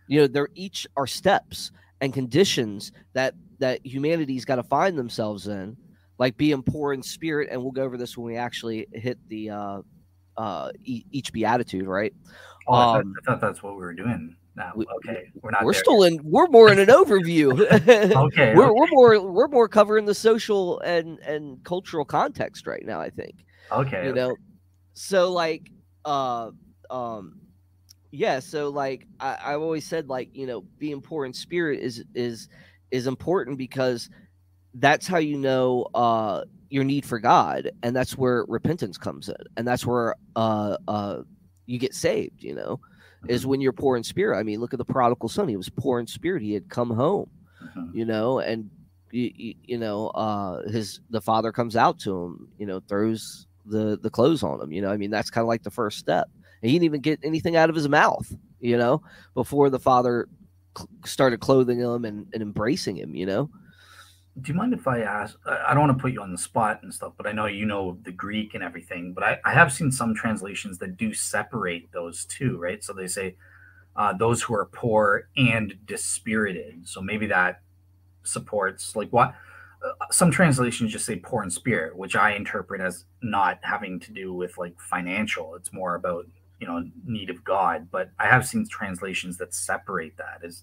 You 0.08 0.20
know, 0.20 0.26
they're 0.26 0.48
each 0.54 0.87
are 0.96 1.06
steps 1.06 1.70
and 2.00 2.12
conditions 2.12 2.92
that 3.12 3.35
that 3.58 3.85
humanity's 3.87 4.44
got 4.44 4.56
to 4.56 4.62
find 4.64 4.98
themselves 4.98 5.46
in, 5.46 5.76
like 6.18 6.37
being 6.37 6.62
poor 6.62 6.92
in 6.92 7.02
spirit. 7.02 7.48
And 7.50 7.62
we'll 7.62 7.70
go 7.70 7.82
over 7.82 7.96
this 7.96 8.16
when 8.16 8.26
we 8.26 8.37
actually 8.37 8.87
hit 8.92 9.18
the 9.28 9.50
uh, 9.50 9.82
uh, 10.37 10.71
e- 10.85 11.05
each 11.11 11.33
beatitude, 11.33 11.87
right? 11.87 12.14
Oh, 12.66 12.75
I, 12.75 12.85
thought, 12.85 13.01
um, 13.01 13.14
I 13.18 13.31
thought 13.31 13.40
that's 13.40 13.62
what 13.62 13.75
we 13.75 13.81
were 13.81 13.95
doing. 13.95 14.37
No, 14.55 14.71
we, 14.75 14.87
okay, 14.99 15.25
we're 15.40 15.51
not. 15.51 15.64
We're 15.64 15.73
still 15.73 16.03
in. 16.03 16.21
We're 16.23 16.47
more 16.49 16.71
in 16.71 16.79
an 16.79 16.88
overview. 16.88 17.53
okay, 17.73 18.55
we're, 18.55 18.66
okay, 18.66 18.73
we're 18.75 18.87
more 18.90 19.21
we're 19.21 19.49
more 19.49 19.68
covering 19.68 20.05
the 20.05 20.14
social 20.14 20.79
and 20.81 21.18
and 21.21 21.62
cultural 21.64 22.05
context 22.05 22.66
right 22.66 22.85
now. 22.85 23.01
I 23.01 23.09
think. 23.09 23.45
Okay. 23.71 24.05
You 24.05 24.11
okay. 24.11 24.21
know, 24.21 24.37
so 24.92 25.33
like, 25.33 25.71
uh, 26.05 26.51
um, 26.90 27.40
yeah. 28.11 28.40
So 28.40 28.68
like, 28.68 29.07
I 29.18 29.35
I 29.42 29.55
always 29.55 29.87
said 29.87 30.09
like 30.09 30.29
you 30.35 30.47
know 30.47 30.64
being 30.79 31.01
poor 31.01 31.25
in 31.25 31.33
spirit 31.33 31.81
is 31.81 32.05
is 32.14 32.49
is 32.90 33.07
important 33.07 33.57
because 33.57 34.11
that's 34.75 35.07
how 35.07 35.18
you 35.18 35.38
know 35.38 35.87
uh, 35.95 36.42
your 36.72 36.85
need 36.85 37.04
for 37.04 37.18
God, 37.18 37.70
and 37.82 37.94
that's 37.94 38.16
where 38.16 38.46
repentance 38.48 38.96
comes 38.96 39.28
in, 39.28 39.37
and 39.56 39.68
that's 39.68 39.85
where 39.85 40.14
uh, 40.37 40.78
uh, 40.88 41.18
you 41.66 41.78
get 41.78 41.94
saved. 41.94 42.42
You 42.42 42.54
know, 42.54 42.80
is 43.28 43.42
mm-hmm. 43.42 43.50
when 43.50 43.61
you're 43.61 43.72
poor 43.72 43.96
in 43.96 44.02
spirit. 44.02 44.38
I 44.38 44.42
mean, 44.42 44.58
look 44.58 44.72
at 44.72 44.78
the 44.78 44.85
prodigal 44.85 45.28
son; 45.28 45.48
he 45.48 45.56
was 45.56 45.68
poor 45.68 46.00
in 46.00 46.06
spirit. 46.06 46.42
He 46.42 46.54
had 46.54 46.70
come 46.70 46.90
home, 46.90 47.28
mm-hmm. 47.62 47.96
you 47.96 48.06
know, 48.06 48.38
and 48.38 48.70
you, 49.11 49.54
you 49.62 49.76
know, 49.76 50.08
uh, 50.08 50.66
his 50.68 51.00
the 51.11 51.20
father 51.20 51.52
comes 51.52 51.76
out 51.76 51.98
to 52.00 52.24
him, 52.24 52.48
you 52.58 52.66
know, 52.66 52.80
throws 52.88 53.46
the 53.66 53.98
the 54.02 54.11
clothes 54.11 54.42
on 54.42 54.61
him. 54.61 54.72
You 54.72 54.80
know, 54.80 54.90
I 54.90 54.96
mean, 54.96 55.11
that's 55.11 55.30
kind 55.30 55.42
of 55.42 55.48
like 55.48 55.64
the 55.64 55.70
first 55.70 55.98
step. 55.98 56.28
And 56.62 56.70
he 56.70 56.76
didn't 56.76 56.87
even 56.87 57.00
get 57.02 57.20
anything 57.22 57.54
out 57.54 57.68
of 57.68 57.76
his 57.76 57.88
mouth, 57.88 58.35
you 58.61 58.78
know, 58.78 59.02
before 59.35 59.68
the 59.68 59.78
father 59.78 60.26
started 61.04 61.40
clothing 61.40 61.80
him 61.80 62.06
and, 62.06 62.26
and 62.32 62.42
embracing 62.42 62.96
him, 62.96 63.14
you 63.14 63.26
know? 63.26 63.50
Do 64.40 64.51
you 64.51 64.55
mind 64.55 64.73
if 64.73 64.88
I 64.88 65.01
ask? 65.01 65.38
I 65.47 65.75
don't 65.75 65.87
want 65.87 65.99
to 65.99 66.03
put 66.03 66.12
you 66.12 66.23
on 66.23 66.33
the 66.33 66.38
spot 66.38 66.81
and 66.83 66.92
stuff, 66.92 67.12
but 67.16 67.27
I 67.27 67.33
know 67.33 67.47
you 67.47 67.66
know 67.66 67.99
the 68.03 68.12
Greek 68.12 68.55
and 68.55 68.62
everything. 68.62 69.12
But 69.12 69.25
I, 69.25 69.38
I 69.45 69.53
have 69.53 69.73
seen 69.73 69.92
some 69.92 70.14
translations 70.14 70.79
that 70.79 70.97
do 70.97 71.12
separate 71.12 71.92
those 71.92 72.25
two, 72.25 72.57
right? 72.57 72.83
So 72.83 72.95
they 72.95 73.09
say 73.09 73.37
uh, 73.95 74.14
those 74.14 74.42
who 74.42 74.55
are 74.55 74.66
poor 74.66 75.29
and 75.37 75.79
dispirited. 75.85 76.88
So 76.88 77.03
maybe 77.03 77.27
that 77.27 77.61
supports 78.25 78.97
like 78.97 79.11
what 79.11 79.35
uh, 79.85 80.07
some 80.11 80.31
translations 80.31 80.92
just 80.92 81.05
say 81.05 81.16
poor 81.16 81.42
in 81.42 81.51
spirit, 81.51 81.95
which 81.95 82.16
I 82.16 82.33
interpret 82.33 82.81
as 82.81 83.05
not 83.23 83.59
having 83.62 84.01
to 84.01 84.12
do 84.12 84.33
with 84.33 84.57
like 84.57 84.81
financial. 84.81 85.57
It's 85.57 85.75
more 85.75 85.95
about 85.95 86.27
you 86.62 86.68
know 86.68 86.88
need 87.05 87.29
of 87.29 87.42
god 87.42 87.88
but 87.90 88.11
i 88.21 88.27
have 88.27 88.47
seen 88.47 88.64
translations 88.68 89.37
that 89.37 89.53
separate 89.53 90.16
that 90.16 90.40
as 90.47 90.62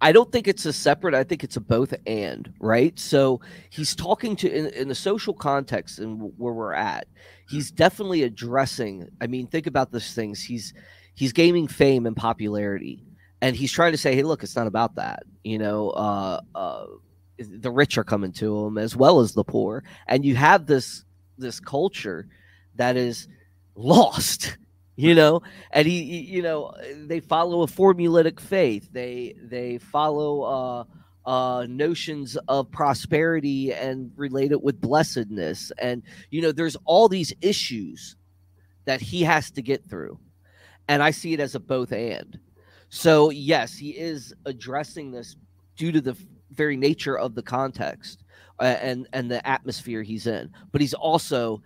I 0.00 0.12
don't 0.12 0.32
think 0.32 0.48
it's 0.48 0.64
a 0.64 0.72
separate. 0.72 1.14
I 1.14 1.24
think 1.24 1.44
it's 1.44 1.56
a 1.56 1.60
both 1.60 1.94
and, 2.06 2.52
right? 2.58 2.98
So 2.98 3.40
he's 3.68 3.94
talking 3.94 4.34
to 4.36 4.50
in, 4.50 4.66
in 4.68 4.88
the 4.88 4.94
social 4.94 5.34
context 5.34 5.98
and 5.98 6.32
where 6.38 6.54
we're 6.54 6.72
at. 6.72 7.06
He's 7.48 7.70
definitely 7.70 8.22
addressing. 8.22 9.08
I 9.20 9.26
mean, 9.26 9.46
think 9.46 9.66
about 9.66 9.92
these 9.92 10.14
things. 10.14 10.42
He's 10.42 10.72
he's 11.14 11.32
gaining 11.32 11.68
fame 11.68 12.06
and 12.06 12.16
popularity, 12.16 13.04
and 13.42 13.54
he's 13.54 13.72
trying 13.72 13.92
to 13.92 13.98
say, 13.98 14.14
"Hey, 14.14 14.22
look, 14.22 14.42
it's 14.42 14.56
not 14.56 14.66
about 14.66 14.94
that." 14.94 15.24
You 15.44 15.58
know, 15.58 15.90
uh, 15.90 16.40
uh, 16.54 16.86
the 17.38 17.70
rich 17.70 17.98
are 17.98 18.04
coming 18.04 18.32
to 18.32 18.66
him 18.66 18.78
as 18.78 18.96
well 18.96 19.20
as 19.20 19.34
the 19.34 19.44
poor, 19.44 19.84
and 20.06 20.24
you 20.24 20.34
have 20.36 20.66
this 20.66 21.04
this 21.36 21.60
culture 21.60 22.26
that 22.76 22.96
is 22.96 23.28
lost 23.74 24.56
you 25.00 25.14
know? 25.14 25.42
And 25.70 25.86
he, 25.86 26.04
he, 26.04 26.20
you 26.20 26.42
know 26.42 26.74
they 27.06 27.20
follow 27.20 27.62
a 27.62 27.66
formulaic 27.66 28.38
faith. 28.38 28.88
They 28.92 29.34
they 29.42 29.78
follow 29.78 30.42
uh 30.42 30.84
uh 31.28 31.66
notions 31.68 32.36
of 32.48 32.70
prosperity 32.70 33.72
and 33.72 34.10
relate 34.16 34.52
it 34.52 34.62
with 34.62 34.80
blessedness. 34.80 35.72
And 35.78 36.02
you 36.30 36.42
know 36.42 36.52
there's 36.52 36.76
all 36.84 37.08
these 37.08 37.32
issues 37.40 38.16
that 38.84 39.00
he 39.00 39.22
has 39.22 39.50
to 39.52 39.62
get 39.62 39.88
through. 39.88 40.18
And 40.88 41.02
i 41.02 41.10
see 41.12 41.32
it 41.32 41.40
as 41.40 41.54
a 41.54 41.60
both 41.60 41.92
and. 41.92 42.38
So 42.90 43.30
yes 43.30 43.76
he 43.76 43.90
is 43.90 44.34
addressing 44.44 45.12
this 45.12 45.36
due 45.76 45.92
to 45.92 46.00
the 46.00 46.16
very 46.50 46.76
nature 46.76 47.16
of 47.16 47.34
the 47.34 47.42
context 47.42 48.24
uh, 48.58 48.76
and 48.82 49.06
and 49.12 49.30
the 49.30 49.46
atmosphere 49.48 50.02
he's 50.02 50.26
in. 50.26 50.50
But 50.72 50.82
he's 50.82 50.94
also 50.94 51.62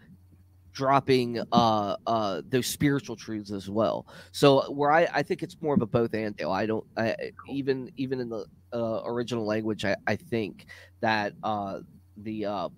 dropping 0.74 1.40
uh 1.52 1.96
uh 2.06 2.42
those 2.48 2.66
spiritual 2.66 3.16
truths 3.16 3.52
as 3.52 3.70
well 3.70 4.06
so 4.32 4.70
where 4.72 4.90
i 4.90 5.08
i 5.14 5.22
think 5.22 5.42
it's 5.42 5.56
more 5.62 5.74
of 5.74 5.80
a 5.82 5.86
both 5.86 6.12
and 6.14 6.36
deal 6.36 6.50
i 6.50 6.66
don't 6.66 6.84
I, 6.96 7.14
even 7.48 7.90
even 7.96 8.20
in 8.20 8.28
the 8.28 8.44
uh, 8.72 9.02
original 9.06 9.46
language 9.46 9.84
i 9.84 9.94
i 10.06 10.16
think 10.16 10.66
that 11.00 11.32
uh 11.42 11.78
the 12.16 12.44
uh 12.44 12.68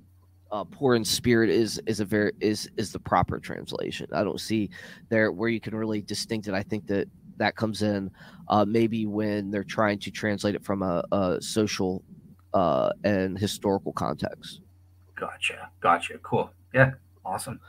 uh, 0.51 0.65
poor 0.65 0.95
in 0.95 1.05
spirit 1.05 1.51
is 1.51 1.81
is 1.87 2.01
a 2.01 2.05
very 2.05 2.33
is 2.41 2.71
is 2.77 2.93
the 2.93 2.99
proper 2.99 3.39
translation. 3.39 4.07
I 4.13 4.23
don't 4.23 4.41
see 4.41 4.71
there 5.09 5.33
where 5.33 5.49
you 5.49 5.61
can 5.61 5.75
really 5.75 6.03
distinct 6.03 6.49
it. 6.49 6.55
I 6.55 6.63
think 6.63 6.87
that 6.87 7.09
that 7.39 7.57
comes 7.57 7.83
in 7.83 8.11
uh, 8.49 8.65
maybe 8.65 9.07
when 9.07 9.51
they're 9.51 9.65
trying 9.65 9.99
to 10.01 10.11
translate 10.11 10.55
it 10.55 10.65
from 10.65 10.83
a, 10.83 11.05
a 11.13 11.39
social 11.41 12.03
uh, 12.55 12.91
and 13.05 13.39
historical 13.39 13.93
context. 13.93 14.61
Gotcha, 15.15 15.71
gotcha, 15.81 16.19
cool, 16.19 16.51
yeah, 16.73 16.93
awesome. 17.25 17.61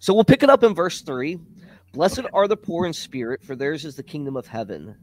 So 0.00 0.14
we'll 0.14 0.24
pick 0.24 0.42
it 0.42 0.50
up 0.50 0.62
in 0.62 0.74
verse 0.74 1.02
3. 1.02 1.38
Blessed 1.92 2.22
are 2.32 2.46
the 2.46 2.56
poor 2.56 2.86
in 2.86 2.92
spirit, 2.92 3.42
for 3.42 3.56
theirs 3.56 3.84
is 3.84 3.96
the 3.96 4.02
kingdom 4.02 4.36
of 4.36 4.46
heaven. 4.46 4.96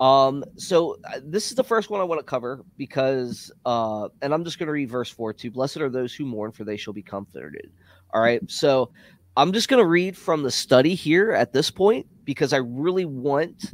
Um, 0.00 0.44
so 0.56 0.96
uh, 1.04 1.20
this 1.22 1.50
is 1.50 1.54
the 1.54 1.64
first 1.64 1.90
one 1.90 2.00
I 2.00 2.04
want 2.04 2.20
to 2.20 2.24
cover 2.24 2.64
because, 2.76 3.52
uh, 3.64 4.08
and 4.20 4.34
I'm 4.34 4.44
just 4.44 4.58
going 4.58 4.66
to 4.66 4.72
read 4.72 4.90
verse 4.90 5.10
4 5.10 5.32
too. 5.32 5.50
Blessed 5.50 5.76
are 5.78 5.88
those 5.88 6.14
who 6.14 6.24
mourn, 6.24 6.52
for 6.52 6.64
they 6.64 6.76
shall 6.76 6.92
be 6.92 7.02
comforted. 7.02 7.70
All 8.12 8.20
right. 8.20 8.40
So 8.50 8.90
I'm 9.36 9.52
just 9.52 9.68
going 9.68 9.82
to 9.82 9.88
read 9.88 10.16
from 10.16 10.42
the 10.42 10.50
study 10.50 10.94
here 10.94 11.32
at 11.32 11.52
this 11.52 11.70
point 11.70 12.06
because 12.24 12.52
I 12.52 12.58
really 12.58 13.04
want, 13.04 13.70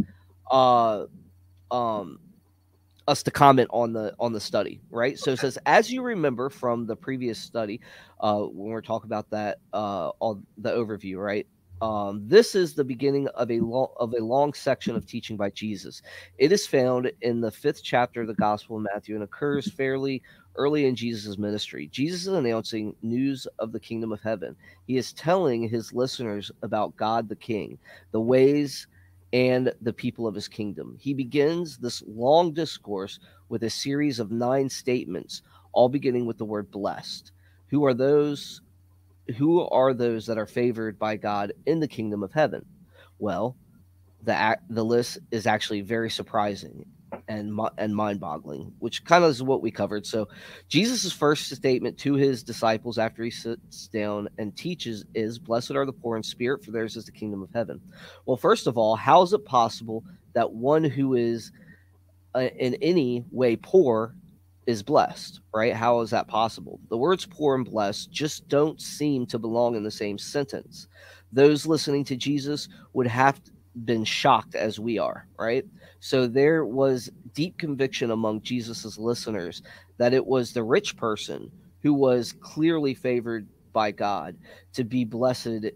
uh, 0.51 1.07
um, 1.71 2.19
us 3.09 3.23
to 3.23 3.31
comment 3.31 3.69
on 3.73 3.93
the 3.95 4.15
on 4.21 4.33
the 4.33 4.41
study, 4.41 4.81
right? 4.91 5.19
So 5.19 5.33
it 5.33 5.39
says, 5.39 5.59
as 5.67 5.91
you 5.91 6.03
remember 6.03 6.51
from 6.51 6.87
the 6.87 6.95
previous 6.95 7.39
study, 7.39 7.81
uh, 8.21 8.43
when 8.43 8.71
we're 8.71 8.83
talking 8.83 9.09
about 9.09 9.31
that 9.31 9.59
uh, 9.73 10.11
on 10.21 10.47
the 10.59 10.71
overview, 10.71 11.17
right? 11.17 11.47
Um, 11.81 12.23
this 12.27 12.55
is 12.55 12.75
the 12.75 12.85
beginning 12.85 13.29
of 13.29 13.51
a 13.51 13.61
long 13.61 13.89
of 13.97 14.13
a 14.13 14.23
long 14.23 14.53
section 14.53 14.95
of 14.95 15.07
teaching 15.07 15.37
by 15.37 15.51
Jesus. 15.51 16.03
It 16.37 16.53
is 16.53 16.67
found 16.67 17.11
in 17.23 17.41
the 17.41 17.51
fifth 17.51 17.83
chapter 17.83 18.23
of 18.23 18.29
the 18.29 18.35
Gospel 18.35 18.77
of 18.77 18.87
Matthew 18.95 19.15
and 19.15 19.25
occurs 19.25 19.73
fairly 19.73 20.23
early 20.57 20.87
in 20.87 20.95
Jesus' 20.95 21.39
ministry. 21.39 21.89
Jesus 21.91 22.23
is 22.23 22.29
announcing 22.29 22.95
news 23.01 23.47
of 23.59 23.73
the 23.73 23.81
kingdom 23.81 24.13
of 24.13 24.21
heaven. 24.21 24.55
He 24.87 24.99
is 24.99 25.13
telling 25.15 25.67
his 25.69 25.95
listeners 25.95 26.51
about 26.63 26.97
God 26.97 27.29
the 27.29 27.37
King, 27.37 27.79
the 28.11 28.21
ways 28.21 28.89
and 29.33 29.73
the 29.81 29.93
people 29.93 30.27
of 30.27 30.35
his 30.35 30.49
kingdom. 30.49 30.97
He 31.01 31.15
begins 31.15 31.79
this 31.79 32.03
long 32.07 32.53
discourse 32.53 33.19
with 33.49 33.63
a 33.63 33.71
series 33.71 34.19
of 34.19 34.31
nine 34.31 34.69
statements, 34.69 35.43
all 35.73 35.89
beginning 35.89 36.27
with 36.27 36.39
the 36.39 36.45
word 36.45 36.71
blessed. 36.71 37.33
Who 37.69 37.85
are 37.85 37.95
those 37.95 38.63
who 39.37 39.61
are 39.69 39.93
those 39.93 40.25
that 40.27 40.39
are 40.39 40.47
favored 40.47 40.99
by 40.99 41.17
God 41.17 41.53
in 41.67 41.81
the 41.81 41.89
kingdom 41.89 42.23
of 42.23 42.33
heaven? 42.33 42.65
Well, 43.19 43.57
the 44.23 44.59
the 44.71 44.85
list 44.85 45.19
is 45.31 45.47
actually 45.47 45.83
very 45.83 46.11
surprising 46.11 46.85
and 47.29 47.59
and 47.79 47.95
mind-boggling, 47.95 48.73
which 48.79 49.05
kind 49.05 49.25
of 49.25 49.31
is 49.31 49.43
what 49.43 49.63
we 49.63 49.71
covered. 49.71 50.07
So, 50.07 50.29
Jesus' 50.69 51.13
first 51.13 51.51
statement 51.51 51.99
to 51.99 52.15
his 52.15 52.43
disciples 52.43 52.99
after 52.99 53.23
he 53.23 53.31
sits 53.31 53.89
down 53.89 54.29
and 54.39 54.57
teaches 54.57 55.05
is, 55.15 55.39
"Blessed 55.39 55.73
are 55.73 55.87
the 55.87 55.93
poor 55.93 56.17
in 56.17 56.23
spirit, 56.23 56.65
for 56.65 56.71
theirs 56.71 56.97
is 56.97 57.07
the 57.07 57.13
kingdom 57.13 57.43
of 57.43 57.51
heaven." 57.55 57.81
Well, 58.27 58.37
first 58.37 58.67
of 58.67 58.79
all, 58.79 58.97
how 58.97 59.23
is 59.23 59.33
it 59.33 59.45
possible 59.45 60.05
that 60.35 60.53
one 60.53 60.85
who 60.85 61.15
is 61.15 61.53
uh, 62.35 62.49
in 62.59 62.75
any 62.77 63.25
way 63.31 63.57
poor 63.57 64.15
is 64.67 64.83
blessed, 64.83 65.41
right? 65.55 65.75
How 65.75 66.01
is 66.01 66.11
that 66.11 66.29
possible? 66.29 66.79
The 66.91 66.99
words 66.99 67.25
poor 67.25 67.55
and 67.55 67.65
blessed 67.65 68.11
just 68.11 68.49
don't 68.49 68.81
seem 68.81 69.27
to 69.27 69.39
belong 69.39 69.77
in 69.77 69.83
the 69.83 69.91
same 69.91 70.19
sentence. 70.19 70.89
Those 71.33 71.67
listening 71.67 72.05
to 72.05 72.17
Jesus 72.17 72.69
would 72.93 73.07
have 73.07 73.41
been 73.85 74.05
shocked 74.05 74.55
as 74.55 74.79
we 74.79 74.99
are, 74.99 75.27
right? 75.39 75.65
So 76.01 76.27
there 76.27 76.65
was 76.65 77.11
deep 77.35 77.59
conviction 77.59 78.11
among 78.11 78.43
Jesus's 78.43 78.99
listeners 78.99 79.63
that 79.97 80.15
it 80.15 80.25
was 80.25 80.53
the 80.53 80.63
rich 80.63 80.97
person 80.97 81.51
who 81.83 81.95
was 81.95 82.33
clearly 82.41 82.95
favored 82.95 83.49
by 83.73 83.91
God 83.91 84.37
to 84.75 84.85
be 84.85 85.05
blessed 85.05 85.71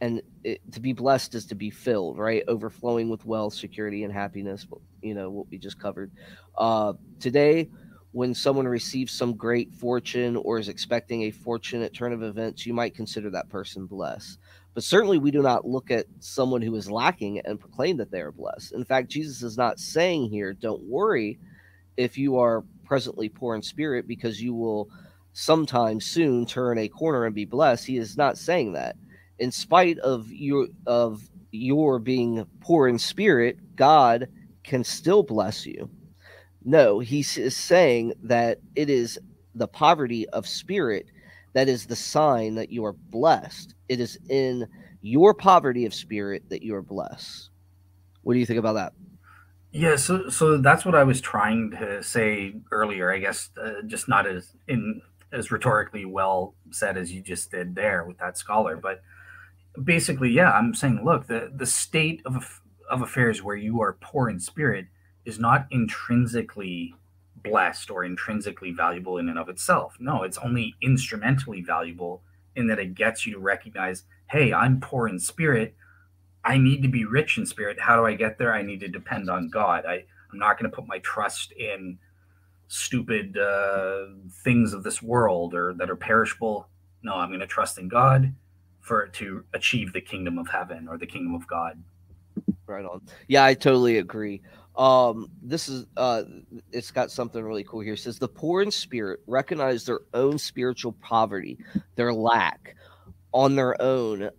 and 0.00 0.20
it, 0.42 0.60
to 0.72 0.80
be 0.80 0.92
blessed 0.92 1.36
is 1.36 1.46
to 1.46 1.54
be 1.54 1.70
filled, 1.70 2.18
right? 2.18 2.42
Overflowing 2.48 3.08
with 3.08 3.24
wealth, 3.24 3.54
security, 3.54 4.02
and 4.02 4.12
happiness. 4.12 4.66
You 5.00 5.14
know 5.14 5.30
what 5.30 5.46
we 5.48 5.58
just 5.58 5.78
covered. 5.78 6.10
Uh, 6.58 6.94
today, 7.20 7.70
when 8.10 8.34
someone 8.34 8.66
receives 8.66 9.12
some 9.12 9.34
great 9.34 9.72
fortune 9.72 10.36
or 10.36 10.58
is 10.58 10.68
expecting 10.68 11.22
a 11.22 11.30
fortunate 11.30 11.94
turn 11.94 12.12
of 12.12 12.22
events, 12.22 12.66
you 12.66 12.74
might 12.74 12.96
consider 12.96 13.30
that 13.30 13.48
person 13.48 13.86
blessed. 13.86 14.38
But 14.74 14.84
certainly, 14.84 15.18
we 15.18 15.30
do 15.30 15.42
not 15.42 15.66
look 15.66 15.90
at 15.90 16.06
someone 16.20 16.62
who 16.62 16.74
is 16.76 16.90
lacking 16.90 17.40
and 17.40 17.60
proclaim 17.60 17.98
that 17.98 18.10
they 18.10 18.20
are 18.20 18.32
blessed. 18.32 18.72
In 18.72 18.84
fact, 18.84 19.10
Jesus 19.10 19.42
is 19.42 19.58
not 19.58 19.78
saying 19.80 20.30
here, 20.30 20.54
don't 20.54 20.82
worry 20.84 21.38
if 21.96 22.18
you 22.18 22.38
are 22.38 22.64
presently 22.84 23.28
poor 23.28 23.54
in 23.54 23.62
spirit, 23.62 24.08
because 24.08 24.42
you 24.42 24.54
will 24.54 24.88
sometime 25.34 26.00
soon 26.00 26.46
turn 26.46 26.78
a 26.78 26.88
corner 26.88 27.26
and 27.26 27.34
be 27.34 27.44
blessed. 27.44 27.86
He 27.86 27.98
is 27.98 28.16
not 28.16 28.38
saying 28.38 28.74
that. 28.74 28.96
In 29.38 29.52
spite 29.52 29.98
of 29.98 30.30
your 30.32 30.68
of 30.86 31.28
your 31.52 31.98
being 31.98 32.46
poor 32.60 32.88
in 32.88 32.98
spirit, 32.98 33.76
God 33.76 34.28
can 34.64 34.84
still 34.84 35.22
bless 35.22 35.66
you 35.66 35.90
no, 36.64 37.00
he 37.00 37.20
is 37.20 37.56
saying 37.56 38.14
that 38.24 38.60
it 38.76 38.90
is 38.90 39.18
the 39.54 39.68
poverty 39.68 40.28
of 40.30 40.48
spirit 40.48 41.06
that 41.54 41.68
is 41.68 41.86
the 41.86 41.96
sign 41.96 42.54
that 42.56 42.70
you 42.70 42.84
are 42.84 42.92
blessed. 42.92 43.74
It 43.88 44.00
is 44.00 44.18
in 44.28 44.66
your 45.02 45.34
poverty 45.34 45.84
of 45.84 45.94
spirit 45.94 46.48
that 46.50 46.62
you 46.62 46.74
are 46.74 46.82
blessed. 46.82 47.50
What 48.22 48.34
do 48.34 48.38
you 48.38 48.46
think 48.46 48.58
about 48.58 48.74
that? 48.74 48.92
Yeah, 49.72 49.96
so 49.96 50.28
so 50.28 50.58
that's 50.58 50.84
what 50.84 50.94
I 50.94 51.02
was 51.02 51.20
trying 51.20 51.70
to 51.72 52.02
say 52.02 52.54
earlier. 52.70 53.12
I 53.12 53.18
guess 53.18 53.50
uh, 53.60 53.82
just 53.86 54.08
not 54.08 54.26
as 54.26 54.54
in 54.68 55.00
as 55.32 55.50
rhetorically 55.50 56.04
well 56.04 56.54
said 56.70 56.98
as 56.98 57.10
you 57.10 57.22
just 57.22 57.50
did 57.50 57.74
there 57.74 58.04
with 58.04 58.18
that 58.18 58.36
scholar, 58.36 58.76
but 58.76 59.02
basically, 59.82 60.30
yeah, 60.30 60.52
I'm 60.52 60.74
saying, 60.74 61.02
look, 61.04 61.26
the 61.26 61.50
the 61.54 61.66
state 61.66 62.20
of 62.26 62.60
of 62.90 63.00
affairs 63.00 63.42
where 63.42 63.56
you 63.56 63.80
are 63.80 63.96
poor 64.00 64.28
in 64.28 64.38
spirit 64.40 64.86
is 65.24 65.38
not 65.38 65.66
intrinsically 65.70 66.94
blessed 67.42 67.90
or 67.90 68.04
intrinsically 68.04 68.72
valuable 68.72 69.18
in 69.18 69.28
and 69.28 69.38
of 69.38 69.48
itself. 69.48 69.96
No, 69.98 70.22
it's 70.22 70.38
only 70.38 70.74
instrumentally 70.80 71.62
valuable 71.62 72.22
in 72.56 72.66
that 72.68 72.78
it 72.78 72.94
gets 72.94 73.26
you 73.26 73.34
to 73.34 73.38
recognize, 73.38 74.04
hey, 74.30 74.52
I'm 74.52 74.80
poor 74.80 75.08
in 75.08 75.18
spirit. 75.18 75.74
I 76.44 76.58
need 76.58 76.82
to 76.82 76.88
be 76.88 77.04
rich 77.04 77.38
in 77.38 77.46
spirit. 77.46 77.80
How 77.80 77.96
do 77.96 78.04
I 78.04 78.14
get 78.14 78.38
there? 78.38 78.52
I 78.52 78.62
need 78.62 78.80
to 78.80 78.88
depend 78.88 79.30
on 79.30 79.48
God. 79.48 79.84
I, 79.86 80.04
I'm 80.32 80.38
not 80.38 80.58
going 80.58 80.70
to 80.70 80.74
put 80.74 80.86
my 80.86 80.98
trust 80.98 81.52
in 81.52 81.98
stupid 82.68 83.36
uh, 83.36 84.06
things 84.44 84.72
of 84.72 84.82
this 84.82 85.02
world 85.02 85.54
or 85.54 85.74
that 85.74 85.90
are 85.90 85.96
perishable. 85.96 86.68
No, 87.02 87.14
I'm 87.14 87.28
going 87.28 87.40
to 87.40 87.46
trust 87.46 87.78
in 87.78 87.88
God 87.88 88.32
for 88.80 89.06
to 89.06 89.44
achieve 89.54 89.92
the 89.92 90.00
kingdom 90.00 90.38
of 90.38 90.48
heaven 90.48 90.88
or 90.88 90.98
the 90.98 91.06
kingdom 91.06 91.34
of 91.34 91.46
God. 91.46 91.82
Right 92.66 92.84
on. 92.84 93.02
Yeah, 93.28 93.44
I 93.44 93.54
totally 93.54 93.98
agree. 93.98 94.42
Um, 94.76 95.28
this 95.42 95.68
is 95.68 95.86
uh, 95.96 96.22
it's 96.70 96.90
got 96.90 97.10
something 97.10 97.42
really 97.42 97.64
cool 97.64 97.80
here. 97.80 97.94
It 97.94 97.98
says 97.98 98.18
the 98.18 98.28
poor 98.28 98.62
in 98.62 98.70
spirit 98.70 99.20
recognize 99.26 99.84
their 99.84 100.00
own 100.14 100.38
spiritual 100.38 100.92
poverty, 100.92 101.58
their 101.96 102.12
lack 102.12 102.74
on 103.32 103.54
their 103.54 103.80
own 103.80 104.30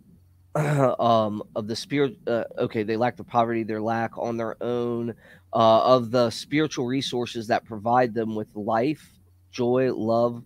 um 1.00 1.42
of 1.56 1.68
the 1.68 1.76
spirit 1.76 2.16
uh, 2.28 2.44
okay 2.60 2.84
they 2.84 2.96
lack 2.96 3.18
the 3.18 3.24
poverty 3.24 3.64
their 3.64 3.82
lack 3.82 4.16
on 4.18 4.38
their 4.38 4.56
own 4.62 5.16
uh, 5.52 5.96
of 5.96 6.12
the 6.12 6.30
spiritual 6.30 6.86
resources 6.86 7.48
that 7.48 7.66
provide 7.66 8.14
them 8.14 8.36
with 8.36 8.56
life 8.56 9.10
joy 9.52 9.92
love 9.92 10.44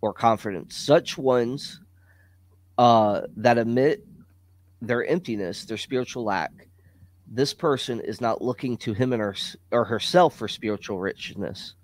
or 0.00 0.14
confidence 0.14 0.74
such 0.74 1.18
ones 1.18 1.80
uh 2.78 3.22
that 3.36 3.58
admit 3.58 4.06
their 4.80 5.04
emptiness 5.04 5.66
their 5.66 5.76
spiritual 5.76 6.24
lack 6.24 6.63
this 7.34 7.52
person 7.52 8.00
is 8.00 8.20
not 8.20 8.42
looking 8.42 8.76
to 8.78 8.92
him 8.92 9.12
and 9.12 9.20
her, 9.20 9.34
or 9.72 9.84
herself 9.84 10.36
for 10.36 10.46
spiritual 10.46 11.00
richness. 11.00 11.74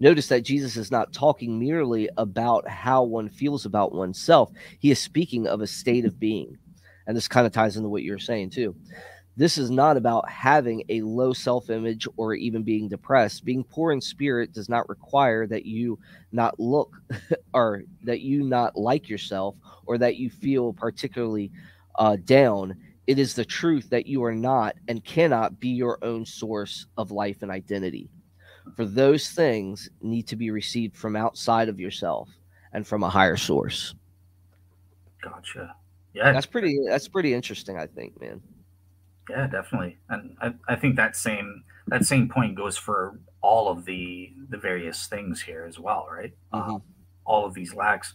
Notice 0.00 0.28
that 0.28 0.44
Jesus 0.44 0.76
is 0.76 0.90
not 0.90 1.12
talking 1.12 1.58
merely 1.58 2.08
about 2.16 2.66
how 2.68 3.02
one 3.02 3.28
feels 3.28 3.66
about 3.66 3.94
oneself. 3.94 4.50
He 4.78 4.90
is 4.90 4.98
speaking 4.98 5.46
of 5.46 5.60
a 5.60 5.66
state 5.66 6.04
of 6.04 6.18
being. 6.18 6.56
And 7.06 7.16
this 7.16 7.28
kind 7.28 7.46
of 7.46 7.52
ties 7.52 7.76
into 7.76 7.90
what 7.90 8.02
you're 8.02 8.18
saying, 8.18 8.50
too. 8.50 8.74
This 9.36 9.58
is 9.58 9.70
not 9.70 9.96
about 9.96 10.28
having 10.28 10.84
a 10.88 11.02
low 11.02 11.32
self 11.32 11.68
image 11.68 12.06
or 12.16 12.34
even 12.34 12.62
being 12.62 12.88
depressed. 12.88 13.44
Being 13.44 13.64
poor 13.64 13.92
in 13.92 14.00
spirit 14.00 14.52
does 14.52 14.68
not 14.68 14.88
require 14.88 15.46
that 15.48 15.66
you 15.66 15.98
not 16.32 16.58
look 16.58 16.96
or 17.52 17.82
that 18.04 18.20
you 18.20 18.42
not 18.42 18.76
like 18.76 19.08
yourself 19.08 19.56
or 19.86 19.98
that 19.98 20.16
you 20.16 20.30
feel 20.30 20.72
particularly 20.72 21.50
uh, 21.98 22.16
down 22.24 22.76
it 23.06 23.18
is 23.18 23.34
the 23.34 23.44
truth 23.44 23.90
that 23.90 24.06
you 24.06 24.24
are 24.24 24.34
not 24.34 24.76
and 24.88 25.04
cannot 25.04 25.60
be 25.60 25.68
your 25.68 25.98
own 26.02 26.24
source 26.24 26.86
of 26.96 27.10
life 27.10 27.42
and 27.42 27.50
identity. 27.50 28.08
For 28.76 28.86
those 28.86 29.28
things 29.30 29.90
need 30.00 30.26
to 30.28 30.36
be 30.36 30.50
received 30.50 30.96
from 30.96 31.16
outside 31.16 31.68
of 31.68 31.78
yourself 31.78 32.28
and 32.72 32.86
from 32.86 33.02
a 33.02 33.10
higher 33.10 33.36
source. 33.36 33.94
Gotcha. 35.22 35.74
Yeah. 36.14 36.32
That's 36.32 36.46
pretty 36.46 36.78
that's 36.88 37.08
pretty 37.08 37.34
interesting, 37.34 37.78
I 37.78 37.86
think, 37.86 38.20
man. 38.20 38.40
Yeah, 39.28 39.46
definitely. 39.46 39.98
And 40.08 40.36
I, 40.40 40.54
I 40.68 40.76
think 40.76 40.96
that 40.96 41.16
same 41.16 41.64
that 41.88 42.04
same 42.04 42.28
point 42.28 42.54
goes 42.54 42.76
for 42.76 43.18
all 43.42 43.68
of 43.70 43.84
the 43.84 44.32
the 44.48 44.56
various 44.56 45.06
things 45.06 45.42
here 45.42 45.66
as 45.68 45.78
well, 45.78 46.06
right? 46.10 46.32
Mm-hmm. 46.52 46.76
Uh, 46.76 46.78
all 47.26 47.44
of 47.44 47.54
these 47.54 47.74
lacks 47.74 48.14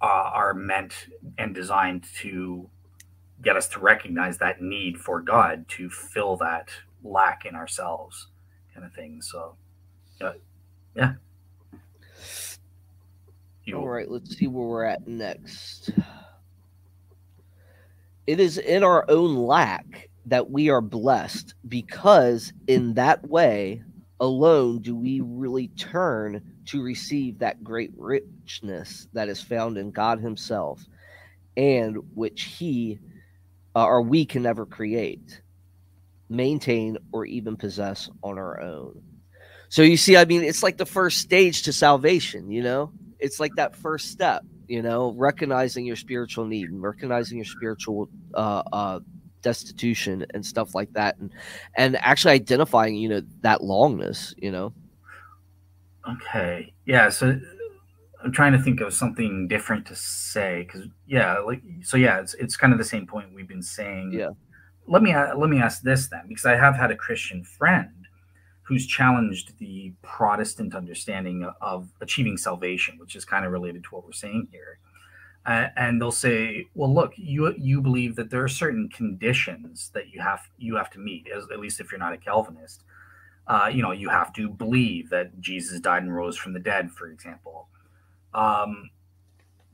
uh, 0.00 0.30
are 0.32 0.54
meant 0.54 1.08
and 1.38 1.54
designed 1.54 2.04
to 2.18 2.68
get 3.42 3.56
us 3.56 3.68
to 3.68 3.80
recognize 3.80 4.38
that 4.38 4.60
need 4.62 4.98
for 4.98 5.20
God 5.20 5.66
to 5.68 5.90
fill 5.90 6.36
that 6.38 6.68
lack 7.02 7.44
in 7.44 7.54
ourselves, 7.54 8.28
kind 8.74 8.86
of 8.86 8.92
thing. 8.92 9.20
So, 9.22 9.56
uh, 10.20 10.32
yeah. 10.94 11.14
You... 13.64 13.78
All 13.78 13.88
right, 13.88 14.10
let's 14.10 14.36
see 14.36 14.46
where 14.46 14.66
we're 14.66 14.84
at 14.84 15.06
next. 15.06 15.90
It 18.26 18.40
is 18.40 18.58
in 18.58 18.82
our 18.82 19.04
own 19.08 19.36
lack 19.36 20.08
that 20.26 20.50
we 20.50 20.68
are 20.68 20.80
blessed 20.80 21.54
because, 21.68 22.52
in 22.66 22.94
that 22.94 23.28
way 23.28 23.82
alone, 24.18 24.80
do 24.80 24.96
we 24.96 25.20
really 25.20 25.68
turn 25.68 26.42
to 26.66 26.82
receive 26.82 27.38
that 27.38 27.62
great 27.62 27.92
richness 27.96 29.06
that 29.12 29.28
is 29.28 29.40
found 29.40 29.78
in 29.78 29.90
God 29.90 30.18
Himself 30.20 30.84
and 31.56 31.98
which 32.14 32.42
He 32.44 32.98
uh, 33.76 33.84
or 33.84 34.00
we 34.00 34.24
can 34.24 34.42
never 34.42 34.64
create, 34.64 35.42
maintain, 36.30 36.96
or 37.12 37.26
even 37.26 37.56
possess 37.56 38.08
on 38.22 38.38
our 38.38 38.58
own. 38.60 39.02
So 39.68 39.82
you 39.82 39.98
see, 39.98 40.16
I 40.16 40.24
mean, 40.24 40.42
it's 40.42 40.62
like 40.62 40.78
the 40.78 40.86
first 40.86 41.18
stage 41.18 41.62
to 41.64 41.72
salvation, 41.74 42.50
you 42.50 42.62
know? 42.62 42.90
It's 43.18 43.38
like 43.38 43.54
that 43.56 43.76
first 43.76 44.10
step, 44.10 44.42
you 44.66 44.80
know, 44.80 45.12
recognizing 45.12 45.84
your 45.84 45.96
spiritual 45.96 46.46
need 46.46 46.70
and 46.70 46.82
recognizing 46.82 47.36
your 47.36 47.44
spiritual 47.44 48.08
uh, 48.34 48.62
uh, 48.72 49.00
destitution 49.42 50.24
and 50.32 50.44
stuff 50.44 50.74
like 50.74 50.92
that, 50.94 51.18
and 51.18 51.30
and 51.76 51.96
actually 51.96 52.32
identifying, 52.32 52.96
you 52.96 53.08
know, 53.08 53.22
that 53.42 53.60
longness, 53.60 54.34
you 54.38 54.50
know. 54.50 54.72
Okay, 56.08 56.72
yeah. 56.86 57.08
So 57.10 57.38
I'm 58.26 58.32
trying 58.32 58.54
to 58.54 58.58
think 58.58 58.80
of 58.80 58.92
something 58.92 59.46
different 59.46 59.86
to 59.86 59.94
say 59.94 60.64
because 60.64 60.88
yeah, 61.06 61.38
like 61.38 61.62
so 61.82 61.96
yeah, 61.96 62.18
it's 62.18 62.34
it's 62.34 62.56
kind 62.56 62.72
of 62.72 62.78
the 62.80 62.84
same 62.84 63.06
point 63.06 63.32
we've 63.32 63.46
been 63.46 63.62
saying. 63.62 64.10
Yeah. 64.12 64.30
Let 64.88 65.04
me 65.04 65.14
let 65.14 65.48
me 65.48 65.60
ask 65.60 65.82
this 65.82 66.08
then 66.08 66.22
because 66.26 66.44
I 66.44 66.56
have 66.56 66.74
had 66.74 66.90
a 66.90 66.96
Christian 66.96 67.44
friend 67.44 68.08
who's 68.64 68.84
challenged 68.84 69.56
the 69.60 69.92
Protestant 70.02 70.74
understanding 70.74 71.48
of 71.60 71.88
achieving 72.00 72.36
salvation, 72.36 72.98
which 72.98 73.14
is 73.14 73.24
kind 73.24 73.44
of 73.44 73.52
related 73.52 73.84
to 73.84 73.90
what 73.90 74.04
we're 74.04 74.10
saying 74.10 74.48
here. 74.50 74.80
Uh, 75.46 75.68
and 75.76 76.02
they'll 76.02 76.10
say, 76.10 76.66
"Well, 76.74 76.92
look, 76.92 77.12
you 77.14 77.54
you 77.56 77.80
believe 77.80 78.16
that 78.16 78.28
there 78.30 78.42
are 78.42 78.48
certain 78.48 78.88
conditions 78.88 79.92
that 79.94 80.08
you 80.08 80.20
have 80.20 80.40
you 80.58 80.74
have 80.74 80.90
to 80.90 80.98
meet, 80.98 81.28
as, 81.32 81.44
at 81.52 81.60
least 81.60 81.78
if 81.78 81.92
you're 81.92 82.00
not 82.00 82.12
a 82.12 82.18
Calvinist. 82.18 82.82
Uh, 83.46 83.70
you 83.72 83.82
know, 83.82 83.92
you 83.92 84.08
have 84.08 84.32
to 84.32 84.48
believe 84.48 85.10
that 85.10 85.40
Jesus 85.40 85.78
died 85.78 86.02
and 86.02 86.12
rose 86.12 86.36
from 86.36 86.52
the 86.54 86.58
dead, 86.58 86.90
for 86.90 87.06
example. 87.06 87.68
Um, 88.36 88.90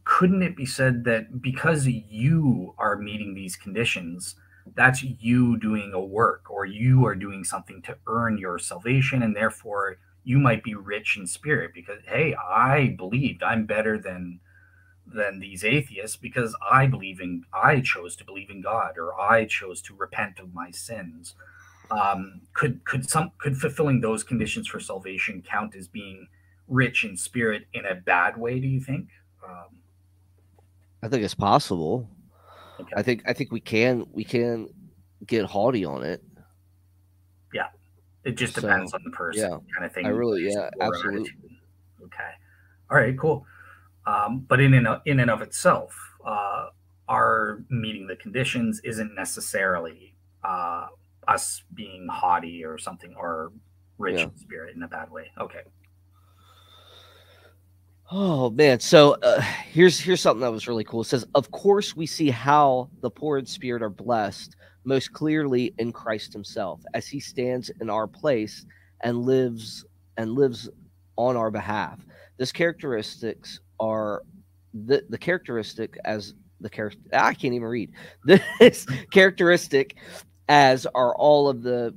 couldn't 0.05 0.43
it 0.43 0.57
be 0.57 0.67
said 0.67 1.05
that 1.05 1.43
because 1.43 1.87
you 1.87 2.75
are 2.79 2.97
meeting 2.97 3.35
these 3.35 3.57
conditions, 3.57 4.37
that's 4.75 5.03
you 5.03 5.59
doing 5.59 5.93
a 5.95 6.01
work 6.01 6.51
or 6.51 6.65
you 6.67 7.05
are 7.07 7.15
doing 7.15 7.45
something 7.45 7.83
to 7.83 7.97
earn 8.07 8.39
your 8.39 8.59
salvation 8.59 9.23
and 9.23 9.37
therefore 9.37 9.99
you 10.25 10.39
might 10.39 10.63
be 10.63 10.75
rich 10.75 11.17
in 11.17 11.27
spirit? 11.27 11.73
Because 11.75 12.01
hey 12.07 12.35
i 12.37 12.95
believed 12.97 13.43
i'm 13.43 13.67
better 13.67 13.99
than 13.99 14.41
than 15.07 15.41
these 15.41 15.65
atheists 15.65 16.17
because 16.17 16.57
i 16.71 16.87
believe 16.87 17.21
in 17.21 17.45
i 17.53 17.81
chose 17.81 18.17
to 18.17 18.25
believe 18.25 18.51
in 18.51 18.63
god 18.63 18.97
or 18.99 19.21
i 19.21 19.45
chose 19.45 19.83
to 19.83 19.95
repent 19.95 20.39
of 20.39 20.55
my 20.55 20.71
sins. 20.71 21.35
Um, 21.91 22.43
could 22.55 22.85
could 22.85 23.09
some 23.11 23.33
could 23.39 23.59
fulfilling 23.59 24.01
those 24.01 24.25
conditions 24.25 24.69
for 24.69 24.81
salvation 24.81 25.43
count 25.43 25.75
as 25.77 25.89
being 25.89 26.29
rich 26.73 27.05
in 27.05 27.17
spirit 27.17 27.67
in 27.75 27.85
a 27.87 27.95
bad 27.95 28.37
way 28.37 28.59
do 28.59 28.67
you 28.67 28.81
think 28.81 29.09
um, 29.47 29.77
i 31.03 31.09
think 31.09 31.23
it's 31.23 31.35
possible 31.35 32.09
Okay. 32.83 32.93
I 32.97 33.03
think 33.03 33.23
I 33.27 33.33
think 33.33 33.53
we 33.53 33.61
can 33.61 34.07
we 34.13 34.25
can 34.25 34.69
get 35.27 35.45
haughty 35.45 35.85
on 35.85 36.03
it. 36.03 36.23
Yeah, 37.53 37.69
it 38.25 38.33
just 38.33 38.55
depends 38.55 38.91
so, 38.91 38.97
on 38.97 39.05
the 39.05 39.11
person, 39.11 39.51
yeah. 39.51 39.59
kind 39.75 39.85
of 39.85 39.93
thing. 39.93 40.07
I 40.07 40.11
really, 40.11 40.49
yeah, 40.53 40.71
absolutely. 40.81 41.21
Attitude. 41.21 41.51
Okay, 42.05 42.31
all 42.91 42.97
right, 42.97 43.17
cool. 43.19 43.47
Um, 44.07 44.41
but 44.49 44.61
in 44.61 44.75
and 44.75 44.89
in 45.07 45.21
and 45.21 45.31
of 45.31 45.43
itself, 45.43 45.97
uh, 46.27 46.69
our 47.09 47.63
meeting 47.69 48.07
the 48.07 48.17
conditions 48.17 48.81
isn't 48.83 49.15
necessarily 49.15 50.17
uh, 50.43 50.89
us 51.29 51.63
being 51.75 52.09
haughty 52.09 52.65
or 52.65 52.79
something 52.79 53.15
or 53.17 53.53
rich 53.99 54.19
yeah. 54.19 54.25
in 54.25 54.37
spirit 54.37 54.75
in 54.75 54.83
a 54.83 54.89
bad 54.89 55.11
way. 55.11 55.31
Okay. 55.39 55.61
Oh 58.15 58.51
man, 58.51 58.79
so 58.79 59.13
uh, 59.23 59.41
here's 59.41 59.99
here's 59.99 60.21
something 60.21 60.43
that 60.43 60.53
was 60.53 60.69
really 60.69 60.85
cool. 60.85 61.01
It 61.01 61.07
says, 61.07 61.25
"Of 61.35 61.51
course, 61.51 61.97
we 61.97 62.05
see 62.05 62.29
how 62.29 62.91
the 63.01 63.11
poor 63.11 63.39
in 63.39 63.47
spirit 63.47 63.83
are 63.83 63.89
blessed 63.89 64.55
most 64.85 65.15
clearly 65.15 65.73
in 65.79 65.93
Christ 65.93 66.35
Himself, 66.35 66.83
as 66.93 67.09
He 67.09 67.21
stands 67.21 67.71
in 67.81 67.89
our 67.89 68.07
place 68.07 68.67
and 69.01 69.23
lives 69.25 69.87
and 70.19 70.35
lives 70.35 70.69
on 71.17 71.39
our 71.39 71.51
behalf. 71.51 72.01
This 72.37 72.53
characteristics 72.53 73.61
are 73.81 74.25
the 74.75 75.03
the 75.09 75.17
characteristic 75.17 75.97
as 76.05 76.35
the 76.61 76.69
character. 76.69 77.01
I 77.15 77.33
can't 77.33 77.55
even 77.55 77.67
read 77.67 77.93
this 78.27 78.85
characteristic 79.11 79.97
as 80.49 80.85
are 80.95 81.17
all 81.17 81.49
of 81.49 81.63
the 81.63 81.95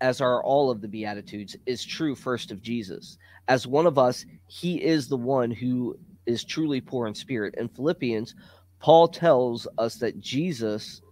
as 0.00 0.20
are 0.20 0.42
all 0.42 0.70
of 0.70 0.80
the 0.80 0.88
beatitudes 0.88 1.56
is 1.66 1.84
true 1.84 2.14
first 2.14 2.50
of 2.50 2.62
Jesus." 2.62 3.18
as 3.50 3.66
one 3.66 3.84
of 3.84 3.98
us, 3.98 4.24
he 4.46 4.80
is 4.82 5.08
the 5.08 5.16
one 5.16 5.50
who 5.50 5.98
is 6.24 6.44
truly 6.44 6.80
poor 6.80 7.08
in 7.08 7.14
spirit. 7.14 7.56
In 7.58 7.68
Philippians, 7.68 8.36
Paul 8.78 9.08
tells 9.08 9.66
us 9.76 9.96
that 9.96 10.20
Jesus, 10.20 11.02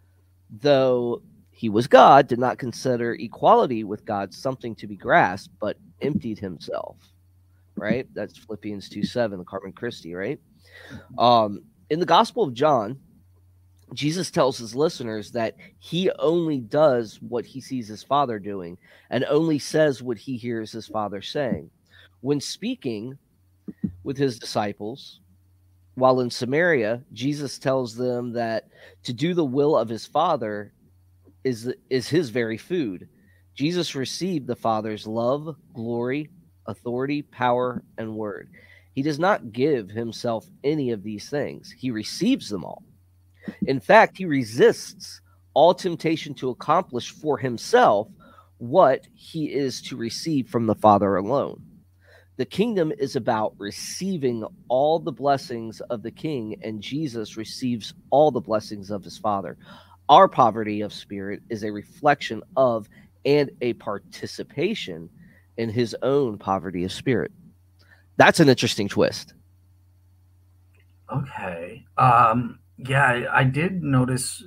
though 0.48 1.20
he 1.50 1.68
was 1.68 1.88
God, 1.88 2.28
did 2.28 2.38
not 2.38 2.56
consider 2.56 3.14
equality 3.14 3.82
with 3.82 4.04
God 4.04 4.32
something 4.32 4.76
to 4.76 4.86
be 4.86 4.94
grasped, 4.94 5.52
but 5.58 5.76
emptied 6.00 6.38
himself. 6.38 6.96
Right? 7.74 8.06
That's 8.14 8.38
Philippians 8.38 8.88
2 8.88 9.02
7, 9.02 9.36
the 9.36 9.44
Carmen 9.44 9.72
Christi, 9.72 10.14
right? 10.14 10.40
Um, 11.18 11.62
in 11.90 11.98
the 11.98 12.06
Gospel 12.06 12.44
of 12.44 12.54
John, 12.54 13.00
Jesus 13.94 14.30
tells 14.30 14.58
his 14.58 14.74
listeners 14.74 15.30
that 15.32 15.56
he 15.78 16.10
only 16.18 16.58
does 16.58 17.18
what 17.22 17.46
he 17.46 17.60
sees 17.60 17.88
his 17.88 18.02
father 18.02 18.38
doing 18.38 18.76
and 19.10 19.24
only 19.24 19.58
says 19.58 20.02
what 20.02 20.18
he 20.18 20.36
hears 20.36 20.72
his 20.72 20.86
father 20.86 21.22
saying 21.22 21.70
when 22.20 22.40
speaking 22.40 23.16
with 24.02 24.16
his 24.16 24.38
disciples 24.38 25.20
while 25.94 26.20
in 26.20 26.30
Samaria, 26.30 27.02
Jesus 27.12 27.58
tells 27.58 27.96
them 27.96 28.32
that 28.32 28.68
to 29.02 29.12
do 29.12 29.34
the 29.34 29.44
will 29.44 29.76
of 29.76 29.88
his 29.88 30.06
Father 30.06 30.72
is 31.42 31.72
is 31.90 32.08
his 32.08 32.30
very 32.30 32.56
food. 32.56 33.08
Jesus 33.54 33.96
received 33.96 34.46
the 34.46 34.54
Father's 34.54 35.06
love, 35.06 35.56
glory, 35.74 36.30
authority, 36.66 37.22
power, 37.22 37.82
and 37.98 38.14
word. 38.14 38.48
He 38.94 39.02
does 39.02 39.18
not 39.18 39.52
give 39.52 39.90
himself 39.90 40.46
any 40.62 40.92
of 40.92 41.02
these 41.02 41.28
things. 41.28 41.74
He 41.76 41.90
receives 41.90 42.48
them 42.48 42.64
all. 42.64 42.84
In 43.66 43.80
fact, 43.80 44.18
he 44.18 44.24
resists 44.24 45.20
all 45.54 45.74
temptation 45.74 46.34
to 46.34 46.50
accomplish 46.50 47.10
for 47.10 47.38
himself 47.38 48.08
what 48.58 49.06
he 49.14 49.46
is 49.46 49.80
to 49.82 49.96
receive 49.96 50.48
from 50.48 50.66
the 50.66 50.74
Father 50.74 51.16
alone. 51.16 51.62
The 52.36 52.44
kingdom 52.44 52.92
is 52.98 53.16
about 53.16 53.54
receiving 53.58 54.44
all 54.68 55.00
the 55.00 55.12
blessings 55.12 55.80
of 55.82 56.02
the 56.02 56.10
king, 56.10 56.56
and 56.62 56.80
Jesus 56.80 57.36
receives 57.36 57.94
all 58.10 58.30
the 58.30 58.40
blessings 58.40 58.90
of 58.90 59.02
his 59.02 59.18
father. 59.18 59.58
Our 60.08 60.28
poverty 60.28 60.80
of 60.80 60.92
spirit 60.92 61.42
is 61.50 61.64
a 61.64 61.72
reflection 61.72 62.42
of 62.56 62.88
and 63.24 63.50
a 63.60 63.72
participation 63.74 65.10
in 65.56 65.68
his 65.68 65.96
own 66.02 66.38
poverty 66.38 66.84
of 66.84 66.92
spirit. 66.92 67.32
That's 68.16 68.40
an 68.40 68.48
interesting 68.48 68.88
twist. 68.88 69.34
Okay. 71.12 71.84
Um, 71.96 72.58
yeah, 72.78 73.26
I 73.32 73.44
did 73.44 73.82
notice. 73.82 74.42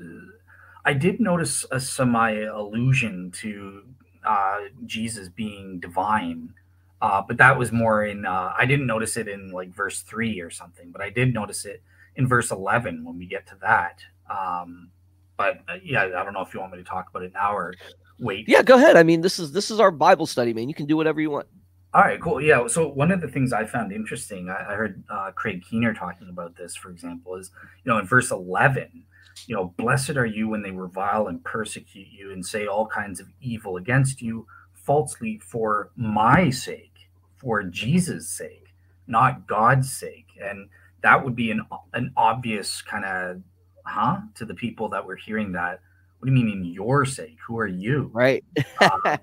I 0.85 0.93
did 0.93 1.19
notice 1.19 1.65
a 1.71 1.79
semi 1.79 2.31
allusion 2.45 3.31
to 3.41 3.83
uh, 4.25 4.59
Jesus 4.85 5.29
being 5.29 5.79
divine 5.79 6.53
uh, 7.01 7.21
but 7.27 7.37
that 7.37 7.57
was 7.57 7.71
more 7.71 8.05
in, 8.05 8.25
uh, 8.25 8.53
I 8.57 8.65
didn't 8.65 8.85
notice 8.85 9.17
it 9.17 9.27
in 9.27 9.51
like 9.51 9.73
verse 9.73 10.01
three 10.01 10.39
or 10.39 10.51
something, 10.51 10.91
but 10.91 11.01
I 11.01 11.09
did 11.09 11.33
notice 11.33 11.65
it 11.65 11.81
in 12.15 12.27
verse 12.27 12.51
11 12.51 13.03
when 13.03 13.17
we 13.17 13.25
get 13.25 13.47
to 13.47 13.57
that. 13.61 14.01
Um, 14.29 14.91
but 15.35 15.61
uh, 15.67 15.77
yeah, 15.83 16.03
I 16.03 16.23
don't 16.23 16.33
know 16.33 16.41
if 16.41 16.53
you 16.53 16.59
want 16.59 16.73
me 16.73 16.77
to 16.77 16.83
talk 16.83 17.09
about 17.09 17.23
it 17.23 17.33
now 17.33 17.55
or 17.55 17.73
wait. 18.19 18.47
Yeah, 18.47 18.61
go 18.61 18.75
ahead. 18.75 18.97
I 18.97 19.03
mean, 19.03 19.21
this 19.21 19.39
is, 19.39 19.51
this 19.51 19.71
is 19.71 19.79
our 19.79 19.89
Bible 19.89 20.27
study, 20.27 20.53
man. 20.53 20.69
You 20.69 20.75
can 20.75 20.85
do 20.85 20.95
whatever 20.95 21.19
you 21.19 21.31
want. 21.31 21.47
All 21.93 22.01
right, 22.01 22.21
cool. 22.21 22.39
Yeah. 22.39 22.67
So 22.67 22.87
one 22.87 23.11
of 23.11 23.19
the 23.19 23.27
things 23.27 23.51
I 23.51 23.65
found 23.65 23.91
interesting, 23.91 24.49
I, 24.49 24.71
I 24.71 24.75
heard 24.75 25.03
uh, 25.09 25.31
Craig 25.31 25.63
Keener 25.69 25.93
talking 25.93 26.29
about 26.29 26.55
this, 26.55 26.75
for 26.75 26.89
example, 26.89 27.35
is, 27.35 27.51
you 27.83 27.91
know, 27.91 27.99
in 27.99 28.05
verse 28.05 28.31
11, 28.31 29.03
you 29.47 29.55
know, 29.55 29.73
blessed 29.77 30.11
are 30.11 30.25
you 30.25 30.47
when 30.47 30.61
they 30.61 30.71
revile 30.71 31.27
and 31.27 31.43
persecute 31.43 32.07
you 32.09 32.31
and 32.31 32.45
say 32.45 32.65
all 32.65 32.87
kinds 32.87 33.19
of 33.19 33.27
evil 33.41 33.75
against 33.75 34.21
you 34.21 34.47
falsely 34.73 35.39
for 35.39 35.91
my 35.97 36.49
sake 36.49 36.91
for 37.37 37.63
Jesus' 37.63 38.29
sake, 38.29 38.73
not 39.07 39.47
God's 39.47 39.91
sake. 39.91 40.27
And 40.41 40.69
that 41.01 41.23
would 41.23 41.35
be 41.35 41.51
an 41.51 41.65
an 41.93 42.13
obvious 42.15 42.81
kind 42.81 43.03
of 43.03 43.41
huh 43.83 44.19
to 44.35 44.45
the 44.45 44.53
people 44.53 44.87
that 44.89 45.05
were 45.05 45.15
hearing 45.15 45.51
that. 45.53 45.79
What 46.19 46.27
do 46.27 46.31
you 46.31 46.45
mean 46.45 46.55
in 46.55 46.65
your 46.65 47.03
sake? 47.05 47.37
Who 47.47 47.57
are 47.57 47.67
you? 47.67 48.11
Right. 48.13 48.43
uh, 48.79 49.17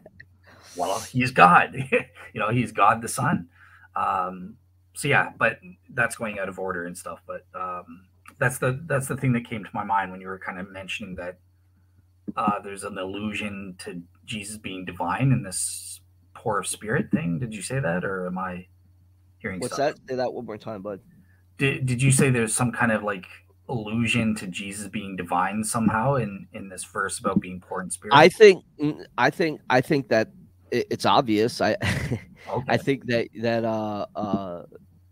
well, 0.77 1.01
he's 1.01 1.31
God. 1.31 1.75
you 2.33 2.41
know, 2.41 2.51
he's 2.51 2.73
God 2.73 3.03
the 3.03 3.09
Son. 3.09 3.49
Um, 3.97 4.57
so 4.95 5.09
yeah, 5.09 5.31
but 5.39 5.61
that's 5.91 6.17
going 6.17 6.39
out 6.39 6.49
of 6.49 6.59
order 6.59 6.87
and 6.87 6.97
stuff. 6.97 7.21
But 7.27 7.47
um, 7.55 8.07
that's 8.39 8.59
the 8.59 8.81
that's 8.87 9.07
the 9.07 9.17
thing 9.17 9.33
that 9.33 9.49
came 9.49 9.65
to 9.65 9.71
my 9.73 9.85
mind 9.85 10.11
when 10.11 10.21
you 10.21 10.29
were 10.29 10.39
kind 10.39 10.59
of 10.59 10.71
mentioning 10.71 11.15
that 11.17 11.39
uh, 12.37 12.61
there's 12.61 12.85
an 12.85 12.99
allusion 12.99 13.77
to 13.79 14.03
Jesus 14.25 14.59
being 14.59 14.85
divine 14.85 15.33
in 15.33 15.43
this 15.43 16.01
poor 16.35 16.59
of 16.59 16.67
spirit 16.67 17.11
thing. 17.11 17.39
Did 17.39 17.55
you 17.55 17.63
say 17.63 17.81
that, 17.81 18.05
or 18.05 18.27
am 18.27 18.39
I 18.39 18.67
hearing? 19.39 19.61
What's 19.61 19.75
stuff? 19.75 19.95
that? 19.95 20.09
Say 20.09 20.17
that 20.17 20.33
one 20.33 20.47
more 20.47 20.59
time, 20.59 20.83
bud. 20.83 21.01
Did 21.59 21.87
Did 21.87 22.03
you 22.03 22.13
say 22.13 22.31
there's 22.31 22.55
some 22.55 22.73
kind 22.73 22.93
of 22.93 23.03
like 23.03 23.27
allusion 23.69 24.35
to 24.35 24.47
Jesus 24.47 24.89
being 24.89 25.15
divine 25.17 25.63
somehow 25.63 26.15
in 26.15 26.49
in 26.53 26.69
this 26.69 26.85
verse 26.85 27.19
about 27.19 27.41
being 27.41 27.61
poor 27.61 27.83
in 27.83 27.91
spirit? 27.91 28.15
I 28.15 28.29
think 28.29 28.65
mm, 28.81 29.05
I 29.17 29.31
think 29.31 29.61
I 29.69 29.81
think 29.81 30.09
that 30.09 30.33
it, 30.71 30.87
it's 30.91 31.07
obvious. 31.07 31.61
I 31.61 31.77
Okay. 32.51 32.65
I 32.67 32.77
think 32.79 33.07
that 33.07 33.29
that 33.41 33.65
uh 33.65 34.07
uh 34.15 34.63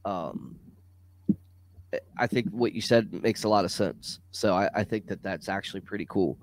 um 0.05 0.57
I 2.19 2.27
think 2.27 2.49
what 2.51 2.73
you 2.73 2.81
said 2.81 3.13
makes 3.13 3.45
a 3.45 3.49
lot 3.49 3.65
of 3.65 3.71
sense. 3.71 4.21
So 4.31 4.55
I, 4.55 4.69
I 4.75 4.85
think 4.85 5.07
that 5.07 5.23
that's 5.23 5.49
actually 5.49 5.81
pretty 5.81 6.07
cool, 6.07 6.39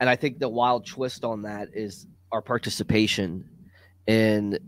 and 0.00 0.08
I 0.08 0.16
think 0.16 0.38
the 0.38 0.48
wild 0.48 0.86
twist 0.86 1.24
on 1.24 1.42
that 1.42 1.68
is 1.72 2.06
our 2.30 2.42
participation 2.42 3.48
in 4.06 4.58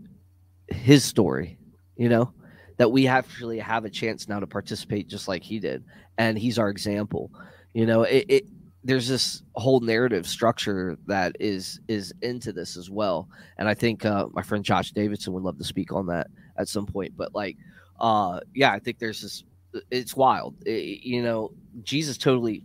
his 0.67 1.03
story. 1.03 1.57
You 1.97 2.09
know 2.09 2.33
that 2.77 2.91
we 2.91 3.07
actually 3.07 3.59
have 3.59 3.85
a 3.85 3.89
chance 3.89 4.27
now 4.27 4.39
to 4.39 4.47
participate 4.47 5.07
just 5.07 5.27
like 5.27 5.43
he 5.43 5.59
did, 5.59 5.83
and 6.17 6.37
he's 6.37 6.59
our 6.59 6.69
example. 6.69 7.31
You 7.73 7.85
know, 7.85 8.03
it, 8.03 8.25
it 8.29 8.45
there's 8.85 9.07
this 9.07 9.41
whole 9.55 9.79
narrative 9.79 10.25
structure 10.27 10.95
that 11.07 11.35
is 11.39 11.79
is 11.87 12.13
into 12.21 12.53
this 12.53 12.77
as 12.77 12.89
well, 12.89 13.27
and 13.57 13.67
I 13.67 13.73
think 13.73 14.05
uh, 14.05 14.27
my 14.31 14.41
friend 14.43 14.63
Josh 14.63 14.91
Davidson 14.91 15.33
would 15.33 15.43
love 15.43 15.57
to 15.57 15.63
speak 15.63 15.91
on 15.91 16.05
that 16.07 16.27
at 16.57 16.67
some 16.69 16.85
point. 16.85 17.17
But 17.17 17.33
like, 17.35 17.57
uh, 17.99 18.39
yeah, 18.53 18.71
I 18.71 18.79
think 18.79 18.99
there's 18.99 19.21
this. 19.21 19.43
It's 19.91 20.15
wild, 20.15 20.55
It- 20.65 21.01
you 21.03 21.21
know. 21.21 21.51
Jesus 21.83 22.17
totally. 22.17 22.63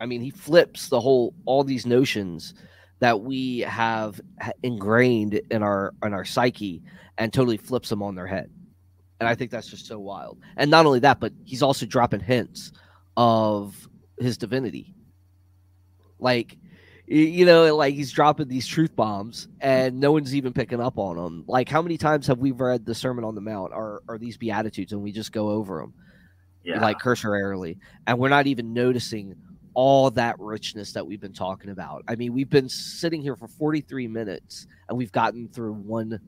I 0.00 0.04
mean, 0.06 0.20
he 0.20 0.30
flips 0.30 0.88
the 0.90 1.00
whole 1.00 1.32
all 1.46 1.64
these 1.64 1.86
notions 1.86 2.52
that 3.00 3.20
we 3.20 3.60
have 3.60 4.20
ingrained 4.62 5.40
in 5.50 5.62
our 5.62 5.94
in 6.04 6.12
our 6.12 6.24
psyche 6.24 6.82
and 7.16 7.32
totally 7.32 7.56
flips 7.56 7.88
them 7.88 8.02
on 8.02 8.14
their 8.14 8.26
head. 8.26 8.50
And 9.20 9.28
I 9.28 9.34
think 9.34 9.50
that's 9.50 9.68
just 9.68 9.86
so 9.86 9.98
wild. 9.98 10.38
And 10.56 10.70
not 10.70 10.84
only 10.84 10.98
that, 11.00 11.20
but 11.20 11.32
he's 11.44 11.62
also 11.62 11.86
dropping 11.86 12.20
hints 12.20 12.70
of 13.16 13.88
his 14.20 14.36
divinity. 14.36 14.94
Like, 16.18 16.56
you 17.06 17.46
know, 17.46 17.74
like 17.74 17.94
he's 17.94 18.12
dropping 18.12 18.48
these 18.48 18.66
truth 18.66 18.94
bombs 18.94 19.48
and 19.60 19.98
no 19.98 20.12
one's 20.12 20.34
even 20.34 20.52
picking 20.52 20.80
up 20.80 20.98
on 20.98 21.16
them. 21.16 21.44
Like, 21.46 21.68
how 21.68 21.80
many 21.80 21.96
times 21.96 22.26
have 22.26 22.38
we 22.38 22.50
read 22.50 22.84
the 22.84 22.94
Sermon 22.94 23.24
on 23.24 23.34
the 23.34 23.40
Mount 23.40 23.72
or, 23.72 24.02
or 24.08 24.18
these 24.18 24.36
Beatitudes 24.36 24.92
and 24.92 25.02
we 25.02 25.12
just 25.12 25.32
go 25.32 25.50
over 25.50 25.80
them 25.80 25.94
yeah. 26.64 26.80
like 26.80 26.98
cursorily 26.98 27.78
and 28.06 28.18
we're 28.18 28.28
not 28.28 28.46
even 28.46 28.74
noticing 28.74 29.34
all 29.74 30.10
that 30.10 30.36
richness 30.38 30.92
that 30.92 31.06
we've 31.06 31.20
been 31.20 31.32
talking 31.32 31.70
about. 31.70 32.04
I 32.08 32.16
mean, 32.16 32.32
we've 32.32 32.50
been 32.50 32.68
sitting 32.68 33.22
here 33.22 33.36
for 33.36 33.48
43 33.48 34.08
minutes 34.08 34.66
and 34.88 34.98
we've 34.98 35.12
gotten 35.12 35.48
through 35.48 35.74
one 35.74 36.20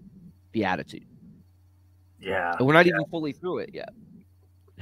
Beatitude. 0.53 1.07
yeah. 2.21 2.55
And 2.57 2.67
we're 2.67 2.75
not 2.75 2.87
even 2.87 3.05
fully 3.11 3.33
through 3.33 3.59
it 3.59 3.71
yet. 3.75 3.91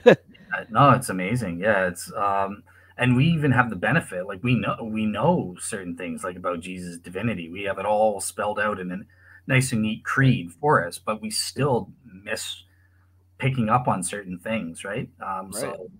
Uh, 0.50 0.64
No, 0.70 0.90
it's 0.92 1.10
amazing. 1.10 1.60
Yeah, 1.60 1.88
it's 1.88 2.10
um 2.14 2.62
and 2.98 3.16
we 3.16 3.26
even 3.26 3.52
have 3.52 3.70
the 3.70 3.76
benefit 3.76 4.26
like 4.26 4.42
we 4.42 4.56
know 4.56 4.76
we 4.82 5.06
know 5.06 5.56
certain 5.60 5.96
things 5.96 6.24
like 6.24 6.36
about 6.36 6.60
Jesus' 6.60 6.98
divinity. 6.98 7.48
We 7.50 7.64
have 7.64 7.78
it 7.78 7.86
all 7.86 8.20
spelled 8.20 8.58
out 8.60 8.80
in 8.80 8.90
a 8.92 8.98
nice 9.46 9.72
and 9.72 9.82
neat 9.82 10.04
creed 10.04 10.52
for 10.60 10.86
us, 10.86 10.98
but 10.98 11.22
we 11.22 11.30
still 11.30 11.92
miss 12.04 12.64
picking 13.38 13.68
up 13.68 13.88
on 13.88 14.02
certain 14.02 14.38
things, 14.38 14.84
right? 14.84 15.08
Um 15.24 15.52
Right. 15.52 15.62
so 15.62 15.90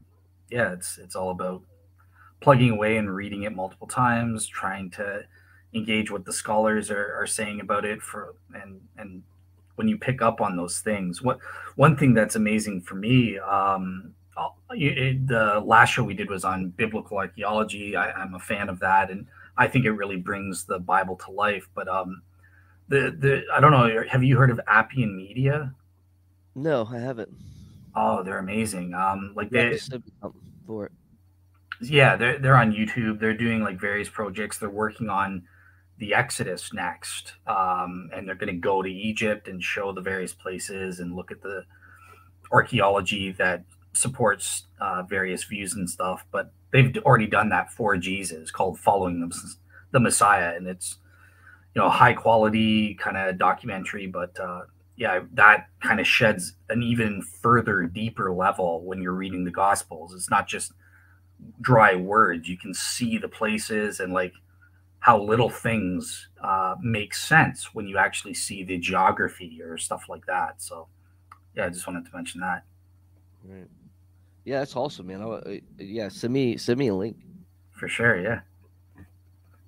yeah, 0.51 0.73
it's 0.73 0.99
it's 0.99 1.17
all 1.17 1.31
about 1.31 1.63
plugging 2.41 2.71
away 2.71 2.97
and 2.97 3.15
reading 3.15 3.43
it 3.45 3.55
multiple 3.55 3.89
times, 3.89 4.47
trying 4.47 4.91
to 4.93 5.23
engage 5.75 6.11
what 6.11 6.25
the 6.25 6.33
scholars 6.33 6.91
are, 6.91 7.15
are 7.15 7.27
saying 7.27 7.61
about 7.61 7.85
it 7.85 8.03
for 8.03 8.35
and 8.55 8.81
and 8.97 9.23
when 9.77 9.87
you 9.89 9.99
pick 9.99 10.23
up 10.23 10.41
on 10.41 10.57
those 10.57 10.81
things 10.81 11.23
what 11.23 11.39
one 11.77 11.97
thing 11.97 12.15
that's 12.15 12.37
amazing 12.37 12.81
for 12.81 12.95
me 12.95 13.39
um 13.39 14.15
it- 14.71 15.27
the 15.27 15.61
last 15.65 15.91
show 15.91 16.05
we 16.05 16.15
did 16.15 16.29
was 16.31 16.45
on 16.45 16.69
biblical 16.71 17.17
archaeology. 17.19 17.97
I, 17.97 18.11
i'm 18.13 18.35
a 18.35 18.39
fan 18.39 18.69
of 18.69 18.79
that 18.81 19.11
and 19.11 19.27
i 19.57 19.67
think 19.69 19.85
it 19.85 19.93
really 19.93 20.17
brings 20.17 20.65
the 20.65 20.79
bible 20.79 21.17
to 21.25 21.31
life 21.31 21.69
but 21.75 21.89
um 21.89 22.23
the 22.89 23.15
the 23.19 23.43
i 23.55 23.61
don't 23.61 23.73
know 23.73 24.03
have 24.09 24.23
you 24.23 24.37
heard 24.37 24.51
of 24.51 24.61
appian 24.67 25.17
media? 25.17 25.75
No, 26.55 26.89
I 26.91 26.99
haven't. 26.99 27.31
oh 27.95 28.23
they're 28.23 28.39
amazing. 28.39 28.95
Um 28.95 29.33
like 29.37 29.49
Yeah, 29.51 29.65
they 29.65 29.71
just 29.77 29.91
send 29.91 30.05
me 30.05 30.13
something 30.21 30.41
for 30.67 30.87
it. 30.87 30.93
yeah 31.81 32.17
they're, 32.17 32.39
they're 32.39 32.57
on 32.57 32.73
youtube. 32.73 33.21
They're 33.21 33.35
doing 33.47 33.63
like 33.63 33.79
various 33.81 34.09
projects. 34.09 34.59
They're 34.59 34.71
working 34.71 35.09
on 35.09 35.43
the 35.99 36.15
exodus 36.15 36.73
next 36.73 37.35
um, 37.49 38.09
and 38.15 38.27
they're 38.27 38.37
going 38.43 38.55
to 38.55 38.61
go 38.61 38.83
to 38.83 38.89
egypt 38.91 39.49
and 39.49 39.61
show 39.63 39.91
the 39.93 40.01
various 40.01 40.33
places 40.33 41.01
and 41.01 41.15
look 41.17 41.31
at 41.33 41.43
the 41.43 41.65
archaeology 42.53 43.33
that 43.33 43.65
supports 43.93 44.65
uh, 44.81 45.03
various 45.03 45.45
views 45.45 45.75
and 45.75 45.89
stuff 45.89 46.25
but 46.31 46.53
they've 46.73 46.97
already 46.99 47.27
done 47.27 47.49
that 47.49 47.73
for 47.73 47.97
jesus 47.97 48.51
called 48.51 48.79
following 48.79 49.21
the, 49.21 49.55
the 49.93 50.01
messiah 50.01 50.55
and 50.55 50.67
it's 50.67 50.99
you 51.75 51.83
know 51.83 51.89
high 51.89 52.13
quality 52.13 52.95
kind 52.95 53.17
of 53.17 53.39
documentary 53.39 54.07
but 54.07 54.39
uh, 54.41 54.63
yeah 54.99 55.21
that 55.33 55.69
kind 55.81 56.01
of 56.01 56.07
sheds 56.07 56.55
an 56.71 56.83
even 56.83 57.23
further 57.23 57.85
deeper 57.85 58.33
level 58.33 58.83
when 58.83 59.01
you're 59.01 59.13
reading 59.13 59.45
the 59.45 59.51
gospels. 59.51 60.13
It's 60.13 60.29
not 60.29 60.49
just 60.49 60.73
dry 61.61 61.95
words. 61.95 62.49
You 62.49 62.59
can 62.59 62.75
see 62.75 63.17
the 63.17 63.29
places 63.29 64.01
and 64.01 64.13
like 64.13 64.33
how 64.99 65.23
little 65.23 65.49
things 65.49 66.29
uh, 66.43 66.75
make 66.83 67.15
sense 67.15 67.73
when 67.73 67.87
you 67.87 67.97
actually 67.97 68.35
see 68.35 68.65
the 68.65 68.77
geography 68.77 69.63
or 69.63 69.79
stuff 69.79 70.09
like 70.09 70.27
that. 70.27 70.61
So 70.61 70.89
yeah 71.55 71.67
i 71.67 71.69
just 71.71 71.87
wanted 71.87 72.05
to 72.05 72.15
mention 72.15 72.41
that. 72.41 72.65
Right. 73.45 73.69
Yeah, 74.49 74.61
that's 74.61 74.75
awesome, 74.77 75.09
man. 75.09 75.21
I, 75.23 75.27
I- 75.51 75.63
yeah, 75.79 76.09
send 76.09 76.33
me 76.33 76.57
send 76.57 76.79
me 76.79 76.89
a 76.89 76.95
link. 76.95 77.17
for 77.73 77.87
sure 77.89 78.19
yeah 78.21 78.41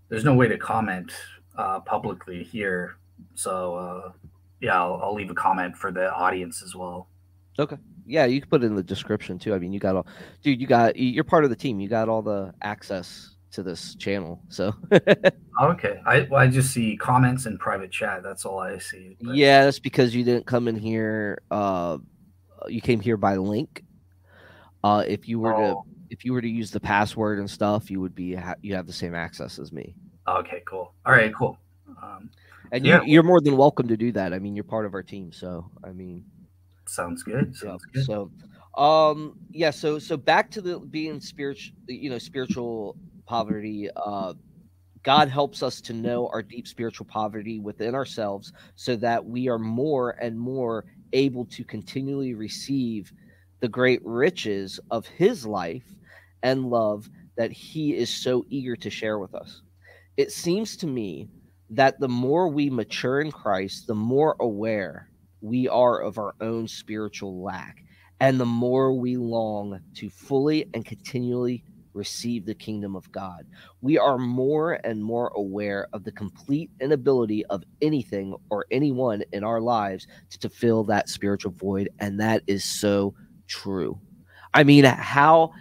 there's 0.09 0.24
no 0.24 0.35
way 0.35 0.49
to 0.49 0.57
comment 0.59 1.12
uh, 1.57 1.78
publicly 1.81 2.43
here 2.43 2.97
so 3.35 3.74
uh, 3.74 4.12
yeah 4.61 4.74
I'll, 4.81 4.99
I'll 5.03 5.14
leave 5.14 5.31
a 5.31 5.35
comment 5.35 5.76
for 5.76 5.93
the 5.93 6.11
audience 6.12 6.62
as 6.62 6.74
well 6.74 7.09
Okay. 7.59 7.76
Yeah, 8.07 8.24
you 8.24 8.41
can 8.41 8.49
put 8.49 8.62
it 8.62 8.66
in 8.66 8.74
the 8.74 8.83
description 8.83 9.39
too. 9.39 9.53
I 9.55 9.59
mean, 9.59 9.72
you 9.72 9.78
got 9.81 9.95
all, 9.95 10.07
dude. 10.43 10.61
You 10.61 10.66
got 10.66 10.97
you're 10.97 11.24
part 11.24 11.45
of 11.45 11.51
the 11.51 11.57
team. 11.57 11.78
You 11.78 11.89
got 11.89 12.09
all 12.09 12.22
the 12.22 12.55
access 12.62 13.37
to 13.53 13.62
this 13.62 13.95
channel. 13.97 14.41
So 14.49 14.72
okay 15.62 16.01
i, 16.07 16.26
well, 16.31 16.41
I 16.41 16.47
just 16.47 16.72
see 16.72 16.97
comments 16.97 17.45
and 17.47 17.59
private 17.59 17.91
chat 17.91 18.22
that's 18.22 18.45
all 18.47 18.61
i 18.61 18.78
see 18.78 19.16
but- 19.20 19.35
yeah, 19.35 19.64
that's 19.64 19.78
because 19.81 20.14
you 20.14 20.24
didn't 20.24 20.47
come 20.47 20.66
in 20.68 20.76
here. 20.76 21.43
Uh, 21.51 21.99
you 22.68 22.81
came 22.81 23.01
here 23.01 23.16
by 23.18 23.37
link. 23.37 23.85
Uh, 24.83 25.05
if 25.07 25.28
you 25.28 25.39
were 25.41 25.55
to 25.55 25.76
Oh, 25.76 25.85
if 26.11 26.24
you 26.24 26.33
were 26.33 26.41
to 26.43 26.49
use 26.49 26.70
the 26.70 26.81
password 26.81 27.39
and 27.39 27.51
stuff, 27.51 27.91
you 27.91 28.01
would 28.01 28.14
be 28.14 28.35
ha- 28.35 28.55
you 28.62 28.74
have 28.74 28.87
the 28.87 28.93
same 28.93 29.14
access 29.14 29.59
as 29.59 29.72
me. 29.72 29.97
okay 30.28 30.62
cool 30.66 30.93
all 31.07 31.12
right 31.12 31.35
cool 31.35 31.59
um, 32.03 32.31
And 32.72 32.85
Yeah. 32.85 33.01
you, 33.03 33.03
you're 33.05 33.22
more 33.22 33.41
than 33.41 33.57
welcome 33.57 33.89
to 33.89 33.97
do 33.97 34.12
that. 34.12 34.33
I 34.33 34.39
mean, 34.39 34.55
you're 34.55 34.64
part 34.64 34.87
of 34.87 34.95
our 34.95 35.03
team, 35.03 35.33
so 35.33 35.70
I 35.85 35.93
mean, 35.93 36.24
sounds 36.87 37.22
good 37.22 37.55
yeah. 37.62 37.70
sounds 37.70 37.85
good 37.93 38.05
So, 38.05 38.31
um, 38.76 39.37
yeah. 39.53 39.70
So, 39.70 39.99
so 39.99 40.16
back 40.16 40.51
to 40.53 40.61
the 40.61 40.78
being 40.81 41.20
spiritual, 41.20 41.74
you 41.89 42.11
know, 42.11 42.18
spiritual 42.18 42.97
poverty. 43.26 43.89
Uh, 43.97 44.35
God 45.05 45.28
helps 45.28 45.62
us 45.62 45.81
to 45.83 45.95
know 45.95 46.28
our 46.28 46.43
deep 46.43 46.66
spiritual 46.68 47.07
poverty 47.07 47.59
within 47.61 47.95
ourselves, 47.95 48.53
so 48.76 48.97
that 48.97 49.24
we 49.24 49.49
are 49.49 49.59
more 49.59 50.11
and 50.20 50.39
more 50.39 50.87
able 51.12 51.47
to 51.47 51.64
continually 51.64 52.35
receive 52.35 53.12
the 53.61 53.68
great 53.68 54.00
riches 54.04 54.80
of 54.90 55.06
His 55.06 55.46
life 55.46 55.94
and 56.42 56.70
love 56.70 57.08
that 57.36 57.52
He 57.52 57.96
is 57.96 58.11
so 58.11 58.44
eager 58.48 58.76
to 58.76 58.90
share 58.90 59.18
with 59.18 59.34
us. 59.34 59.62
It 60.16 60.32
seems 60.32 60.76
to 60.78 60.86
me 60.86 61.28
that 61.70 62.00
the 62.00 62.08
more 62.08 62.48
we 62.48 62.68
mature 62.68 63.20
in 63.20 63.30
Christ, 63.30 63.86
the 63.86 63.94
more 63.94 64.36
aware 64.40 65.08
we 65.40 65.68
are 65.68 66.00
of 66.00 66.18
our 66.18 66.34
own 66.40 66.68
spiritual 66.68 67.42
lack, 67.42 67.84
and 68.20 68.38
the 68.38 68.46
more 68.46 68.92
we 68.92 69.16
long 69.16 69.80
to 69.94 70.11
fully 70.11 70.68
and 70.74 70.84
continually 70.84 71.64
receive 71.94 72.46
the 72.46 72.54
kingdom 72.54 72.94
of 72.94 73.11
God. 73.11 73.46
We 73.80 73.98
are 73.98 74.18
more 74.18 74.74
and 74.84 75.02
more 75.02 75.28
aware 75.34 75.88
of 75.92 76.04
the 76.04 76.12
complete 76.12 76.70
inability 76.80 77.44
of 77.46 77.64
anything 77.82 78.36
or 78.50 78.66
anyone 78.70 79.22
in 79.32 79.42
our 79.42 79.61
lives 79.61 80.06
to, 80.38 80.48
fill 80.48 80.84
that 80.84 81.08
spiritual 81.08 81.52
void, 81.52 81.88
and 82.00 82.20
that 82.20 82.42
is 82.46 82.64
so 82.64 83.14
true. 83.51 84.01
I 84.55 84.64
mean, 84.64 84.84
how 84.84 85.53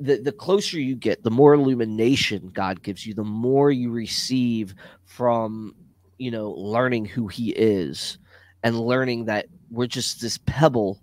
the, 0.00 0.16
the 0.16 0.32
closer 0.32 0.80
you 0.80 0.96
get, 0.96 1.22
the 1.22 1.30
more 1.30 1.54
illumination 1.54 2.48
God 2.48 2.82
gives 2.82 3.06
you, 3.06 3.14
the 3.14 3.24
more 3.24 3.70
you 3.70 3.90
receive 3.90 4.74
from, 5.04 5.74
you 6.18 6.30
know, 6.30 6.50
learning 6.50 7.04
who 7.04 7.28
He 7.28 7.50
is 7.50 8.18
and 8.62 8.80
learning 8.80 9.26
that 9.26 9.46
we're 9.70 9.86
just 9.86 10.20
this 10.20 10.38
pebble 10.38 11.00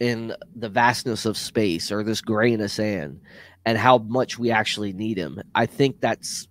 in 0.00 0.34
the 0.54 0.68
vastness 0.68 1.26
of 1.26 1.36
space 1.36 1.90
or 1.90 2.02
this 2.02 2.20
grain 2.20 2.60
of 2.60 2.70
sand 2.70 3.20
and 3.64 3.76
how 3.76 3.98
much 3.98 4.38
we 4.38 4.50
actually 4.50 4.92
need 4.92 5.18
him. 5.18 5.40
I 5.54 5.66
think 5.66 6.00
that's 6.00 6.46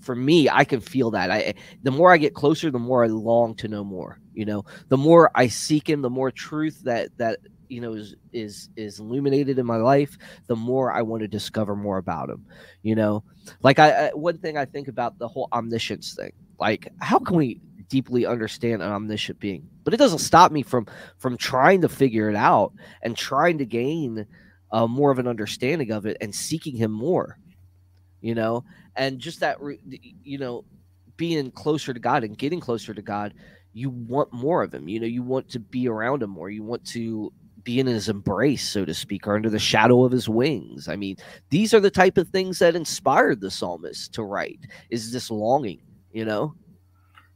for 0.00 0.14
me, 0.14 0.48
I 0.50 0.64
can 0.64 0.80
feel 0.80 1.10
that. 1.12 1.30
I 1.30 1.54
the 1.82 1.90
more 1.90 2.12
I 2.12 2.18
get 2.18 2.34
closer, 2.34 2.70
the 2.70 2.78
more 2.78 3.04
I 3.04 3.08
long 3.08 3.54
to 3.56 3.68
know 3.68 3.84
more. 3.84 4.18
You 4.34 4.44
know, 4.44 4.64
the 4.88 4.96
more 4.96 5.30
I 5.34 5.48
seek 5.48 5.88
him, 5.88 6.02
the 6.02 6.10
more 6.10 6.30
truth 6.30 6.82
that 6.84 7.16
that 7.18 7.38
you 7.72 7.80
know 7.80 7.94
is 7.94 8.14
is 8.32 8.68
is 8.76 9.00
illuminated 9.00 9.58
in 9.58 9.66
my 9.66 9.76
life, 9.76 10.18
the 10.46 10.56
more 10.56 10.92
I 10.92 11.02
want 11.02 11.22
to 11.22 11.28
discover 11.28 11.74
more 11.74 11.98
about 11.98 12.30
him. 12.30 12.44
You 12.82 12.94
know, 12.94 13.24
like 13.62 13.78
I, 13.78 14.08
I 14.08 14.10
one 14.10 14.38
thing 14.38 14.56
I 14.56 14.64
think 14.64 14.88
about 14.88 15.18
the 15.18 15.28
whole 15.28 15.48
omniscience 15.52 16.14
thing. 16.14 16.32
Like, 16.58 16.88
how 17.00 17.18
can 17.18 17.36
we 17.36 17.60
deeply 17.92 18.24
understand 18.24 18.80
an 18.80 18.90
omniscient 18.90 19.38
being. 19.38 19.68
But 19.84 19.92
it 19.92 19.98
doesn't 19.98 20.20
stop 20.20 20.50
me 20.50 20.62
from 20.62 20.86
from 21.18 21.36
trying 21.36 21.82
to 21.82 21.90
figure 21.90 22.30
it 22.30 22.36
out 22.36 22.72
and 23.02 23.14
trying 23.14 23.58
to 23.58 23.66
gain 23.66 24.26
uh, 24.70 24.86
more 24.86 25.10
of 25.10 25.18
an 25.18 25.28
understanding 25.28 25.90
of 25.92 26.06
it 26.06 26.16
and 26.22 26.34
seeking 26.34 26.74
Him 26.74 26.90
more. 26.90 27.36
You 28.22 28.34
know, 28.34 28.64
and 28.96 29.18
just 29.18 29.40
that 29.40 29.58
you 30.24 30.38
know 30.38 30.64
being 31.18 31.50
closer 31.50 31.92
to 31.92 32.00
God 32.00 32.24
and 32.24 32.38
getting 32.38 32.60
closer 32.60 32.94
to 32.94 33.02
God, 33.02 33.34
you 33.74 33.90
want 33.90 34.32
more 34.32 34.62
of 34.62 34.72
Him. 34.72 34.88
You 34.88 34.98
know, 34.98 35.06
you 35.06 35.22
want 35.22 35.50
to 35.50 35.60
be 35.60 35.86
around 35.86 36.22
Him 36.22 36.30
more. 36.30 36.48
You 36.48 36.62
want 36.62 36.86
to 36.86 37.30
be 37.64 37.80
in 37.80 37.86
his 37.86 38.08
embrace, 38.08 38.68
so 38.68 38.84
to 38.84 38.94
speak, 38.94 39.26
or 39.26 39.36
under 39.36 39.50
the 39.50 39.58
shadow 39.58 40.04
of 40.04 40.12
his 40.12 40.28
wings. 40.28 40.88
I 40.88 40.96
mean, 40.96 41.16
these 41.50 41.72
are 41.74 41.80
the 41.80 41.90
type 41.90 42.18
of 42.18 42.28
things 42.28 42.58
that 42.58 42.76
inspired 42.76 43.40
the 43.40 43.50
psalmist 43.50 44.12
to 44.14 44.22
write. 44.22 44.60
Is 44.90 45.12
this 45.12 45.30
longing, 45.30 45.80
you 46.12 46.24
know? 46.24 46.54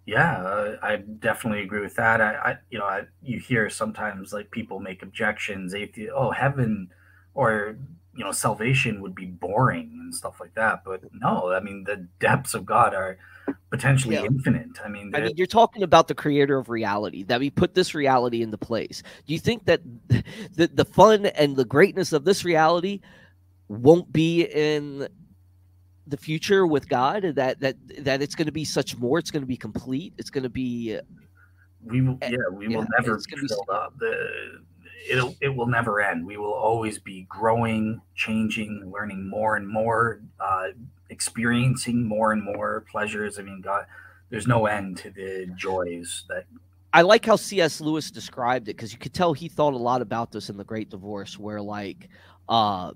Yeah, 0.06 0.38
uh, 0.38 0.76
I 0.82 0.96
definitely 0.96 1.62
agree 1.62 1.80
with 1.80 1.96
that. 1.96 2.20
I, 2.20 2.34
I 2.34 2.58
you 2.70 2.78
know, 2.78 2.84
I, 2.84 3.02
you 3.22 3.40
hear 3.40 3.68
sometimes 3.68 4.32
like 4.32 4.50
people 4.50 4.78
make 4.78 5.02
objections. 5.02 5.74
Athe- 5.74 6.10
oh, 6.14 6.30
heaven 6.30 6.90
or 7.34 7.76
you 8.16 8.24
know, 8.24 8.32
salvation 8.32 9.02
would 9.02 9.14
be 9.14 9.26
boring 9.26 9.90
and 9.92 10.14
stuff 10.14 10.40
like 10.40 10.54
that. 10.54 10.82
But 10.84 11.02
no, 11.12 11.52
I 11.52 11.60
mean, 11.60 11.84
the 11.84 12.08
depths 12.18 12.54
of 12.54 12.64
God 12.64 12.94
are 12.94 13.18
potentially 13.70 14.14
yeah. 14.16 14.24
infinite. 14.24 14.68
I 14.84 14.88
mean, 14.88 15.14
I 15.14 15.20
mean, 15.20 15.32
you're 15.36 15.46
talking 15.46 15.82
about 15.82 16.08
the 16.08 16.14
creator 16.14 16.58
of 16.58 16.68
reality 16.68 17.24
that 17.24 17.40
we 17.40 17.50
put 17.50 17.74
this 17.74 17.94
reality 17.94 18.42
into 18.42 18.58
place. 18.58 19.02
Do 19.26 19.32
you 19.32 19.38
think 19.38 19.64
that 19.66 19.80
the 20.08 20.68
the 20.72 20.84
fun 20.84 21.26
and 21.26 21.56
the 21.56 21.64
greatness 21.64 22.12
of 22.12 22.24
this 22.24 22.44
reality 22.44 23.00
won't 23.68 24.12
be 24.12 24.42
in 24.42 25.08
the 26.06 26.16
future 26.16 26.66
with 26.66 26.88
God? 26.88 27.22
That 27.22 27.60
that 27.60 27.76
that 28.00 28.22
it's 28.22 28.34
going 28.34 28.46
to 28.46 28.52
be 28.52 28.64
such 28.64 28.96
more. 28.96 29.18
It's 29.18 29.30
going 29.30 29.42
to 29.42 29.48
be 29.48 29.56
complete. 29.56 30.14
It's 30.18 30.30
going 30.30 30.44
to 30.44 30.50
be. 30.50 30.98
We 31.84 32.02
will, 32.02 32.18
eh, 32.22 32.30
yeah, 32.32 32.36
we 32.52 32.68
yeah, 32.68 32.78
will 32.78 32.86
never 32.98 33.16
be 33.16 33.46
filled 33.46 33.66
be, 33.68 33.72
up. 33.72 33.94
The 33.98 34.60
it'll 35.08 35.36
it 35.40 35.54
will 35.54 35.66
never 35.66 36.00
end. 36.00 36.26
We 36.26 36.36
will 36.36 36.52
always 36.52 36.98
be 36.98 37.26
growing, 37.28 38.00
changing, 38.14 38.90
learning 38.92 39.28
more 39.28 39.56
and 39.56 39.68
more, 39.68 40.20
uh, 40.40 40.68
experiencing 41.10 42.04
more 42.04 42.32
and 42.32 42.42
more 42.42 42.84
pleasures. 42.90 43.38
I 43.38 43.42
mean, 43.42 43.60
God, 43.60 43.86
there's 44.30 44.46
no 44.46 44.66
end 44.66 44.98
to 44.98 45.10
the 45.10 45.50
joys 45.56 46.24
that. 46.28 46.44
I 46.92 47.02
like 47.02 47.26
how 47.26 47.36
C.S. 47.36 47.80
Lewis 47.80 48.10
described 48.10 48.68
it 48.68 48.76
because 48.76 48.92
you 48.92 48.98
could 48.98 49.12
tell 49.12 49.34
he 49.34 49.48
thought 49.48 49.74
a 49.74 49.78
lot 49.78 50.00
about 50.00 50.32
this 50.32 50.48
in 50.48 50.56
the 50.56 50.64
Great 50.64 50.88
Divorce, 50.88 51.38
where 51.38 51.60
like, 51.60 52.08
uh, 52.48 52.92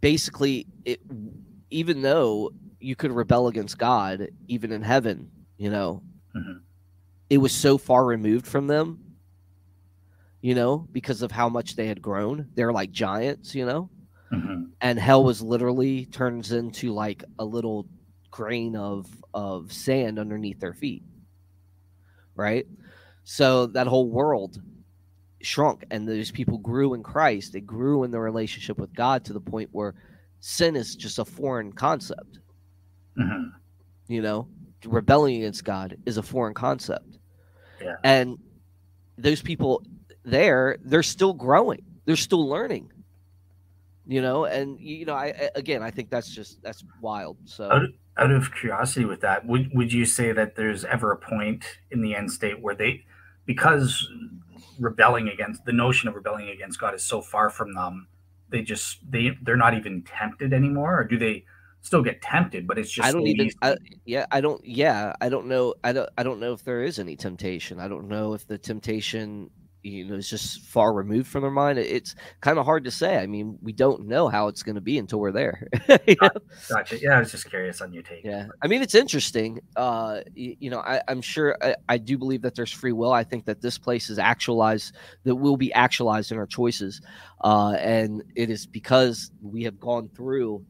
basically, 0.00 0.66
it 0.84 1.00
even 1.70 2.02
though 2.02 2.52
you 2.80 2.94
could 2.94 3.10
rebel 3.10 3.48
against 3.48 3.78
God, 3.78 4.28
even 4.48 4.72
in 4.72 4.82
heaven, 4.82 5.30
you 5.56 5.70
know, 5.70 6.02
mm-hmm. 6.34 6.58
it 7.30 7.38
was 7.38 7.52
so 7.52 7.78
far 7.78 8.04
removed 8.04 8.46
from 8.46 8.66
them 8.66 9.07
you 10.40 10.54
know, 10.54 10.86
because 10.92 11.22
of 11.22 11.32
how 11.32 11.48
much 11.48 11.76
they 11.76 11.86
had 11.86 12.00
grown. 12.00 12.48
They're 12.54 12.72
like 12.72 12.90
giants, 12.90 13.54
you 13.54 13.66
know. 13.66 13.90
Mm-hmm. 14.32 14.64
And 14.80 14.98
hell 14.98 15.24
was 15.24 15.42
literally 15.42 16.06
turns 16.06 16.52
into 16.52 16.92
like 16.92 17.24
a 17.38 17.44
little 17.44 17.86
grain 18.30 18.76
of 18.76 19.06
of 19.34 19.72
sand 19.72 20.18
underneath 20.18 20.60
their 20.60 20.74
feet. 20.74 21.02
Right? 22.34 22.66
So 23.24 23.66
that 23.66 23.86
whole 23.86 24.08
world 24.08 24.60
shrunk 25.40 25.84
and 25.90 26.08
those 26.08 26.30
people 26.30 26.58
grew 26.58 26.94
in 26.94 27.02
Christ. 27.02 27.52
They 27.52 27.60
grew 27.60 28.04
in 28.04 28.10
their 28.10 28.20
relationship 28.20 28.78
with 28.78 28.94
God 28.94 29.24
to 29.26 29.32
the 29.32 29.40
point 29.40 29.70
where 29.72 29.94
sin 30.40 30.76
is 30.76 30.96
just 30.96 31.18
a 31.18 31.24
foreign 31.24 31.72
concept. 31.72 32.38
Mm-hmm. 33.18 33.48
You 34.08 34.22
know, 34.22 34.48
rebelling 34.84 35.36
against 35.36 35.64
God 35.64 35.96
is 36.06 36.16
a 36.16 36.22
foreign 36.22 36.54
concept. 36.54 37.18
Yeah. 37.82 37.96
And 38.04 38.38
those 39.16 39.42
people 39.42 39.82
there, 40.24 40.78
they're 40.82 41.02
still 41.02 41.32
growing. 41.32 41.84
They're 42.04 42.16
still 42.16 42.46
learning. 42.48 42.92
You 44.06 44.22
know, 44.22 44.46
and 44.46 44.80
you 44.80 45.04
know, 45.04 45.14
I 45.14 45.50
again, 45.54 45.82
I 45.82 45.90
think 45.90 46.08
that's 46.08 46.30
just 46.34 46.62
that's 46.62 46.82
wild. 47.02 47.36
So 47.44 47.70
out 47.70 47.84
of, 47.84 47.90
out 48.16 48.30
of 48.30 48.54
curiosity 48.54 49.04
with 49.04 49.20
that, 49.20 49.46
would 49.46 49.70
would 49.74 49.92
you 49.92 50.06
say 50.06 50.32
that 50.32 50.56
there's 50.56 50.84
ever 50.86 51.12
a 51.12 51.16
point 51.16 51.64
in 51.90 52.00
the 52.00 52.14
end 52.14 52.32
state 52.32 52.58
where 52.60 52.74
they 52.74 53.04
because 53.44 54.08
rebelling 54.78 55.28
against 55.28 55.64
the 55.64 55.72
notion 55.72 56.08
of 56.08 56.14
rebelling 56.14 56.48
against 56.48 56.78
God 56.78 56.94
is 56.94 57.04
so 57.04 57.20
far 57.20 57.50
from 57.50 57.74
them, 57.74 58.08
they 58.48 58.62
just 58.62 58.98
they 59.10 59.36
they're 59.42 59.56
not 59.56 59.74
even 59.74 60.02
tempted 60.02 60.52
anymore, 60.52 61.00
or 61.00 61.04
do 61.04 61.18
they 61.18 61.44
still 61.82 62.02
get 62.02 62.22
tempted? 62.22 62.66
But 62.66 62.78
it's 62.78 62.90
just 62.90 63.06
I 63.06 63.12
don't 63.12 63.26
even 63.26 63.50
I, 63.60 63.76
yeah 64.04 64.26
I 64.30 64.40
don't 64.40 64.64
yeah 64.64 65.12
I 65.20 65.28
don't 65.28 65.46
know 65.46 65.74
I 65.84 65.92
don't 65.92 66.08
I 66.16 66.22
don't 66.22 66.40
know 66.40 66.52
if 66.52 66.64
there 66.64 66.82
is 66.82 66.98
any 66.98 67.16
temptation. 67.16 67.78
I 67.78 67.88
don't 67.88 68.08
know 68.08 68.34
if 68.34 68.46
the 68.46 68.58
temptation 68.58 69.50
you 69.82 70.04
know 70.04 70.16
it's 70.16 70.28
just 70.28 70.60
far 70.62 70.92
removed 70.92 71.28
from 71.28 71.42
their 71.42 71.50
mind. 71.50 71.78
It's 71.78 72.14
kind 72.40 72.58
of 72.58 72.64
hard 72.64 72.84
to 72.84 72.90
say. 72.90 73.16
I 73.16 73.26
mean 73.26 73.58
we 73.62 73.72
don't 73.72 74.06
know 74.06 74.28
how 74.28 74.48
it's 74.48 74.62
going 74.62 74.74
to 74.74 74.80
be 74.80 74.98
until 74.98 75.20
we're 75.20 75.32
there 75.32 75.68
gotcha. 76.68 76.98
Yeah 77.00 77.16
i 77.16 77.18
was 77.18 77.30
just 77.30 77.48
curious 77.48 77.80
on 77.80 77.92
your 77.92 78.02
take. 78.02 78.24
Yeah. 78.24 78.46
I 78.62 78.66
mean 78.66 78.82
it's 78.82 78.94
interesting 78.94 79.60
uh 79.76 80.20
you, 80.34 80.56
you 80.58 80.70
know 80.70 80.80
I, 80.80 81.00
am 81.08 81.20
sure 81.20 81.56
I, 81.62 81.76
I, 81.88 81.98
do 81.98 82.18
believe 82.18 82.42
that 82.42 82.54
there's 82.54 82.72
free 82.72 82.92
will. 82.92 83.12
I 83.12 83.24
think 83.24 83.44
that 83.46 83.60
this 83.60 83.78
place 83.78 84.10
is 84.10 84.18
actualized 84.18 84.94
that 85.24 85.34
will 85.34 85.56
be 85.56 85.72
actualized 85.72 86.32
in 86.32 86.38
our 86.38 86.46
choices 86.46 87.00
uh 87.42 87.76
and 87.78 88.22
it 88.34 88.50
is 88.50 88.66
because 88.66 89.30
we 89.42 89.62
have 89.64 89.78
gone 89.78 90.08
through 90.14 90.64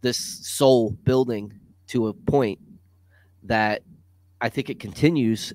this 0.00 0.18
soul 0.46 0.90
building 0.90 1.52
to 1.88 2.08
a 2.08 2.14
point 2.14 2.58
that 3.42 3.82
i 4.40 4.48
think 4.48 4.70
it 4.70 4.80
continues 4.80 5.52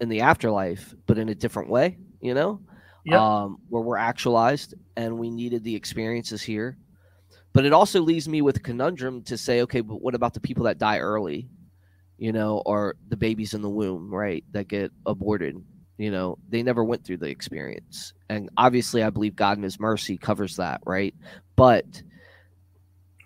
in 0.00 0.08
the 0.08 0.20
afterlife 0.20 0.94
but 1.06 1.18
in 1.18 1.28
a 1.28 1.34
different 1.34 1.68
way 1.68 1.96
you 2.22 2.32
know, 2.32 2.60
yep. 3.04 3.20
um, 3.20 3.58
where 3.68 3.82
we're 3.82 3.98
actualized 3.98 4.74
and 4.96 5.18
we 5.18 5.28
needed 5.28 5.64
the 5.64 5.74
experiences 5.74 6.40
here. 6.40 6.78
But 7.52 7.66
it 7.66 7.72
also 7.74 8.00
leaves 8.00 8.28
me 8.28 8.40
with 8.40 8.56
a 8.56 8.60
conundrum 8.60 9.22
to 9.24 9.36
say, 9.36 9.60
okay, 9.62 9.82
but 9.82 10.00
what 10.00 10.14
about 10.14 10.32
the 10.32 10.40
people 10.40 10.64
that 10.64 10.78
die 10.78 10.98
early, 10.98 11.50
you 12.16 12.32
know, 12.32 12.62
or 12.64 12.96
the 13.08 13.16
babies 13.16 13.52
in 13.52 13.60
the 13.60 13.68
womb, 13.68 14.12
right, 14.12 14.42
that 14.52 14.68
get 14.68 14.90
aborted? 15.04 15.62
You 15.98 16.10
know, 16.10 16.38
they 16.48 16.62
never 16.62 16.82
went 16.82 17.04
through 17.04 17.18
the 17.18 17.28
experience. 17.28 18.14
And 18.30 18.48
obviously, 18.56 19.02
I 19.02 19.10
believe 19.10 19.36
God 19.36 19.58
in 19.58 19.62
His 19.62 19.78
mercy 19.78 20.16
covers 20.16 20.56
that, 20.56 20.80
right? 20.86 21.14
But 21.54 22.02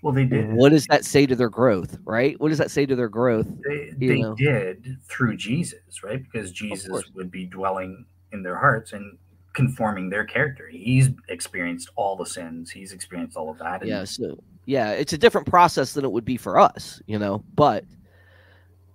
well, 0.02 0.12
they 0.12 0.24
did. 0.24 0.52
What 0.52 0.70
does 0.70 0.86
that 0.86 1.04
say 1.04 1.26
to 1.26 1.36
their 1.36 1.48
growth, 1.48 1.98
right? 2.04 2.38
What 2.40 2.48
does 2.48 2.58
that 2.58 2.72
say 2.72 2.84
to 2.84 2.96
their 2.96 3.08
growth? 3.08 3.46
They, 3.66 3.90
they 3.96 4.24
did 4.36 4.98
through 5.08 5.36
Jesus, 5.36 6.02
right? 6.02 6.22
Because 6.22 6.50
Jesus 6.50 7.04
would 7.14 7.30
be 7.30 7.46
dwelling 7.46 8.04
in 8.36 8.42
their 8.42 8.56
hearts 8.56 8.92
and 8.92 9.18
conforming 9.54 10.10
their 10.10 10.24
character. 10.24 10.68
He's 10.68 11.10
experienced 11.28 11.90
all 11.96 12.14
the 12.14 12.26
sins. 12.26 12.70
He's 12.70 12.92
experienced 12.92 13.36
all 13.36 13.50
of 13.50 13.58
that. 13.58 13.80
And... 13.80 13.90
yeah. 13.90 14.04
So 14.04 14.38
yeah, 14.66 14.92
it's 14.92 15.12
a 15.12 15.18
different 15.18 15.46
process 15.46 15.92
than 15.92 16.04
it 16.04 16.12
would 16.12 16.24
be 16.24 16.36
for 16.36 16.58
us, 16.58 17.00
you 17.06 17.18
know. 17.18 17.42
But 17.54 17.84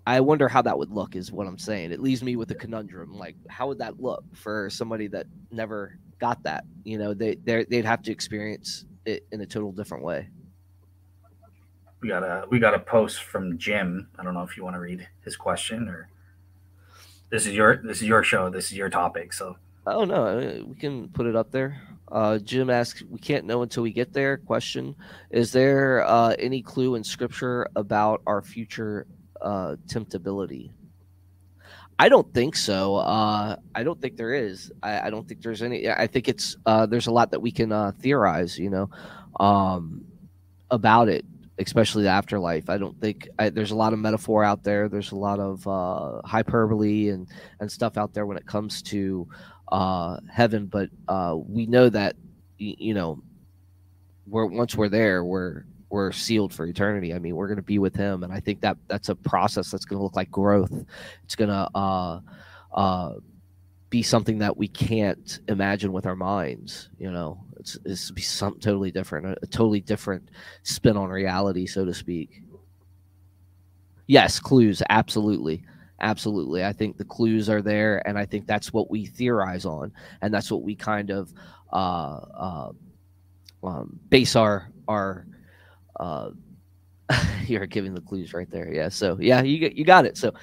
I 0.05 0.19
wonder 0.19 0.47
how 0.47 0.61
that 0.61 0.77
would 0.77 0.91
look. 0.91 1.15
Is 1.15 1.31
what 1.31 1.47
I'm 1.47 1.57
saying. 1.57 1.91
It 1.91 1.99
leaves 1.99 2.23
me 2.23 2.35
with 2.35 2.51
a 2.51 2.55
conundrum. 2.55 3.17
Like, 3.17 3.35
how 3.49 3.67
would 3.67 3.79
that 3.79 3.99
look 3.99 4.23
for 4.33 4.69
somebody 4.69 5.07
that 5.07 5.27
never 5.51 5.97
got 6.19 6.43
that? 6.43 6.65
You 6.83 6.97
know, 6.97 7.13
they 7.13 7.35
they 7.35 7.65
they'd 7.65 7.85
have 7.85 8.03
to 8.03 8.11
experience 8.11 8.85
it 9.05 9.25
in 9.31 9.41
a 9.41 9.45
total 9.45 9.71
different 9.71 10.03
way. 10.03 10.29
We 12.01 12.09
got 12.09 12.23
a 12.23 12.45
we 12.49 12.59
got 12.59 12.73
a 12.73 12.79
post 12.79 13.23
from 13.23 13.57
Jim. 13.57 14.09
I 14.17 14.23
don't 14.23 14.33
know 14.33 14.43
if 14.43 14.57
you 14.57 14.63
want 14.63 14.75
to 14.75 14.79
read 14.79 15.07
his 15.23 15.37
question 15.37 15.87
or 15.87 16.09
this 17.31 17.47
is 17.47 17.53
your 17.55 17.77
this 17.77 18.01
is 18.01 18.07
your 18.07 18.23
show. 18.23 18.49
This 18.49 18.65
is 18.65 18.73
your 18.73 18.89
topic. 18.89 19.33
So. 19.33 19.55
Oh 19.87 20.03
no, 20.03 20.63
we 20.67 20.75
can 20.75 21.07
put 21.09 21.25
it 21.25 21.35
up 21.35 21.49
there. 21.49 21.81
Uh, 22.11 22.37
Jim 22.39 22.69
asks, 22.69 23.01
"We 23.09 23.19
can't 23.19 23.45
know 23.45 23.63
until 23.63 23.83
we 23.83 23.91
get 23.91 24.13
there." 24.13 24.37
Question: 24.37 24.95
Is 25.31 25.51
there 25.51 26.05
uh, 26.05 26.35
any 26.37 26.61
clue 26.61 26.95
in 26.95 27.03
Scripture 27.03 27.67
about 27.75 28.21
our 28.27 28.41
future 28.41 29.07
uh, 29.41 29.77
temptability? 29.87 30.71
I 31.97 32.09
don't 32.09 32.31
think 32.33 32.55
so. 32.55 32.95
Uh, 32.95 33.55
I 33.73 33.83
don't 33.83 34.01
think 34.01 34.17
there 34.17 34.33
is. 34.33 34.71
I, 34.81 35.07
I, 35.07 35.09
don't 35.11 35.27
think 35.27 35.41
there's 35.41 35.61
any. 35.61 35.89
I 35.89 36.07
think 36.07 36.27
it's 36.27 36.57
uh, 36.65 36.85
there's 36.85 37.07
a 37.07 37.11
lot 37.11 37.31
that 37.31 37.39
we 37.39 37.51
can 37.51 37.71
uh, 37.71 37.91
theorize, 37.99 38.59
you 38.59 38.69
know, 38.69 38.89
um, 39.39 40.03
about 40.69 41.09
it 41.09 41.25
especially 41.59 42.03
the 42.03 42.09
afterlife. 42.09 42.69
I 42.69 42.77
don't 42.77 42.99
think 42.99 43.27
I, 43.39 43.49
there's 43.49 43.71
a 43.71 43.75
lot 43.75 43.93
of 43.93 43.99
metaphor 43.99 44.43
out 44.43 44.63
there. 44.63 44.89
There's 44.89 45.11
a 45.11 45.17
lot 45.17 45.39
of 45.39 45.67
uh, 45.67 46.21
hyperbole 46.25 47.09
and 47.09 47.27
and 47.59 47.71
stuff 47.71 47.97
out 47.97 48.13
there 48.13 48.25
when 48.25 48.37
it 48.37 48.45
comes 48.45 48.81
to 48.83 49.27
uh, 49.71 50.17
heaven. 50.29 50.65
But 50.67 50.89
uh, 51.07 51.37
we 51.37 51.65
know 51.65 51.89
that 51.89 52.15
you 52.57 52.93
know 52.93 53.21
we're 54.27 54.45
once 54.45 54.75
we're 54.75 54.89
there, 54.89 55.23
we're 55.23 55.65
we're 55.89 56.11
sealed 56.11 56.53
for 56.53 56.65
eternity. 56.65 57.13
I 57.13 57.19
mean, 57.19 57.35
we're 57.35 57.47
going 57.47 57.57
to 57.57 57.63
be 57.63 57.79
with 57.79 57.95
Him, 57.95 58.23
and 58.23 58.31
I 58.31 58.39
think 58.39 58.61
that 58.61 58.77
that's 58.87 59.09
a 59.09 59.15
process 59.15 59.71
that's 59.71 59.85
going 59.85 59.99
to 59.99 60.03
look 60.03 60.15
like 60.15 60.31
growth. 60.31 60.85
It's 61.23 61.35
going 61.35 61.49
to 61.49 61.69
uh, 61.75 62.21
uh, 62.73 63.13
be 63.91 64.01
something 64.01 64.39
that 64.39 64.57
we 64.57 64.67
can't 64.67 65.39
imagine 65.47 65.93
with 65.93 66.07
our 66.07 66.15
minds. 66.15 66.89
You 66.97 67.11
know, 67.11 67.43
it's 67.59 67.77
it's 67.85 68.09
be 68.09 68.21
something 68.21 68.59
totally 68.59 68.89
different, 68.89 69.27
a, 69.27 69.37
a 69.43 69.47
totally 69.47 69.81
different 69.81 70.29
spin 70.63 70.97
on 70.97 71.09
reality, 71.09 71.67
so 71.67 71.85
to 71.85 71.93
speak. 71.93 72.41
Yes, 74.07 74.39
clues, 74.39 74.81
absolutely, 74.89 75.63
Absolutely. 76.01 76.65
I 76.65 76.73
think 76.73 76.97
the 76.97 77.05
clues 77.05 77.47
are 77.47 77.61
there, 77.61 78.05
and 78.07 78.17
I 78.17 78.25
think 78.25 78.47
that's 78.47 78.73
what 78.73 78.89
we 78.89 79.05
theorize 79.05 79.65
on, 79.65 79.93
and 80.23 80.33
that's 80.33 80.51
what 80.51 80.63
we 80.63 80.75
kind 80.75 81.11
of 81.11 81.31
uh, 81.71 82.21
uh, 82.35 82.71
um, 83.63 83.99
base 84.09 84.35
our 84.35 84.69
our. 84.87 85.27
Uh, 85.99 86.31
you're 87.45 87.67
giving 87.67 87.93
the 87.93 88.01
clues 88.01 88.33
right 88.33 88.49
there. 88.49 88.73
Yeah. 88.73 88.89
So 88.89 89.17
yeah, 89.19 89.43
you 89.43 89.71
you 89.75 89.85
got 89.85 90.05
it. 90.05 90.17
So, 90.17 90.33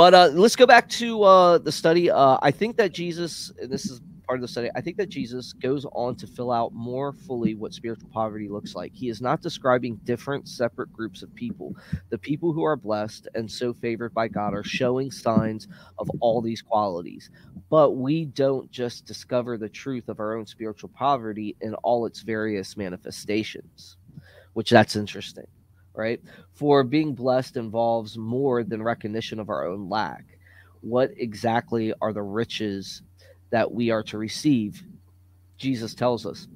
but 0.00 0.14
uh, 0.14 0.30
let's 0.32 0.56
go 0.56 0.64
back 0.64 0.88
to 0.88 1.22
uh, 1.24 1.58
the 1.58 1.70
study. 1.70 2.10
Uh, 2.10 2.38
I 2.40 2.50
think 2.50 2.78
that 2.78 2.90
Jesus, 2.90 3.52
and 3.60 3.70
this 3.70 3.84
is 3.84 4.00
part 4.26 4.38
of 4.38 4.40
the 4.40 4.48
study, 4.48 4.70
I 4.74 4.80
think 4.80 4.96
that 4.96 5.10
Jesus 5.10 5.52
goes 5.52 5.84
on 5.92 6.16
to 6.16 6.26
fill 6.26 6.50
out 6.50 6.72
more 6.72 7.12
fully 7.12 7.54
what 7.54 7.74
spiritual 7.74 8.08
poverty 8.08 8.48
looks 8.48 8.74
like. 8.74 8.94
He 8.94 9.10
is 9.10 9.20
not 9.20 9.42
describing 9.42 9.96
different 10.04 10.48
separate 10.48 10.90
groups 10.90 11.22
of 11.22 11.34
people. 11.34 11.76
The 12.08 12.16
people 12.16 12.54
who 12.54 12.64
are 12.64 12.76
blessed 12.76 13.28
and 13.34 13.52
so 13.52 13.74
favored 13.74 14.14
by 14.14 14.28
God 14.28 14.54
are 14.54 14.64
showing 14.64 15.10
signs 15.10 15.68
of 15.98 16.08
all 16.20 16.40
these 16.40 16.62
qualities. 16.62 17.28
But 17.68 17.90
we 17.90 18.24
don't 18.24 18.70
just 18.70 19.04
discover 19.04 19.58
the 19.58 19.68
truth 19.68 20.08
of 20.08 20.18
our 20.18 20.34
own 20.34 20.46
spiritual 20.46 20.88
poverty 20.94 21.56
in 21.60 21.74
all 21.74 22.06
its 22.06 22.22
various 22.22 22.74
manifestations, 22.74 23.98
which 24.54 24.70
that's 24.70 24.96
interesting, 24.96 25.46
right? 25.94 26.20
For 26.52 26.84
being 26.84 27.14
blessed 27.14 27.56
involves 27.56 28.16
more 28.16 28.64
than 28.64 28.82
recognition 28.82 29.38
of 29.40 29.48
our 29.48 29.66
own 29.66 29.88
lack. 29.88 30.24
What 30.80 31.10
exactly 31.16 31.92
are 32.00 32.12
the 32.12 32.22
riches 32.22 33.02
that 33.50 33.70
we 33.70 33.90
are 33.90 34.02
to 34.04 34.18
receive. 34.18 34.82
Jesus 35.58 35.94
tells 35.94 36.24
us. 36.24 36.46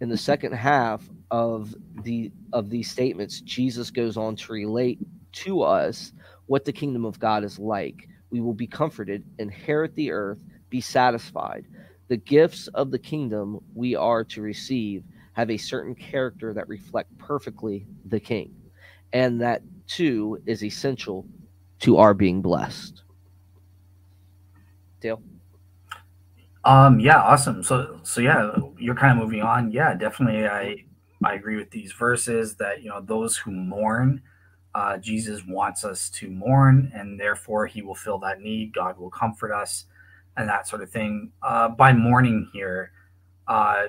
In 0.00 0.08
the 0.08 0.18
second 0.18 0.52
half 0.52 1.02
of 1.30 1.74
the 2.02 2.30
of 2.52 2.68
these 2.68 2.90
statements, 2.90 3.40
Jesus 3.40 3.90
goes 3.90 4.16
on 4.16 4.36
to 4.36 4.52
relate 4.52 4.98
to 5.32 5.62
us 5.62 6.12
what 6.46 6.64
the 6.64 6.72
kingdom 6.72 7.04
of 7.04 7.18
God 7.18 7.44
is 7.44 7.58
like. 7.58 8.08
We 8.30 8.40
will 8.40 8.54
be 8.54 8.66
comforted, 8.66 9.24
inherit 9.38 9.94
the 9.94 10.10
earth, 10.10 10.44
be 10.68 10.80
satisfied. 10.80 11.64
The 12.08 12.18
gifts 12.18 12.68
of 12.68 12.90
the 12.90 12.98
kingdom 12.98 13.60
we 13.74 13.96
are 13.96 14.22
to 14.24 14.42
receive 14.42 15.02
have 15.32 15.50
a 15.50 15.56
certain 15.56 15.94
character 15.94 16.52
that 16.54 16.68
reflect 16.68 17.16
perfectly 17.18 17.86
the 18.04 18.20
king. 18.20 18.54
And 19.12 19.40
that 19.40 19.62
too 19.86 20.42
is 20.46 20.62
essential 20.62 21.26
to 21.80 21.98
our 21.98 22.14
being 22.14 22.42
blessed. 22.42 23.02
Dale? 25.00 25.22
Um, 26.64 26.98
yeah, 26.98 27.20
awesome. 27.20 27.62
So, 27.62 28.00
so 28.02 28.20
yeah, 28.20 28.56
you're 28.78 28.94
kind 28.94 29.16
of 29.16 29.22
moving 29.22 29.42
on. 29.42 29.70
Yeah, 29.70 29.94
definitely. 29.94 30.46
I, 30.48 30.84
I 31.24 31.34
agree 31.34 31.56
with 31.56 31.70
these 31.70 31.92
verses 31.92 32.56
that, 32.56 32.82
you 32.82 32.88
know, 32.88 33.00
those 33.00 33.36
who 33.36 33.52
mourn, 33.52 34.22
uh, 34.74 34.98
Jesus 34.98 35.42
wants 35.46 35.84
us 35.84 36.10
to 36.10 36.28
mourn 36.28 36.90
and 36.94 37.18
therefore 37.18 37.66
he 37.66 37.82
will 37.82 37.94
fill 37.94 38.18
that 38.18 38.40
need. 38.40 38.74
God 38.74 38.98
will 38.98 39.10
comfort 39.10 39.52
us 39.52 39.84
and 40.36 40.48
that 40.48 40.66
sort 40.66 40.82
of 40.82 40.90
thing. 40.90 41.30
Uh, 41.42 41.68
by 41.68 41.92
mourning 41.92 42.48
here, 42.52 42.90
uh, 43.48 43.86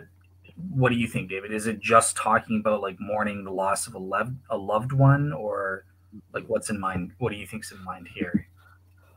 what 0.69 0.89
do 0.89 0.95
you 0.95 1.07
think, 1.07 1.29
David? 1.29 1.51
Is 1.51 1.67
it 1.67 1.79
just 1.79 2.15
talking 2.15 2.59
about 2.59 2.81
like 2.81 2.99
mourning 2.99 3.43
the 3.43 3.51
loss 3.51 3.87
of 3.87 3.95
a, 3.95 3.99
loved 3.99 4.35
a 4.49 4.57
loved 4.57 4.91
one 4.91 5.33
or 5.33 5.85
like 6.33 6.45
what's 6.47 6.69
in 6.69 6.79
mind? 6.79 7.11
What 7.19 7.31
do 7.31 7.37
you 7.37 7.47
think's 7.47 7.71
in 7.71 7.83
mind 7.83 8.07
here? 8.13 8.47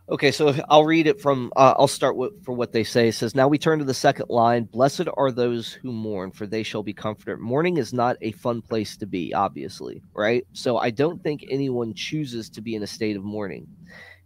Okay, 0.09 0.33
so 0.33 0.53
I'll 0.69 0.85
read 0.85 1.07
it 1.07 1.21
from. 1.21 1.53
Uh, 1.55 1.75
I'll 1.79 1.87
start 1.87 2.17
with 2.17 2.45
for 2.45 2.53
what 2.53 2.73
they 2.73 2.83
say. 2.83 3.09
It 3.09 3.15
says, 3.15 3.37
"Now 3.37 3.47
we 3.47 3.59
turn 3.59 3.79
to 3.79 3.85
the 3.85 3.95
second 3.95 4.27
line. 4.29 4.65
Blessed 4.65 5.07
are 5.17 5.31
those 5.31 5.73
who 5.73 5.93
mourn, 5.93 6.33
for 6.33 6.47
they 6.47 6.65
shall 6.65 6.83
be 6.83 6.93
comforted." 6.93 7.39
Mourning 7.39 7.77
is 7.77 7.93
not 7.93 8.17
a 8.21 8.33
fun 8.33 8.61
place 8.61 8.97
to 8.97 9.07
be, 9.07 9.33
obviously, 9.33 10.03
right? 10.13 10.45
So 10.53 10.79
I 10.79 10.91
don't 10.91 11.23
think 11.23 11.45
anyone 11.49 11.95
chooses 11.95 12.51
to 12.51 12.61
be 12.61 12.75
in 12.75 12.83
a 12.83 12.89
state 12.89 13.17
of 13.17 13.23
mourning. 13.23 13.69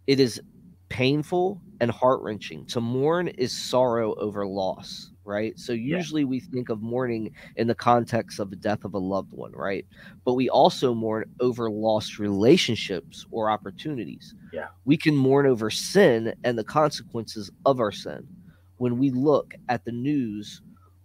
It 0.07 0.19
is 0.19 0.41
painful 0.89 1.61
and 1.79 1.91
heart 1.91 2.21
wrenching. 2.21 2.65
To 2.67 2.81
mourn 2.81 3.27
is 3.27 3.55
sorrow 3.55 4.15
over 4.15 4.45
loss 4.47 5.11
right? 5.25 5.57
So 5.59 5.73
usually 5.73 6.21
yeah. 6.21 6.27
we 6.27 6.39
think 6.39 6.69
of 6.69 6.81
mourning 6.81 7.31
in 7.55 7.67
the 7.67 7.75
context 7.75 8.39
of 8.39 8.49
the 8.49 8.55
death 8.55 8.85
of 8.85 8.93
a 8.93 8.99
loved 8.99 9.33
one, 9.33 9.51
right? 9.51 9.85
But 10.23 10.33
we 10.33 10.49
also 10.49 10.93
mourn 10.93 11.25
over 11.39 11.69
lost 11.69 12.19
relationships 12.19 13.25
or 13.31 13.49
opportunities. 13.49 14.35
Yeah. 14.53 14.67
We 14.85 14.97
can 14.97 15.15
mourn 15.15 15.47
over 15.47 15.69
sin 15.69 16.33
and 16.43 16.57
the 16.57 16.63
consequences 16.63 17.51
of 17.65 17.79
our 17.79 17.91
sin. 17.91 18.27
When 18.77 18.97
we 18.97 19.09
look 19.09 19.55
at 19.69 19.85
the 19.85 19.91
news 19.91 20.61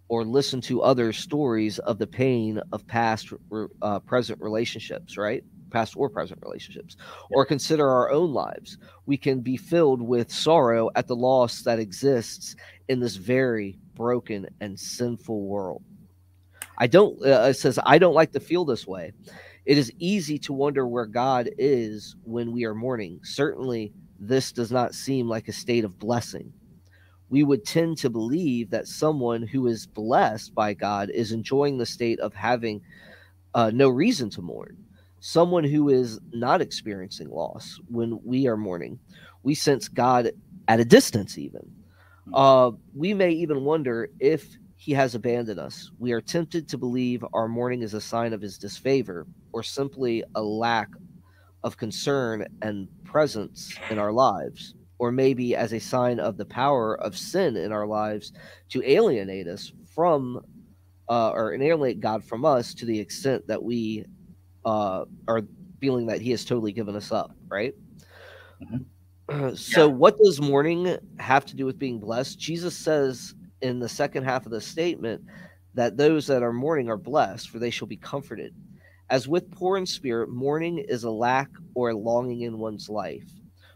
or 0.07 0.23
listen 0.25 0.61
to 0.61 0.81
other 0.81 1.13
stories 1.13 1.79
of 1.79 1.97
the 1.97 2.07
pain 2.07 2.61
of 2.71 2.85
past 2.85 3.33
uh, 3.81 3.99
present 3.99 4.41
relationships, 4.41 5.17
right? 5.17 5.43
past 5.71 5.95
or 5.97 6.09
present 6.09 6.39
relationships, 6.43 6.97
or 7.31 7.45
consider 7.45 7.87
our 7.89 8.11
own 8.11 8.33
lives. 8.33 8.77
We 9.05 9.17
can 9.17 9.39
be 9.39 9.57
filled 9.57 10.01
with 10.01 10.31
sorrow 10.31 10.91
at 10.95 11.07
the 11.07 11.15
loss 11.15 11.63
that 11.63 11.79
exists 11.79 12.55
in 12.89 12.99
this 12.99 13.15
very 13.15 13.79
broken 13.95 14.47
and 14.59 14.79
sinful 14.79 15.45
world. 15.45 15.83
I 16.77 16.87
don't, 16.87 17.19
uh, 17.25 17.47
it 17.49 17.55
says, 17.55 17.79
I 17.85 17.97
don't 17.97 18.15
like 18.15 18.31
to 18.31 18.39
feel 18.39 18.65
this 18.65 18.87
way. 18.87 19.11
It 19.65 19.77
is 19.77 19.91
easy 19.99 20.39
to 20.39 20.53
wonder 20.53 20.87
where 20.87 21.05
God 21.05 21.49
is 21.57 22.15
when 22.23 22.51
we 22.51 22.65
are 22.65 22.73
mourning. 22.73 23.19
Certainly, 23.23 23.93
this 24.19 24.51
does 24.51 24.71
not 24.71 24.95
seem 24.95 25.27
like 25.27 25.47
a 25.47 25.53
state 25.53 25.83
of 25.83 25.99
blessing. 25.99 26.51
We 27.29 27.43
would 27.43 27.65
tend 27.65 27.97
to 27.99 28.09
believe 28.09 28.69
that 28.71 28.87
someone 28.87 29.43
who 29.43 29.67
is 29.67 29.85
blessed 29.87 30.53
by 30.55 30.73
God 30.73 31.09
is 31.09 31.31
enjoying 31.31 31.77
the 31.77 31.85
state 31.85 32.19
of 32.19 32.33
having 32.33 32.81
uh, 33.53 33.71
no 33.73 33.89
reason 33.89 34.29
to 34.31 34.41
mourn. 34.41 34.77
Someone 35.19 35.63
who 35.63 35.89
is 35.89 36.19
not 36.33 36.61
experiencing 36.61 37.29
loss 37.29 37.79
when 37.87 38.19
we 38.23 38.47
are 38.47 38.57
mourning, 38.57 38.99
we 39.43 39.53
sense 39.53 39.87
God 39.87 40.31
at 40.67 40.79
a 40.79 40.85
distance, 40.85 41.37
even. 41.37 41.71
Uh, 42.33 42.71
we 42.95 43.13
may 43.13 43.31
even 43.31 43.63
wonder 43.63 44.09
if 44.19 44.57
he 44.75 44.93
has 44.93 45.13
abandoned 45.15 45.59
us. 45.59 45.91
We 45.99 46.11
are 46.11 46.21
tempted 46.21 46.67
to 46.69 46.77
believe 46.77 47.23
our 47.33 47.47
mourning 47.47 47.83
is 47.83 47.93
a 47.93 48.01
sign 48.01 48.33
of 48.33 48.41
his 48.41 48.57
disfavor 48.57 49.27
or 49.53 49.63
simply 49.63 50.23
a 50.35 50.41
lack 50.41 50.89
of 51.63 51.77
concern 51.77 52.47
and 52.61 52.87
presence 53.03 53.75
in 53.89 53.99
our 53.99 54.11
lives, 54.11 54.73
or 54.97 55.11
maybe 55.11 55.55
as 55.55 55.73
a 55.73 55.79
sign 55.79 56.19
of 56.19 56.37
the 56.37 56.45
power 56.45 56.99
of 56.99 57.15
sin 57.17 57.55
in 57.55 57.71
our 57.71 57.85
lives 57.85 58.33
to 58.69 58.81
alienate 58.83 59.47
us 59.47 59.71
from 59.93 60.41
uh, 61.09 61.29
or 61.31 61.53
alienate 61.53 61.99
God 61.99 62.23
from 62.23 62.45
us 62.45 62.73
to 62.73 62.85
the 62.85 62.99
extent 62.99 63.45
that 63.47 63.61
we 63.61 64.05
uh, 64.65 65.05
are 65.27 65.41
feeling 65.79 66.07
that 66.07 66.21
he 66.21 66.31
has 66.31 66.45
totally 66.45 66.71
given 66.71 66.95
us 66.95 67.11
up, 67.11 67.31
right? 67.49 67.73
Mm-hmm. 68.63 68.77
so 69.55 69.87
yeah. 69.87 69.93
what 69.93 70.17
does 70.17 70.41
mourning 70.41 70.97
have 71.19 71.45
to 71.45 71.55
do 71.55 71.65
with 71.65 71.79
being 71.79 71.99
blessed? 71.99 72.39
Jesus 72.39 72.75
says 72.75 73.33
in 73.61 73.79
the 73.79 73.89
second 73.89 74.23
half 74.23 74.45
of 74.45 74.51
the 74.51 74.61
statement 74.61 75.21
that 75.73 75.97
those 75.97 76.27
that 76.27 76.43
are 76.43 76.53
mourning 76.53 76.89
are 76.89 76.97
blessed 76.97 77.49
for 77.49 77.59
they 77.59 77.69
shall 77.69 77.87
be 77.87 77.97
comforted. 77.97 78.53
As 79.09 79.27
with 79.27 79.51
poor 79.51 79.77
in 79.77 79.85
spirit 79.85 80.29
mourning 80.29 80.77
is 80.77 81.03
a 81.03 81.11
lack 81.11 81.49
or 81.75 81.89
a 81.89 81.97
longing 81.97 82.41
in 82.41 82.57
one's 82.57 82.89
life. 82.89 83.29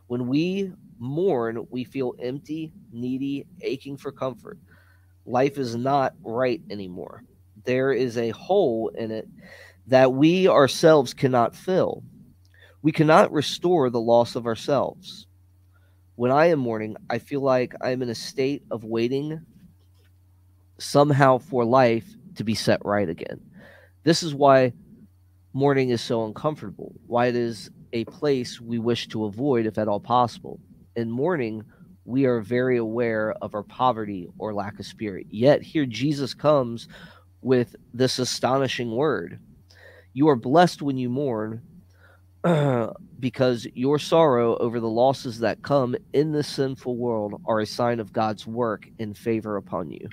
When 0.07 0.27
we 0.27 0.71
mourn 0.97 1.65
we 1.69 1.83
feel 1.83 2.13
empty 2.19 2.71
needy 2.91 3.45
aching 3.61 3.97
for 3.97 4.11
comfort. 4.11 4.57
Life 5.25 5.57
is 5.57 5.75
not 5.75 6.13
right 6.23 6.61
anymore. 6.69 7.23
There 7.65 7.91
is 7.91 8.17
a 8.17 8.29
hole 8.29 8.89
in 8.95 9.11
it 9.11 9.27
that 9.87 10.13
we 10.13 10.47
ourselves 10.47 11.13
cannot 11.13 11.55
fill. 11.55 12.03
We 12.81 12.91
cannot 12.91 13.31
restore 13.31 13.89
the 13.89 13.99
loss 13.99 14.35
of 14.35 14.45
ourselves 14.45 15.27
when 16.15 16.31
I 16.31 16.47
am 16.47 16.59
mourning, 16.59 16.95
I 17.09 17.19
feel 17.19 17.41
like 17.41 17.73
I'm 17.81 18.01
in 18.01 18.09
a 18.09 18.15
state 18.15 18.63
of 18.71 18.83
waiting 18.83 19.41
somehow 20.77 21.37
for 21.37 21.65
life 21.65 22.05
to 22.35 22.43
be 22.43 22.55
set 22.55 22.83
right 22.85 23.07
again. 23.07 23.39
This 24.03 24.23
is 24.23 24.33
why 24.33 24.73
mourning 25.53 25.89
is 25.89 26.01
so 26.01 26.25
uncomfortable, 26.25 26.93
why 27.07 27.27
it 27.27 27.35
is 27.35 27.69
a 27.93 28.05
place 28.05 28.59
we 28.59 28.79
wish 28.79 29.07
to 29.09 29.25
avoid 29.25 29.65
if 29.65 29.77
at 29.77 29.87
all 29.87 29.99
possible. 29.99 30.59
In 30.95 31.09
mourning, 31.09 31.63
we 32.05 32.25
are 32.25 32.39
very 32.39 32.77
aware 32.77 33.33
of 33.41 33.55
our 33.55 33.63
poverty 33.63 34.27
or 34.37 34.53
lack 34.53 34.79
of 34.79 34.85
spirit. 34.85 35.27
Yet 35.29 35.61
here 35.61 35.85
Jesus 35.85 36.33
comes 36.33 36.87
with 37.41 37.75
this 37.93 38.19
astonishing 38.19 38.91
word. 38.91 39.39
You 40.13 40.29
are 40.29 40.35
blessed 40.35 40.81
when 40.81 40.97
you 40.97 41.09
mourn, 41.09 41.61
because 43.19 43.65
your 43.73 43.97
sorrow 43.97 44.55
over 44.57 44.79
the 44.79 44.89
losses 44.89 45.39
that 45.39 45.63
come 45.63 45.95
in 46.13 46.31
this 46.31 46.47
sinful 46.47 46.95
world 46.95 47.41
are 47.45 47.59
a 47.59 47.65
sign 47.65 47.99
of 47.99 48.13
God's 48.13 48.45
work 48.45 48.87
in 48.99 49.15
favor 49.15 49.57
upon 49.57 49.89
you. 49.89 50.07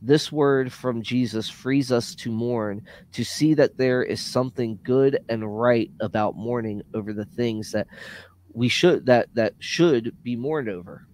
This 0.00 0.32
word 0.32 0.72
from 0.72 1.02
Jesus 1.02 1.50
frees 1.50 1.92
us 1.92 2.14
to 2.16 2.30
mourn, 2.30 2.82
to 3.12 3.24
see 3.24 3.52
that 3.54 3.76
there 3.76 4.02
is 4.02 4.22
something 4.22 4.78
good 4.82 5.18
and 5.28 5.60
right 5.60 5.90
about 6.00 6.36
mourning 6.36 6.82
over 6.94 7.12
the 7.12 7.26
things 7.26 7.72
that 7.72 7.88
we 8.54 8.68
should 8.68 9.04
that 9.06 9.28
that 9.34 9.54
should 9.58 10.16
be 10.22 10.34
mourned 10.34 10.68
over. 10.68 11.06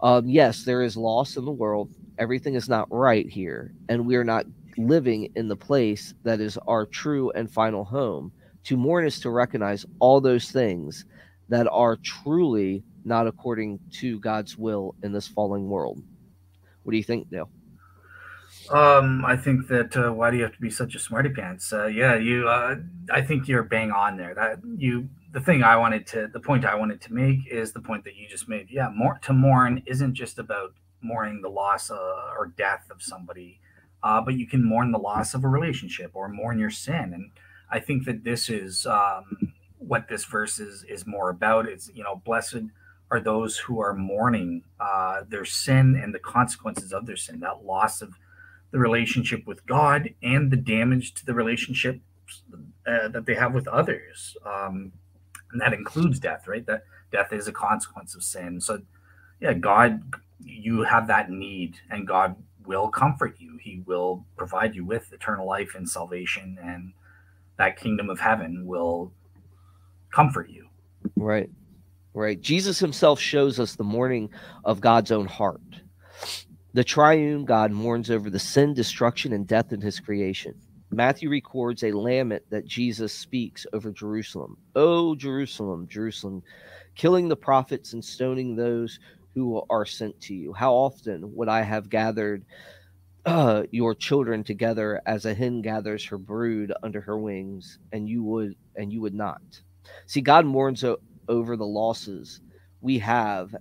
Um, 0.00 0.28
yes, 0.28 0.64
there 0.64 0.82
is 0.82 0.96
loss 0.96 1.36
in 1.36 1.44
the 1.44 1.50
world. 1.50 1.90
Everything 2.18 2.54
is 2.54 2.68
not 2.68 2.86
right 2.92 3.28
here, 3.28 3.72
and 3.88 4.06
we 4.06 4.14
are 4.14 4.24
not 4.24 4.46
living 4.76 5.32
in 5.34 5.48
the 5.48 5.56
place 5.56 6.14
that 6.22 6.40
is 6.40 6.56
our 6.68 6.86
true 6.86 7.30
and 7.32 7.50
final 7.50 7.84
home 7.84 8.30
to 8.64 8.76
mourn 8.76 9.06
is 9.06 9.20
to 9.20 9.30
recognize 9.30 9.86
all 9.98 10.20
those 10.20 10.50
things 10.50 11.04
that 11.48 11.68
are 11.70 11.96
truly 11.96 12.82
not 13.04 13.26
according 13.26 13.78
to 13.92 14.18
God's 14.20 14.56
will 14.56 14.94
in 15.02 15.12
this 15.12 15.28
falling 15.28 15.68
world. 15.68 16.02
What 16.82 16.92
do 16.92 16.96
you 16.96 17.04
think, 17.04 17.30
Dale? 17.30 17.50
Um, 18.70 19.24
I 19.26 19.36
think 19.36 19.68
that 19.68 19.96
uh, 19.96 20.12
why 20.12 20.30
do 20.30 20.38
you 20.38 20.42
have 20.42 20.54
to 20.54 20.60
be 20.60 20.70
such 20.70 20.94
a 20.94 20.98
smarty 20.98 21.28
pants? 21.28 21.72
Uh, 21.72 21.86
yeah, 21.86 22.16
you. 22.16 22.48
Uh, 22.48 22.76
I 23.10 23.20
think 23.20 23.46
you're 23.46 23.62
bang 23.62 23.90
on 23.90 24.16
there. 24.16 24.34
That 24.34 24.60
you. 24.76 25.08
The 25.32 25.40
thing 25.40 25.64
I 25.64 25.76
wanted 25.76 26.06
to, 26.08 26.28
the 26.32 26.38
point 26.38 26.64
I 26.64 26.76
wanted 26.76 27.00
to 27.02 27.12
make 27.12 27.48
is 27.50 27.72
the 27.72 27.80
point 27.80 28.04
that 28.04 28.14
you 28.14 28.28
just 28.28 28.48
made. 28.48 28.68
Yeah, 28.70 28.88
more 28.94 29.18
to 29.24 29.32
mourn 29.32 29.82
isn't 29.84 30.14
just 30.14 30.38
about 30.38 30.72
mourning 31.02 31.42
the 31.42 31.48
loss 31.48 31.90
uh, 31.90 31.96
or 32.38 32.52
death 32.56 32.86
of 32.90 33.02
somebody, 33.02 33.60
uh, 34.02 34.20
but 34.20 34.34
you 34.34 34.46
can 34.46 34.64
mourn 34.64 34.92
the 34.92 34.98
loss 34.98 35.34
of 35.34 35.42
a 35.42 35.48
relationship 35.48 36.12
or 36.14 36.28
mourn 36.28 36.58
your 36.58 36.70
sin. 36.70 37.12
And 37.12 37.30
I 37.74 37.80
think 37.80 38.04
that 38.04 38.22
this 38.22 38.48
is 38.48 38.86
um, 38.86 39.52
what 39.78 40.08
this 40.08 40.24
verse 40.24 40.60
is 40.60 40.84
is 40.84 41.06
more 41.06 41.28
about. 41.30 41.66
It's 41.66 41.90
you 41.92 42.04
know, 42.04 42.22
blessed 42.24 42.62
are 43.10 43.20
those 43.20 43.58
who 43.58 43.80
are 43.80 43.92
mourning 43.94 44.62
uh, 44.78 45.22
their 45.28 45.44
sin 45.44 46.00
and 46.00 46.14
the 46.14 46.20
consequences 46.20 46.92
of 46.92 47.06
their 47.06 47.16
sin, 47.16 47.40
that 47.40 47.64
loss 47.64 48.00
of 48.00 48.14
the 48.70 48.78
relationship 48.78 49.44
with 49.44 49.66
God 49.66 50.10
and 50.22 50.52
the 50.52 50.56
damage 50.56 51.14
to 51.14 51.26
the 51.26 51.34
relationship 51.34 52.00
uh, 52.86 53.08
that 53.08 53.26
they 53.26 53.34
have 53.34 53.52
with 53.52 53.66
others. 53.66 54.36
Um, 54.46 54.92
and 55.50 55.60
that 55.60 55.72
includes 55.72 56.20
death, 56.20 56.46
right? 56.46 56.64
That 56.66 56.84
death 57.10 57.32
is 57.32 57.48
a 57.48 57.52
consequence 57.52 58.14
of 58.14 58.22
sin. 58.22 58.60
So, 58.60 58.82
yeah, 59.40 59.52
God, 59.52 60.14
you 60.40 60.82
have 60.82 61.08
that 61.08 61.28
need, 61.28 61.76
and 61.90 62.06
God 62.06 62.36
will 62.64 62.88
comfort 62.88 63.36
you. 63.38 63.58
He 63.60 63.82
will 63.84 64.24
provide 64.36 64.74
you 64.76 64.84
with 64.84 65.12
eternal 65.12 65.46
life 65.46 65.74
and 65.74 65.88
salvation, 65.88 66.56
and 66.62 66.92
that 67.58 67.78
kingdom 67.78 68.10
of 68.10 68.18
heaven 68.18 68.66
will 68.66 69.12
comfort 70.12 70.50
you. 70.50 70.66
Right. 71.16 71.50
Right. 72.12 72.40
Jesus 72.40 72.78
himself 72.78 73.18
shows 73.18 73.58
us 73.58 73.74
the 73.74 73.84
mourning 73.84 74.30
of 74.64 74.80
God's 74.80 75.10
own 75.10 75.26
heart. 75.26 75.60
The 76.72 76.84
triune 76.84 77.44
God 77.44 77.72
mourns 77.72 78.10
over 78.10 78.30
the 78.30 78.38
sin, 78.38 78.74
destruction, 78.74 79.32
and 79.32 79.46
death 79.46 79.72
in 79.72 79.80
his 79.80 80.00
creation. 80.00 80.54
Matthew 80.90 81.28
records 81.28 81.82
a 81.82 81.92
lament 81.92 82.44
that 82.50 82.66
Jesus 82.66 83.12
speaks 83.12 83.66
over 83.72 83.90
Jerusalem. 83.90 84.56
Oh, 84.76 85.14
Jerusalem, 85.16 85.88
Jerusalem, 85.88 86.42
killing 86.94 87.28
the 87.28 87.36
prophets 87.36 87.92
and 87.92 88.04
stoning 88.04 88.54
those 88.54 89.00
who 89.34 89.62
are 89.68 89.84
sent 89.84 90.20
to 90.22 90.34
you. 90.34 90.52
How 90.52 90.72
often 90.72 91.34
would 91.34 91.48
I 91.48 91.62
have 91.62 91.90
gathered 91.90 92.44
uh, 93.26 93.64
your 93.70 93.94
children 93.94 94.44
together 94.44 95.00
as 95.06 95.24
a 95.24 95.34
hen 95.34 95.62
gathers 95.62 96.04
her 96.06 96.18
brood 96.18 96.72
under 96.82 97.00
her 97.02 97.18
wings, 97.18 97.78
and 97.92 98.08
you 98.08 98.22
would 98.24 98.54
and 98.76 98.92
you 98.92 99.00
would 99.00 99.14
not. 99.14 99.40
See, 100.06 100.20
God 100.20 100.46
mourns 100.46 100.84
o- 100.84 100.98
over 101.28 101.56
the 101.56 101.66
losses 101.66 102.40
we 102.80 102.98
have 102.98 103.54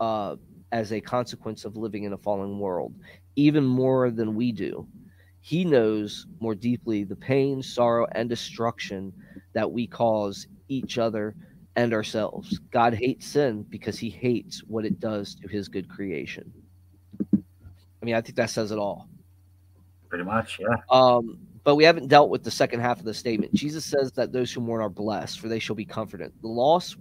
uh, 0.00 0.36
as 0.72 0.92
a 0.92 1.00
consequence 1.00 1.64
of 1.64 1.76
living 1.76 2.04
in 2.04 2.12
a 2.12 2.18
fallen 2.18 2.58
world, 2.58 2.94
even 3.36 3.64
more 3.64 4.10
than 4.10 4.34
we 4.34 4.52
do. 4.52 4.88
He 5.40 5.64
knows 5.64 6.26
more 6.40 6.54
deeply 6.56 7.04
the 7.04 7.16
pain, 7.16 7.62
sorrow, 7.62 8.06
and 8.12 8.28
destruction 8.28 9.14
that 9.54 9.70
we 9.72 9.86
cause 9.86 10.46
each 10.68 10.98
other 10.98 11.36
and 11.76 11.92
ourselves. 11.94 12.60
God 12.72 12.94
hates 12.94 13.26
sin 13.28 13.66
because 13.70 13.98
he 13.98 14.10
hates 14.10 14.60
what 14.66 14.84
it 14.84 14.98
does 15.00 15.36
to 15.36 15.48
his 15.48 15.68
good 15.68 15.88
creation. 15.88 16.52
I 18.00 18.04
mean, 18.04 18.14
I 18.14 18.20
think 18.20 18.36
that 18.36 18.50
says 18.50 18.70
it 18.72 18.78
all. 18.78 19.08
Pretty 20.08 20.24
much, 20.24 20.58
yeah. 20.60 20.76
Um, 20.90 21.38
but 21.64 21.74
we 21.74 21.84
haven't 21.84 22.08
dealt 22.08 22.30
with 22.30 22.44
the 22.44 22.50
second 22.50 22.80
half 22.80 23.00
of 23.00 23.04
the 23.04 23.14
statement. 23.14 23.52
Jesus 23.52 23.84
says 23.84 24.12
that 24.12 24.32
those 24.32 24.52
who 24.52 24.60
mourn 24.60 24.82
are 24.82 24.88
blessed, 24.88 25.40
for 25.40 25.48
they 25.48 25.58
shall 25.58 25.74
be 25.74 25.84
comforted. 25.84 26.32
The 26.40 26.48
loss 26.48 26.96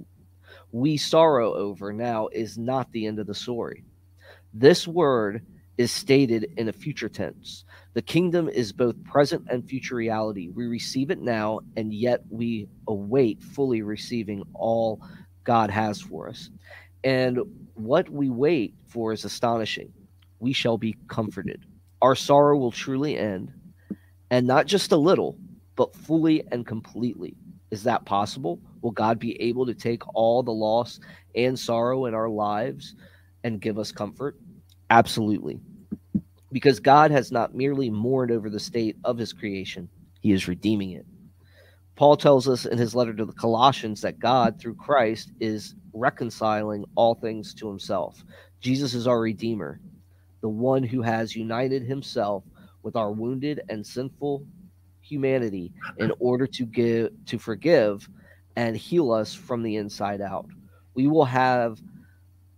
we 0.72 0.98
sorrow 0.98 1.54
over 1.54 1.94
now 1.94 2.28
is 2.32 2.58
not 2.58 2.92
the 2.92 3.06
end 3.06 3.20
of 3.20 3.28
the 3.28 3.36
story. 3.36 3.84
This 4.54 4.88
word 4.88 5.46
is 5.78 5.92
stated 5.92 6.48
in 6.58 6.70
a 6.70 6.74
future 6.74 7.10
tense. 7.10 7.66
The 7.94 8.02
kingdom 8.02 8.50
is 8.50 8.72
both 8.72 9.02
present 9.04 9.46
and 9.50 9.68
future 9.68 9.96
reality. 9.96 10.50
We 10.50 10.66
receive 10.66 11.12
it 11.12 11.22
now, 11.22 11.60
and 11.78 11.94
yet 11.94 12.22
we 12.30 12.68
await 12.88 13.44
fully 13.44 13.82
receiving 13.82 14.44
all 14.54 15.02
God 15.44 15.70
has 15.70 16.02
for 16.02 16.28
us. 16.30 16.50
And 17.04 17.40
what 17.76 18.10
we 18.10 18.30
wait 18.30 18.74
for 18.88 19.14
is 19.14 19.26
astonishing. 19.26 19.94
We 20.46 20.54
shall 20.54 20.78
be 20.78 20.96
comforted. 21.08 21.66
Our 22.04 22.14
sorrow 22.14 22.56
will 22.56 22.70
truly 22.70 23.18
end, 23.18 23.52
and 24.30 24.46
not 24.46 24.68
just 24.68 24.92
a 24.92 24.96
little, 24.96 25.40
but 25.76 25.96
fully 25.96 26.44
and 26.52 26.68
completely. 26.68 27.36
Is 27.72 27.82
that 27.82 28.06
possible? 28.06 28.60
Will 28.84 28.92
God 28.92 29.18
be 29.18 29.42
able 29.42 29.66
to 29.66 29.74
take 29.74 30.04
all 30.14 30.44
the 30.44 30.52
loss 30.52 31.00
and 31.34 31.58
sorrow 31.58 32.06
in 32.06 32.14
our 32.14 32.30
lives 32.30 32.94
and 33.44 33.60
give 33.60 33.80
us 33.80 33.92
comfort? 33.92 34.38
Absolutely. 34.92 35.60
Because 36.52 36.80
God 36.80 37.10
has 37.10 37.32
not 37.32 37.56
merely 37.56 37.90
mourned 37.90 38.30
over 38.30 38.48
the 38.48 38.60
state 38.60 38.98
of 39.04 39.18
his 39.18 39.34
creation, 39.34 39.90
he 40.22 40.32
is 40.32 40.48
redeeming 40.48 40.92
it. 40.92 41.08
Paul 41.96 42.18
tells 42.18 42.48
us 42.48 42.68
in 42.68 42.78
his 42.78 42.94
letter 42.94 43.16
to 43.16 43.26
the 43.26 43.34
Colossians 43.34 44.02
that 44.02 44.20
God, 44.20 44.60
through 44.60 44.76
Christ, 44.76 45.32
is 45.40 45.74
reconciling 45.92 46.86
all 46.94 47.16
things 47.16 47.56
to 47.56 47.68
himself. 47.68 48.24
Jesus 48.60 48.94
is 48.94 49.08
our 49.08 49.20
Redeemer, 49.20 49.80
the 50.46 50.50
one 50.50 50.84
who 50.84 51.02
has 51.02 51.36
united 51.36 51.82
himself 51.82 52.44
with 52.84 52.96
our 52.96 53.12
wounded 53.12 53.62
and 53.68 53.84
sinful 53.84 54.46
humanity 55.02 55.74
in 55.98 56.12
order 56.20 56.46
to 56.46 56.68
give 56.68 57.10
to 57.26 57.40
forgive 57.40 58.08
and 58.56 58.78
heal 58.78 59.12
us 59.12 59.34
from 59.34 59.64
the 59.64 59.78
inside 59.78 60.22
out. 60.22 60.46
We 60.94 61.08
will 61.08 61.26
have 61.26 61.82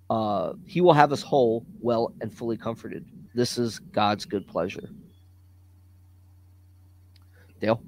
uh, 0.10 0.52
he 0.66 0.82
will 0.82 0.92
have 0.92 1.14
us 1.14 1.22
whole, 1.22 1.66
well, 1.80 2.14
and 2.20 2.30
fully 2.34 2.58
comforted. 2.58 3.06
This 3.34 3.58
is 3.58 3.80
God's 3.80 4.26
good 4.26 4.46
pleasure. 4.50 4.90
Dale? 7.62 7.82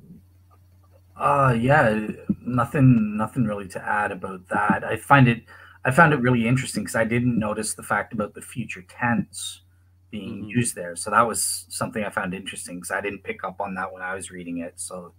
Uh 1.17 1.57
yeah, 1.59 2.07
nothing 2.39 3.17
nothing 3.17 3.43
really 3.43 3.67
to 3.67 3.85
add 3.85 4.13
about 4.13 4.47
that. 4.47 4.85
I 4.85 4.95
find 4.95 5.27
it 5.27 5.43
I 5.83 5.91
found 5.91 6.13
it 6.13 6.21
really 6.21 6.47
interesting 6.47 6.83
because 6.83 6.95
I 6.95 7.03
didn't 7.03 7.37
notice 7.37 7.73
the 7.73 7.83
fact 7.83 8.13
about 8.13 8.33
the 8.33 8.41
future 8.41 8.85
tense 8.87 9.63
being 10.11 10.39
mm-hmm. 10.41 10.49
used 10.49 10.75
there. 10.75 10.95
So 10.95 11.11
that 11.11 11.27
was 11.27 11.65
something 11.69 12.03
I 12.03 12.09
found 12.09 12.33
interesting 12.33 12.77
because 12.77 12.91
I 12.91 13.01
didn't 13.01 13.23
pick 13.23 13.43
up 13.43 13.61
on 13.61 13.75
that 13.75 13.91
when 13.93 14.01
I 14.01 14.15
was 14.15 14.31
reading 14.31 14.59
it. 14.59 14.73
So 14.77 15.13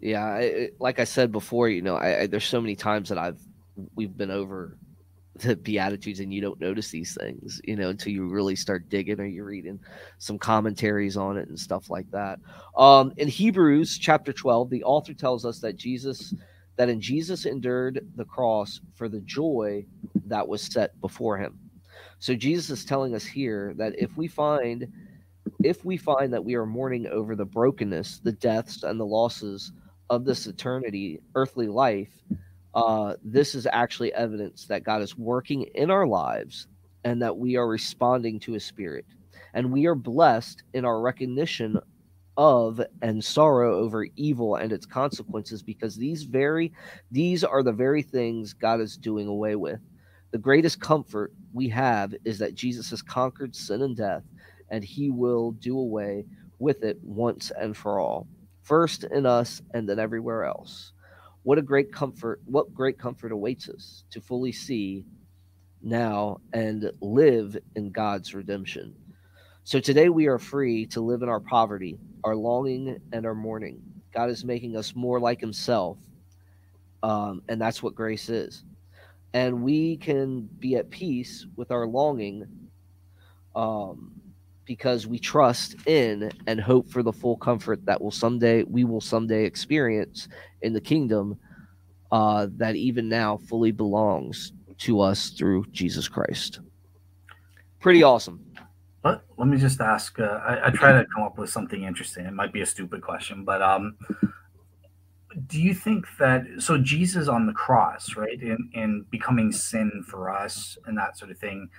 yeah, 0.00 0.36
it, 0.36 0.76
like 0.80 0.98
I 0.98 1.04
said 1.04 1.32
before, 1.32 1.68
you 1.68 1.82
know, 1.82 1.96
I, 1.96 2.20
I, 2.20 2.26
there's 2.26 2.44
so 2.44 2.60
many 2.60 2.76
times 2.76 3.08
that 3.08 3.18
I've 3.18 3.40
we've 3.94 4.16
been 4.16 4.30
over 4.30 4.76
the 5.38 5.56
beatitudes 5.56 6.20
and 6.20 6.32
you 6.32 6.40
don't 6.40 6.60
notice 6.60 6.90
these 6.90 7.16
things 7.18 7.60
you 7.64 7.76
know 7.76 7.90
until 7.90 8.12
you 8.12 8.28
really 8.28 8.56
start 8.56 8.88
digging 8.88 9.20
or 9.20 9.24
you're 9.24 9.44
reading 9.44 9.78
some 10.18 10.38
commentaries 10.38 11.16
on 11.16 11.36
it 11.36 11.48
and 11.48 11.58
stuff 11.58 11.90
like 11.90 12.10
that 12.10 12.40
um 12.76 13.12
in 13.18 13.28
hebrews 13.28 13.98
chapter 13.98 14.32
12 14.32 14.70
the 14.70 14.82
author 14.82 15.14
tells 15.14 15.44
us 15.44 15.60
that 15.60 15.76
jesus 15.76 16.34
that 16.76 16.88
in 16.88 17.00
jesus 17.00 17.44
endured 17.44 18.04
the 18.16 18.24
cross 18.24 18.80
for 18.94 19.08
the 19.08 19.20
joy 19.20 19.84
that 20.26 20.46
was 20.46 20.62
set 20.62 20.98
before 21.00 21.38
him 21.38 21.56
so 22.18 22.34
jesus 22.34 22.70
is 22.70 22.84
telling 22.84 23.14
us 23.14 23.24
here 23.24 23.74
that 23.76 23.94
if 23.98 24.16
we 24.16 24.26
find 24.26 24.86
if 25.64 25.84
we 25.84 25.96
find 25.96 26.32
that 26.32 26.44
we 26.44 26.54
are 26.54 26.66
mourning 26.66 27.06
over 27.08 27.34
the 27.34 27.44
brokenness 27.44 28.20
the 28.22 28.32
deaths 28.32 28.82
and 28.82 28.98
the 28.98 29.06
losses 29.06 29.72
of 30.10 30.24
this 30.24 30.46
eternity 30.46 31.20
earthly 31.34 31.68
life 31.68 32.22
uh, 32.74 33.14
this 33.24 33.54
is 33.54 33.66
actually 33.72 34.12
evidence 34.14 34.66
that 34.66 34.84
God 34.84 35.02
is 35.02 35.16
working 35.16 35.62
in 35.74 35.90
our 35.90 36.06
lives 36.06 36.68
and 37.04 37.20
that 37.22 37.36
we 37.36 37.56
are 37.56 37.66
responding 37.66 38.38
to 38.40 38.52
his 38.52 38.64
spirit. 38.64 39.04
And 39.54 39.72
we 39.72 39.86
are 39.86 39.94
blessed 39.94 40.62
in 40.74 40.84
our 40.84 41.00
recognition 41.00 41.78
of 42.36 42.80
and 43.02 43.24
sorrow 43.24 43.76
over 43.78 44.06
evil 44.14 44.56
and 44.56 44.72
its 44.72 44.86
consequences 44.86 45.60
because 45.60 45.96
these 45.96 46.22
very 46.22 46.72
these 47.10 47.42
are 47.42 47.64
the 47.64 47.72
very 47.72 48.00
things 48.00 48.52
God 48.52 48.80
is 48.80 48.96
doing 48.96 49.26
away 49.26 49.56
with. 49.56 49.80
The 50.30 50.38
greatest 50.38 50.80
comfort 50.80 51.32
we 51.52 51.68
have 51.70 52.14
is 52.24 52.38
that 52.38 52.54
Jesus 52.54 52.90
has 52.90 53.02
conquered 53.02 53.56
sin 53.56 53.82
and 53.82 53.96
death 53.96 54.24
and 54.70 54.84
he 54.84 55.10
will 55.10 55.52
do 55.52 55.78
away 55.78 56.26
with 56.58 56.82
it 56.82 56.98
once 57.02 57.50
and 57.58 57.76
for 57.76 57.98
all. 57.98 58.26
First 58.62 59.04
in 59.04 59.24
us 59.24 59.62
and 59.72 59.88
then 59.88 59.98
everywhere 59.98 60.44
else. 60.44 60.92
What 61.44 61.58
a 61.58 61.62
great 61.62 61.92
comfort, 61.92 62.42
what 62.44 62.74
great 62.74 62.98
comfort 62.98 63.32
awaits 63.32 63.68
us 63.70 64.04
to 64.10 64.20
fully 64.20 64.52
see 64.52 65.06
now 65.82 66.40
and 66.52 66.90
live 67.00 67.56
in 67.76 67.90
God's 67.90 68.34
redemption. 68.34 68.94
So 69.64 69.80
today 69.80 70.08
we 70.08 70.26
are 70.26 70.38
free 70.38 70.86
to 70.86 71.00
live 71.00 71.22
in 71.22 71.28
our 71.28 71.40
poverty, 71.40 71.98
our 72.24 72.36
longing, 72.36 72.98
and 73.12 73.24
our 73.24 73.34
mourning. 73.34 73.80
God 74.12 74.30
is 74.30 74.44
making 74.44 74.76
us 74.76 74.94
more 74.94 75.20
like 75.20 75.40
Himself. 75.40 75.98
Um, 77.02 77.42
and 77.48 77.60
that's 77.60 77.82
what 77.82 77.94
grace 77.94 78.28
is. 78.28 78.64
And 79.34 79.62
we 79.62 79.96
can 79.98 80.48
be 80.58 80.76
at 80.76 80.90
peace 80.90 81.46
with 81.56 81.70
our 81.70 81.86
longing 81.86 82.46
um, 83.54 84.12
because 84.64 85.06
we 85.06 85.18
trust 85.18 85.74
in 85.86 86.30
and 86.46 86.60
hope 86.60 86.88
for 86.88 87.02
the 87.02 87.12
full 87.12 87.36
comfort 87.36 87.84
that 87.86 88.00
will 88.00 88.10
someday 88.10 88.62
we 88.62 88.84
will 88.84 89.00
someday 89.00 89.44
experience 89.44 90.28
in 90.62 90.72
the 90.72 90.80
kingdom 90.80 91.38
uh, 92.12 92.46
that 92.56 92.76
even 92.76 93.08
now 93.08 93.36
fully 93.36 93.72
belongs 93.72 94.52
to 94.78 95.00
us 95.00 95.30
through 95.30 95.64
Jesus 95.72 96.08
Christ. 96.08 96.60
Pretty 97.80 98.02
awesome. 98.02 98.44
Let, 99.04 99.22
let 99.36 99.48
me 99.48 99.56
just 99.56 99.80
ask. 99.80 100.18
Uh, 100.18 100.40
I, 100.44 100.68
I 100.68 100.70
try 100.70 100.92
to 100.92 101.06
come 101.14 101.24
up 101.24 101.38
with 101.38 101.50
something 101.50 101.84
interesting. 101.84 102.26
It 102.26 102.32
might 102.32 102.52
be 102.52 102.62
a 102.62 102.66
stupid 102.66 103.02
question, 103.02 103.44
but 103.44 103.62
um, 103.62 103.96
do 105.46 105.60
you 105.60 105.74
think 105.74 106.06
that 106.18 106.44
so 106.58 106.78
Jesus 106.78 107.28
on 107.28 107.46
the 107.46 107.52
cross, 107.52 108.16
right, 108.16 108.40
in 108.40 108.70
in 108.72 109.04
becoming 109.10 109.52
sin 109.52 110.04
for 110.06 110.30
us 110.30 110.78
and 110.86 110.96
that 110.98 111.18
sort 111.18 111.30
of 111.30 111.38
thing, 111.38 111.70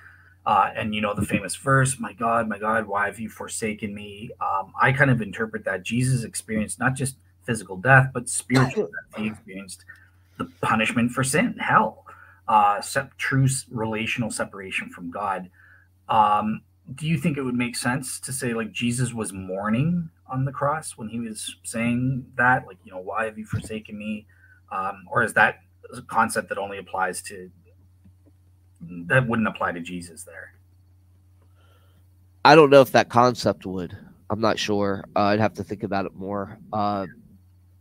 uh, 0.46 0.72
and 0.76 0.96
you 0.96 1.02
know 1.02 1.14
the 1.14 1.26
famous 1.26 1.56
verse, 1.56 2.00
"My 2.00 2.14
God, 2.14 2.48
my 2.48 2.60
God, 2.60 2.88
why 2.88 3.08
have 3.08 3.20
you 3.20 3.30
forsaken 3.30 3.94
me?" 3.94 4.32
Um, 4.40 4.74
I 4.80 4.92
kind 4.92 5.12
of 5.12 5.22
interpret 5.22 5.66
that 5.66 5.84
Jesus 5.84 6.24
experienced 6.24 6.80
not 6.80 6.96
just 6.96 7.18
physical 7.44 7.78
death, 7.78 8.12
but 8.14 8.30
spiritual 8.30 8.90
death. 9.12 9.22
He 9.22 9.28
experienced 9.28 9.86
the 10.38 10.46
punishment 10.62 11.12
for 11.12 11.24
sin, 11.24 11.58
hell, 11.58 12.06
uh, 12.48 12.82
true 13.18 13.48
relational 13.70 14.32
separation 14.32 14.90
from 14.90 15.12
God. 15.12 15.50
Um, 16.08 16.62
do 16.96 17.08
you 17.08 17.18
think 17.18 17.38
it 17.38 17.44
would 17.44 17.56
make 17.56 17.76
sense 17.76 18.20
to 18.22 18.34
say 18.34 18.54
like 18.54 18.72
Jesus 18.72 19.14
was 19.14 19.32
mourning 19.34 20.10
on 20.30 20.46
the 20.46 20.52
cross 20.52 20.98
when 20.98 21.10
he 21.10 21.20
was 21.20 21.56
saying 21.64 22.26
that, 22.36 22.68
like 22.68 22.78
you 22.84 22.92
know, 22.92 23.00
why 23.00 23.26
have 23.26 23.38
you 23.38 23.46
forsaken 23.46 23.98
me? 23.98 24.26
Um, 24.72 25.06
or 25.10 25.24
is 25.24 25.34
that 25.34 25.60
a 25.94 26.02
concept 26.02 26.50
that 26.50 26.58
only 26.58 26.78
applies 26.78 27.22
to 27.24 27.50
that 29.08 29.28
wouldn't 29.28 29.48
apply 29.48 29.72
to 29.74 29.80
Jesus 29.80 30.24
there? 30.24 30.54
I 32.46 32.56
don't 32.56 32.70
know 32.70 32.82
if 32.82 32.92
that 32.94 33.10
concept 33.10 33.66
would. 33.66 33.98
I'm 34.30 34.40
not 34.40 34.60
sure. 34.60 35.04
Uh, 35.16 35.24
I'd 35.24 35.40
have 35.40 35.56
to 35.56 35.64
think 35.64 35.84
about 35.84 36.06
it 36.06 36.16
more. 36.16 36.58
Uh, 36.72 37.08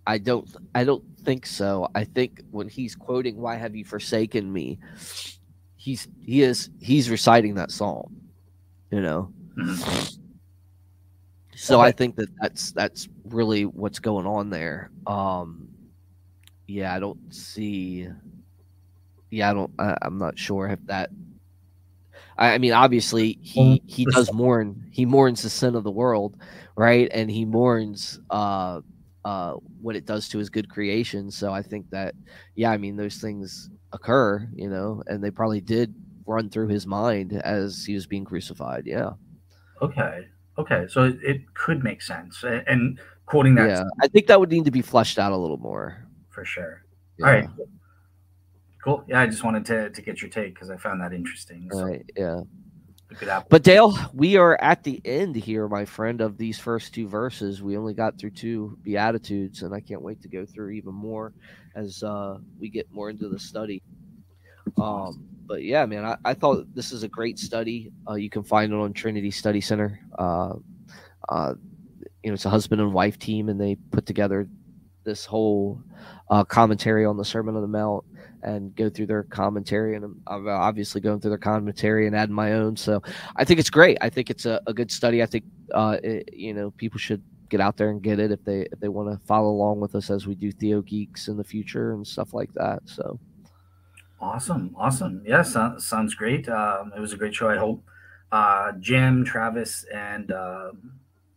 I 0.07 0.19
don't. 0.19 0.49
I 0.75 0.85
don't 0.85 1.05
think 1.23 1.45
so. 1.45 1.89
I 1.95 2.05
think 2.05 2.43
when 2.51 2.69
he's 2.69 2.95
quoting 2.95 3.37
"Why 3.37 3.57
have 3.57 3.77
you 3.77 3.85
forsaken 3.85 4.51
me," 4.51 4.79
he's 5.77 6.09
he 6.21 6.43
is 6.43 6.71
he's 6.81 7.11
reciting 7.11 7.55
that 7.57 7.71
psalm. 7.71 8.17
You 8.91 9.03
know. 9.03 9.33
Mm-hmm. 9.59 10.28
So 11.61 11.81
okay. 11.81 11.89
I 11.89 11.93
think 11.93 12.17
that 12.17 12.29
that's 12.41 12.73
that's 12.73 13.09
really 13.25 13.65
what's 13.65 13.99
going 13.99 14.27
on 14.27 14.49
there. 14.49 14.91
Um, 15.07 15.69
yeah, 16.67 16.95
I 16.95 17.01
don't 17.01 17.35
see. 17.35 18.09
Yeah, 19.31 19.51
I 19.51 19.55
don't. 19.55 19.73
I, 19.79 19.97
I'm 20.03 20.19
not 20.19 20.39
sure 20.39 20.69
if 20.69 20.79
that 20.87 21.11
I, 22.39 22.59
mean, 22.59 22.73
obviously 22.73 23.39
he 23.43 23.83
he 23.87 24.05
does 24.05 24.33
mourn. 24.33 24.85
He 24.93 25.05
mourns 25.05 25.43
the 25.43 25.51
sin 25.51 25.75
of 25.75 25.83
the 25.83 25.91
world, 25.91 26.37
right? 26.77 27.09
And 27.13 27.31
he 27.31 27.45
mourns 27.45 28.21
uh, 28.31 28.81
uh, 29.25 29.55
what 29.83 29.97
it 29.97 30.07
does 30.07 30.29
to 30.31 30.39
his 30.39 30.49
good 30.49 30.69
creation. 30.69 31.31
So 31.31 31.53
I 31.53 31.63
think 31.63 31.91
that, 31.91 32.15
yeah, 32.55 32.71
I 32.71 32.77
mean, 32.77 32.97
those 32.97 33.17
things 33.17 33.71
occur, 33.93 34.49
you 34.55 34.71
know, 34.71 35.03
and 35.09 35.23
they 35.23 35.33
probably 35.33 35.61
did 35.61 35.93
run 36.27 36.49
through 36.49 36.69
his 36.69 36.87
mind 36.87 37.33
as 37.33 37.85
he 37.85 37.95
was 37.95 38.07
being 38.07 38.25
crucified. 38.25 38.85
Yeah. 38.87 39.11
Okay. 39.83 40.29
Okay. 40.59 40.87
So 40.89 41.05
it, 41.05 41.19
it 41.23 41.55
could 41.55 41.83
make 41.85 42.03
sense. 42.03 42.45
And 42.45 42.99
quoting 43.27 43.55
that. 43.55 43.69
Yeah. 43.69 43.85
I 44.03 44.09
think 44.09 44.27
that 44.27 44.41
would 44.41 44.51
need 44.51 44.65
to 44.65 44.71
be 44.71 44.83
fleshed 44.83 45.19
out 45.19 45.33
a 45.33 45.37
little 45.37 45.59
more. 45.59 46.05
For 46.31 46.45
sure. 46.45 46.85
Yeah. 47.19 47.27
All 47.27 47.33
right. 47.33 47.49
Cool. 48.83 49.05
Yeah. 49.09 49.21
I 49.21 49.27
just 49.27 49.45
wanted 49.45 49.65
to, 49.67 49.91
to 49.91 50.03
get 50.03 50.21
your 50.21 50.31
take 50.31 50.55
because 50.55 50.71
I 50.71 50.77
found 50.77 51.01
that 51.01 51.13
interesting. 51.13 51.69
So. 51.73 51.85
Right. 51.85 52.05
Yeah. 52.17 52.41
But 53.49 53.63
Dale, 53.63 53.97
we 54.13 54.37
are 54.37 54.61
at 54.61 54.85
the 54.85 55.01
end 55.03 55.35
here, 55.35 55.67
my 55.67 55.87
friend, 55.87 56.21
of 56.21 56.37
these 56.37 56.59
first 56.59 56.93
two 56.93 57.09
verses. 57.09 57.63
We 57.63 57.79
only 57.79 57.95
got 57.95 58.19
through 58.19 58.33
two 58.33 58.77
beatitudes, 58.83 59.63
and 59.63 59.75
I 59.75 59.81
can't 59.81 60.03
wait 60.03 60.21
to 60.21 60.29
go 60.29 60.45
through 60.45 60.73
even 60.73 60.93
more 60.93 61.33
as 61.75 62.03
uh, 62.03 62.37
we 62.61 62.69
get 62.69 62.87
more 62.93 63.09
into 63.09 63.31
the 63.31 63.39
study. 63.39 63.83
Um, 64.77 65.28
but 65.49 65.65
yeah, 65.65 65.87
man, 65.87 66.05
I, 66.05 66.17
I, 66.25 66.35
thought 66.35 66.67
this 66.75 66.93
is 66.93 67.03
a 67.03 67.09
great 67.09 67.39
study. 67.39 67.91
Uh, 68.09 68.15
you 68.15 68.29
can 68.29 68.43
find 68.43 68.73
it 68.73 68.77
on 68.77 68.93
Trinity 68.93 69.31
Study 69.31 69.63
Center. 69.63 69.99
Uh, 70.19 70.55
uh, 71.31 71.55
you 72.23 72.31
know, 72.31 72.35
it's 72.35 72.45
a 72.45 72.51
husband 72.51 72.83
and 72.83 72.93
wife 72.93 73.19
team, 73.19 73.49
and 73.49 73.59
they 73.59 73.77
put 73.91 74.05
together 74.05 74.47
this 75.05 75.25
whole 75.25 75.83
uh, 76.31 76.45
commentary 76.45 77.07
on 77.07 77.17
the 77.17 77.25
Sermon 77.25 77.57
on 77.57 77.63
the 77.63 77.69
Mount 77.69 78.05
and 78.43 78.77
go 78.77 78.91
through 78.91 79.07
their 79.07 79.25
commentary. 79.25 79.97
And 79.97 80.05
I'm 80.27 80.49
obviously 80.49 81.01
going 81.01 81.21
through 81.21 81.31
their 81.31 81.39
commentary 81.39 82.07
and 82.07 82.15
adding 82.15 82.35
my 82.35 82.53
own. 82.53 82.77
So 82.77 83.03
I 83.37 83.45
think 83.45 83.59
it's 83.59 83.71
great. 83.71 83.97
I 84.01 84.11
think 84.11 84.31
it's 84.31 84.45
a, 84.45 84.61
a 84.67 84.75
good 84.75 84.91
study. 84.91 85.23
I 85.23 85.27
think 85.27 85.45
uh, 85.75 85.97
it, 86.03 86.35
you 86.35 86.53
know 86.53 86.71
people 86.73 86.99
should 86.99 87.23
get 87.49 87.61
out 87.61 87.79
there 87.79 87.89
and 87.89 88.03
get 88.03 88.19
it 88.19 88.31
if 88.31 88.45
they 88.45 88.69
if 88.73 88.79
they 88.81 88.89
want 88.89 89.11
to 89.11 89.27
follow 89.27 89.49
along 89.49 89.81
with 89.81 89.95
us 89.95 90.11
as 90.11 90.27
we 90.27 90.35
do 90.35 90.53
Theo 90.53 90.83
Geeks 90.83 91.29
in 91.29 91.39
the 91.39 91.45
future 91.45 91.93
and 91.93 92.07
stuff 92.07 92.35
like 92.35 92.53
that. 92.55 92.83
So 92.85 93.19
awesome, 94.21 94.75
awesome. 94.77 95.23
Yes, 95.27 95.53
yeah, 95.55 95.77
sounds 95.79 96.15
great. 96.15 96.49
Um, 96.49 96.93
it 96.97 97.01
was 97.01 97.13
a 97.13 97.17
great 97.17 97.35
show. 97.35 97.49
I 97.49 97.57
hope 97.57 97.85
uh, 98.33 98.73
Jim, 98.81 99.25
Travis, 99.25 99.85
and 99.93 100.31
uh, 100.33 100.73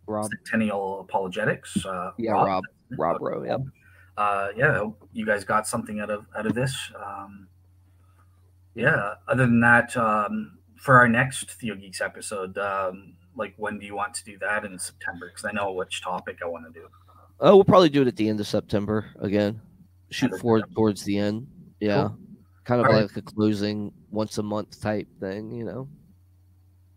Rob 0.07 0.29
Centennial 0.29 1.01
Apologetics. 1.01 1.85
Uh, 1.85 2.11
yeah, 2.17 2.31
Rob, 2.31 2.47
Rob, 2.47 2.63
Rob 2.97 3.21
Rowe. 3.21 3.43
Yep 3.43 3.61
uh, 4.17 4.49
yeah, 4.55 4.85
you 5.13 5.25
guys 5.25 5.43
got 5.43 5.67
something 5.67 5.99
out 5.99 6.09
of 6.09 6.25
out 6.37 6.45
of 6.45 6.53
this. 6.53 6.75
Um, 7.03 7.47
yeah. 8.75 9.15
Other 9.27 9.45
than 9.45 9.59
that, 9.61 9.95
um, 9.97 10.59
for 10.77 10.97
our 10.97 11.07
next 11.07 11.51
Theo 11.51 11.75
Geeks 11.75 12.01
episode, 12.01 12.57
um, 12.57 13.13
like 13.35 13.53
when 13.57 13.79
do 13.79 13.85
you 13.85 13.95
want 13.95 14.13
to 14.15 14.23
do 14.23 14.37
that 14.39 14.65
in 14.65 14.77
September? 14.77 15.29
Because 15.29 15.45
I 15.45 15.51
know 15.51 15.71
which 15.71 16.01
topic 16.01 16.37
I 16.43 16.47
want 16.47 16.71
to 16.71 16.79
do. 16.79 16.87
Oh, 17.39 17.55
we'll 17.55 17.65
probably 17.65 17.89
do 17.89 18.01
it 18.01 18.07
at 18.07 18.15
the 18.15 18.29
end 18.29 18.39
of 18.39 18.47
September 18.47 19.07
again. 19.19 19.59
Shoot 20.11 20.37
forward 20.39 20.65
towards 20.75 21.03
the 21.03 21.17
end. 21.17 21.47
Yeah. 21.79 22.09
Cool. 22.09 22.17
Kind 22.63 22.81
of 22.81 22.87
All 22.87 22.93
like 22.93 23.15
right. 23.15 23.17
a 23.17 23.21
closing 23.21 23.91
once 24.11 24.37
a 24.37 24.43
month 24.43 24.81
type 24.81 25.07
thing, 25.19 25.51
you 25.51 25.63
know. 25.63 25.87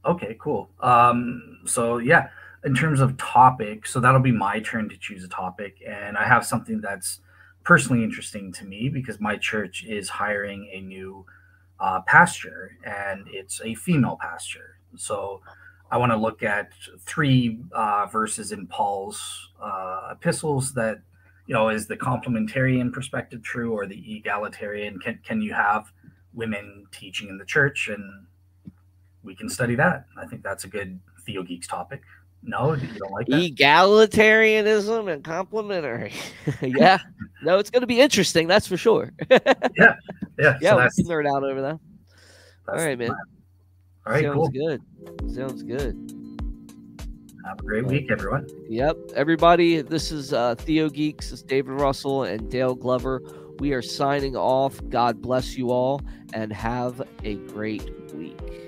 Okay, 0.04 0.36
cool. 0.38 0.68
Um, 0.80 1.60
so 1.64 1.98
yeah, 1.98 2.28
in 2.64 2.74
terms 2.74 3.00
of 3.00 3.16
topic, 3.16 3.86
so 3.86 4.00
that'll 4.00 4.20
be 4.20 4.32
my 4.32 4.60
turn 4.60 4.88
to 4.90 4.96
choose 4.96 5.24
a 5.24 5.28
topic. 5.28 5.82
And 5.86 6.16
I 6.16 6.26
have 6.26 6.44
something 6.44 6.80
that's 6.80 7.20
personally 7.62 8.04
interesting 8.04 8.52
to 8.52 8.64
me 8.66 8.90
because 8.90 9.20
my 9.20 9.36
church 9.36 9.84
is 9.84 10.08
hiring 10.08 10.68
a 10.72 10.80
new 10.80 11.24
uh, 11.80 12.00
pastor 12.02 12.76
and 12.84 13.26
it's 13.30 13.60
a 13.64 13.74
female 13.74 14.18
pastor. 14.20 14.78
So 14.96 15.40
I 15.90 15.96
want 15.96 16.12
to 16.12 16.16
look 16.16 16.42
at 16.42 16.72
three 17.00 17.60
uh, 17.72 18.06
verses 18.06 18.52
in 18.52 18.66
Paul's 18.66 19.50
uh, 19.62 20.10
epistles 20.12 20.74
that, 20.74 20.98
you 21.46 21.54
know, 21.54 21.68
is 21.68 21.86
the 21.86 21.96
complementarian 21.96 22.92
perspective 22.92 23.42
true 23.42 23.72
or 23.72 23.86
the 23.86 24.16
egalitarian? 24.16 24.98
Can, 24.98 25.20
can 25.24 25.42
you 25.42 25.52
have 25.52 25.92
women 26.32 26.86
teaching 26.90 27.28
in 27.28 27.38
the 27.38 27.44
church? 27.44 27.88
And 27.88 28.26
we 29.22 29.34
can 29.34 29.48
study 29.48 29.74
that. 29.74 30.06
I 30.16 30.26
think 30.26 30.42
that's 30.42 30.64
a 30.64 30.68
good 30.68 30.98
Theo 31.24 31.42
Geeks 31.42 31.66
topic. 31.66 32.02
No, 32.46 32.74
you 32.74 32.86
don't 32.98 33.12
like 33.12 33.26
that? 33.28 33.36
Egalitarianism 33.36 35.10
and 35.10 35.24
complementary. 35.24 36.12
yeah. 36.60 36.98
no, 37.42 37.58
it's 37.58 37.70
going 37.70 37.80
to 37.80 37.86
be 37.86 38.00
interesting. 38.00 38.46
That's 38.46 38.66
for 38.66 38.76
sure. 38.76 39.12
yeah. 39.30 39.38
Yeah. 40.36 40.58
Yeah. 40.60 40.88
So 40.88 41.04
we 41.04 41.04
can 41.04 41.12
nerd 41.12 41.32
out 41.32 41.44
over 41.44 41.62
that. 41.62 41.78
All 42.68 42.74
right, 42.74 42.98
man. 42.98 43.10
All 44.04 44.12
right. 44.12 44.24
Sounds 44.24 44.34
cool. 44.34 44.48
good. 44.48 44.80
Sounds 45.32 45.62
good. 45.62 46.23
Have 47.44 47.60
a 47.60 47.62
great 47.62 47.84
week, 47.84 48.10
everyone. 48.10 48.48
Yep. 48.70 48.96
Everybody, 49.14 49.82
this 49.82 50.10
is 50.10 50.32
uh, 50.32 50.54
Theo 50.54 50.88
Geeks. 50.88 51.30
It's 51.30 51.42
David 51.42 51.72
Russell 51.72 52.22
and 52.22 52.50
Dale 52.50 52.74
Glover. 52.74 53.22
We 53.58 53.74
are 53.74 53.82
signing 53.82 54.34
off. 54.34 54.80
God 54.88 55.20
bless 55.20 55.54
you 55.54 55.70
all 55.70 56.00
and 56.32 56.50
have 56.54 57.02
a 57.22 57.34
great 57.34 57.90
week. 58.14 58.63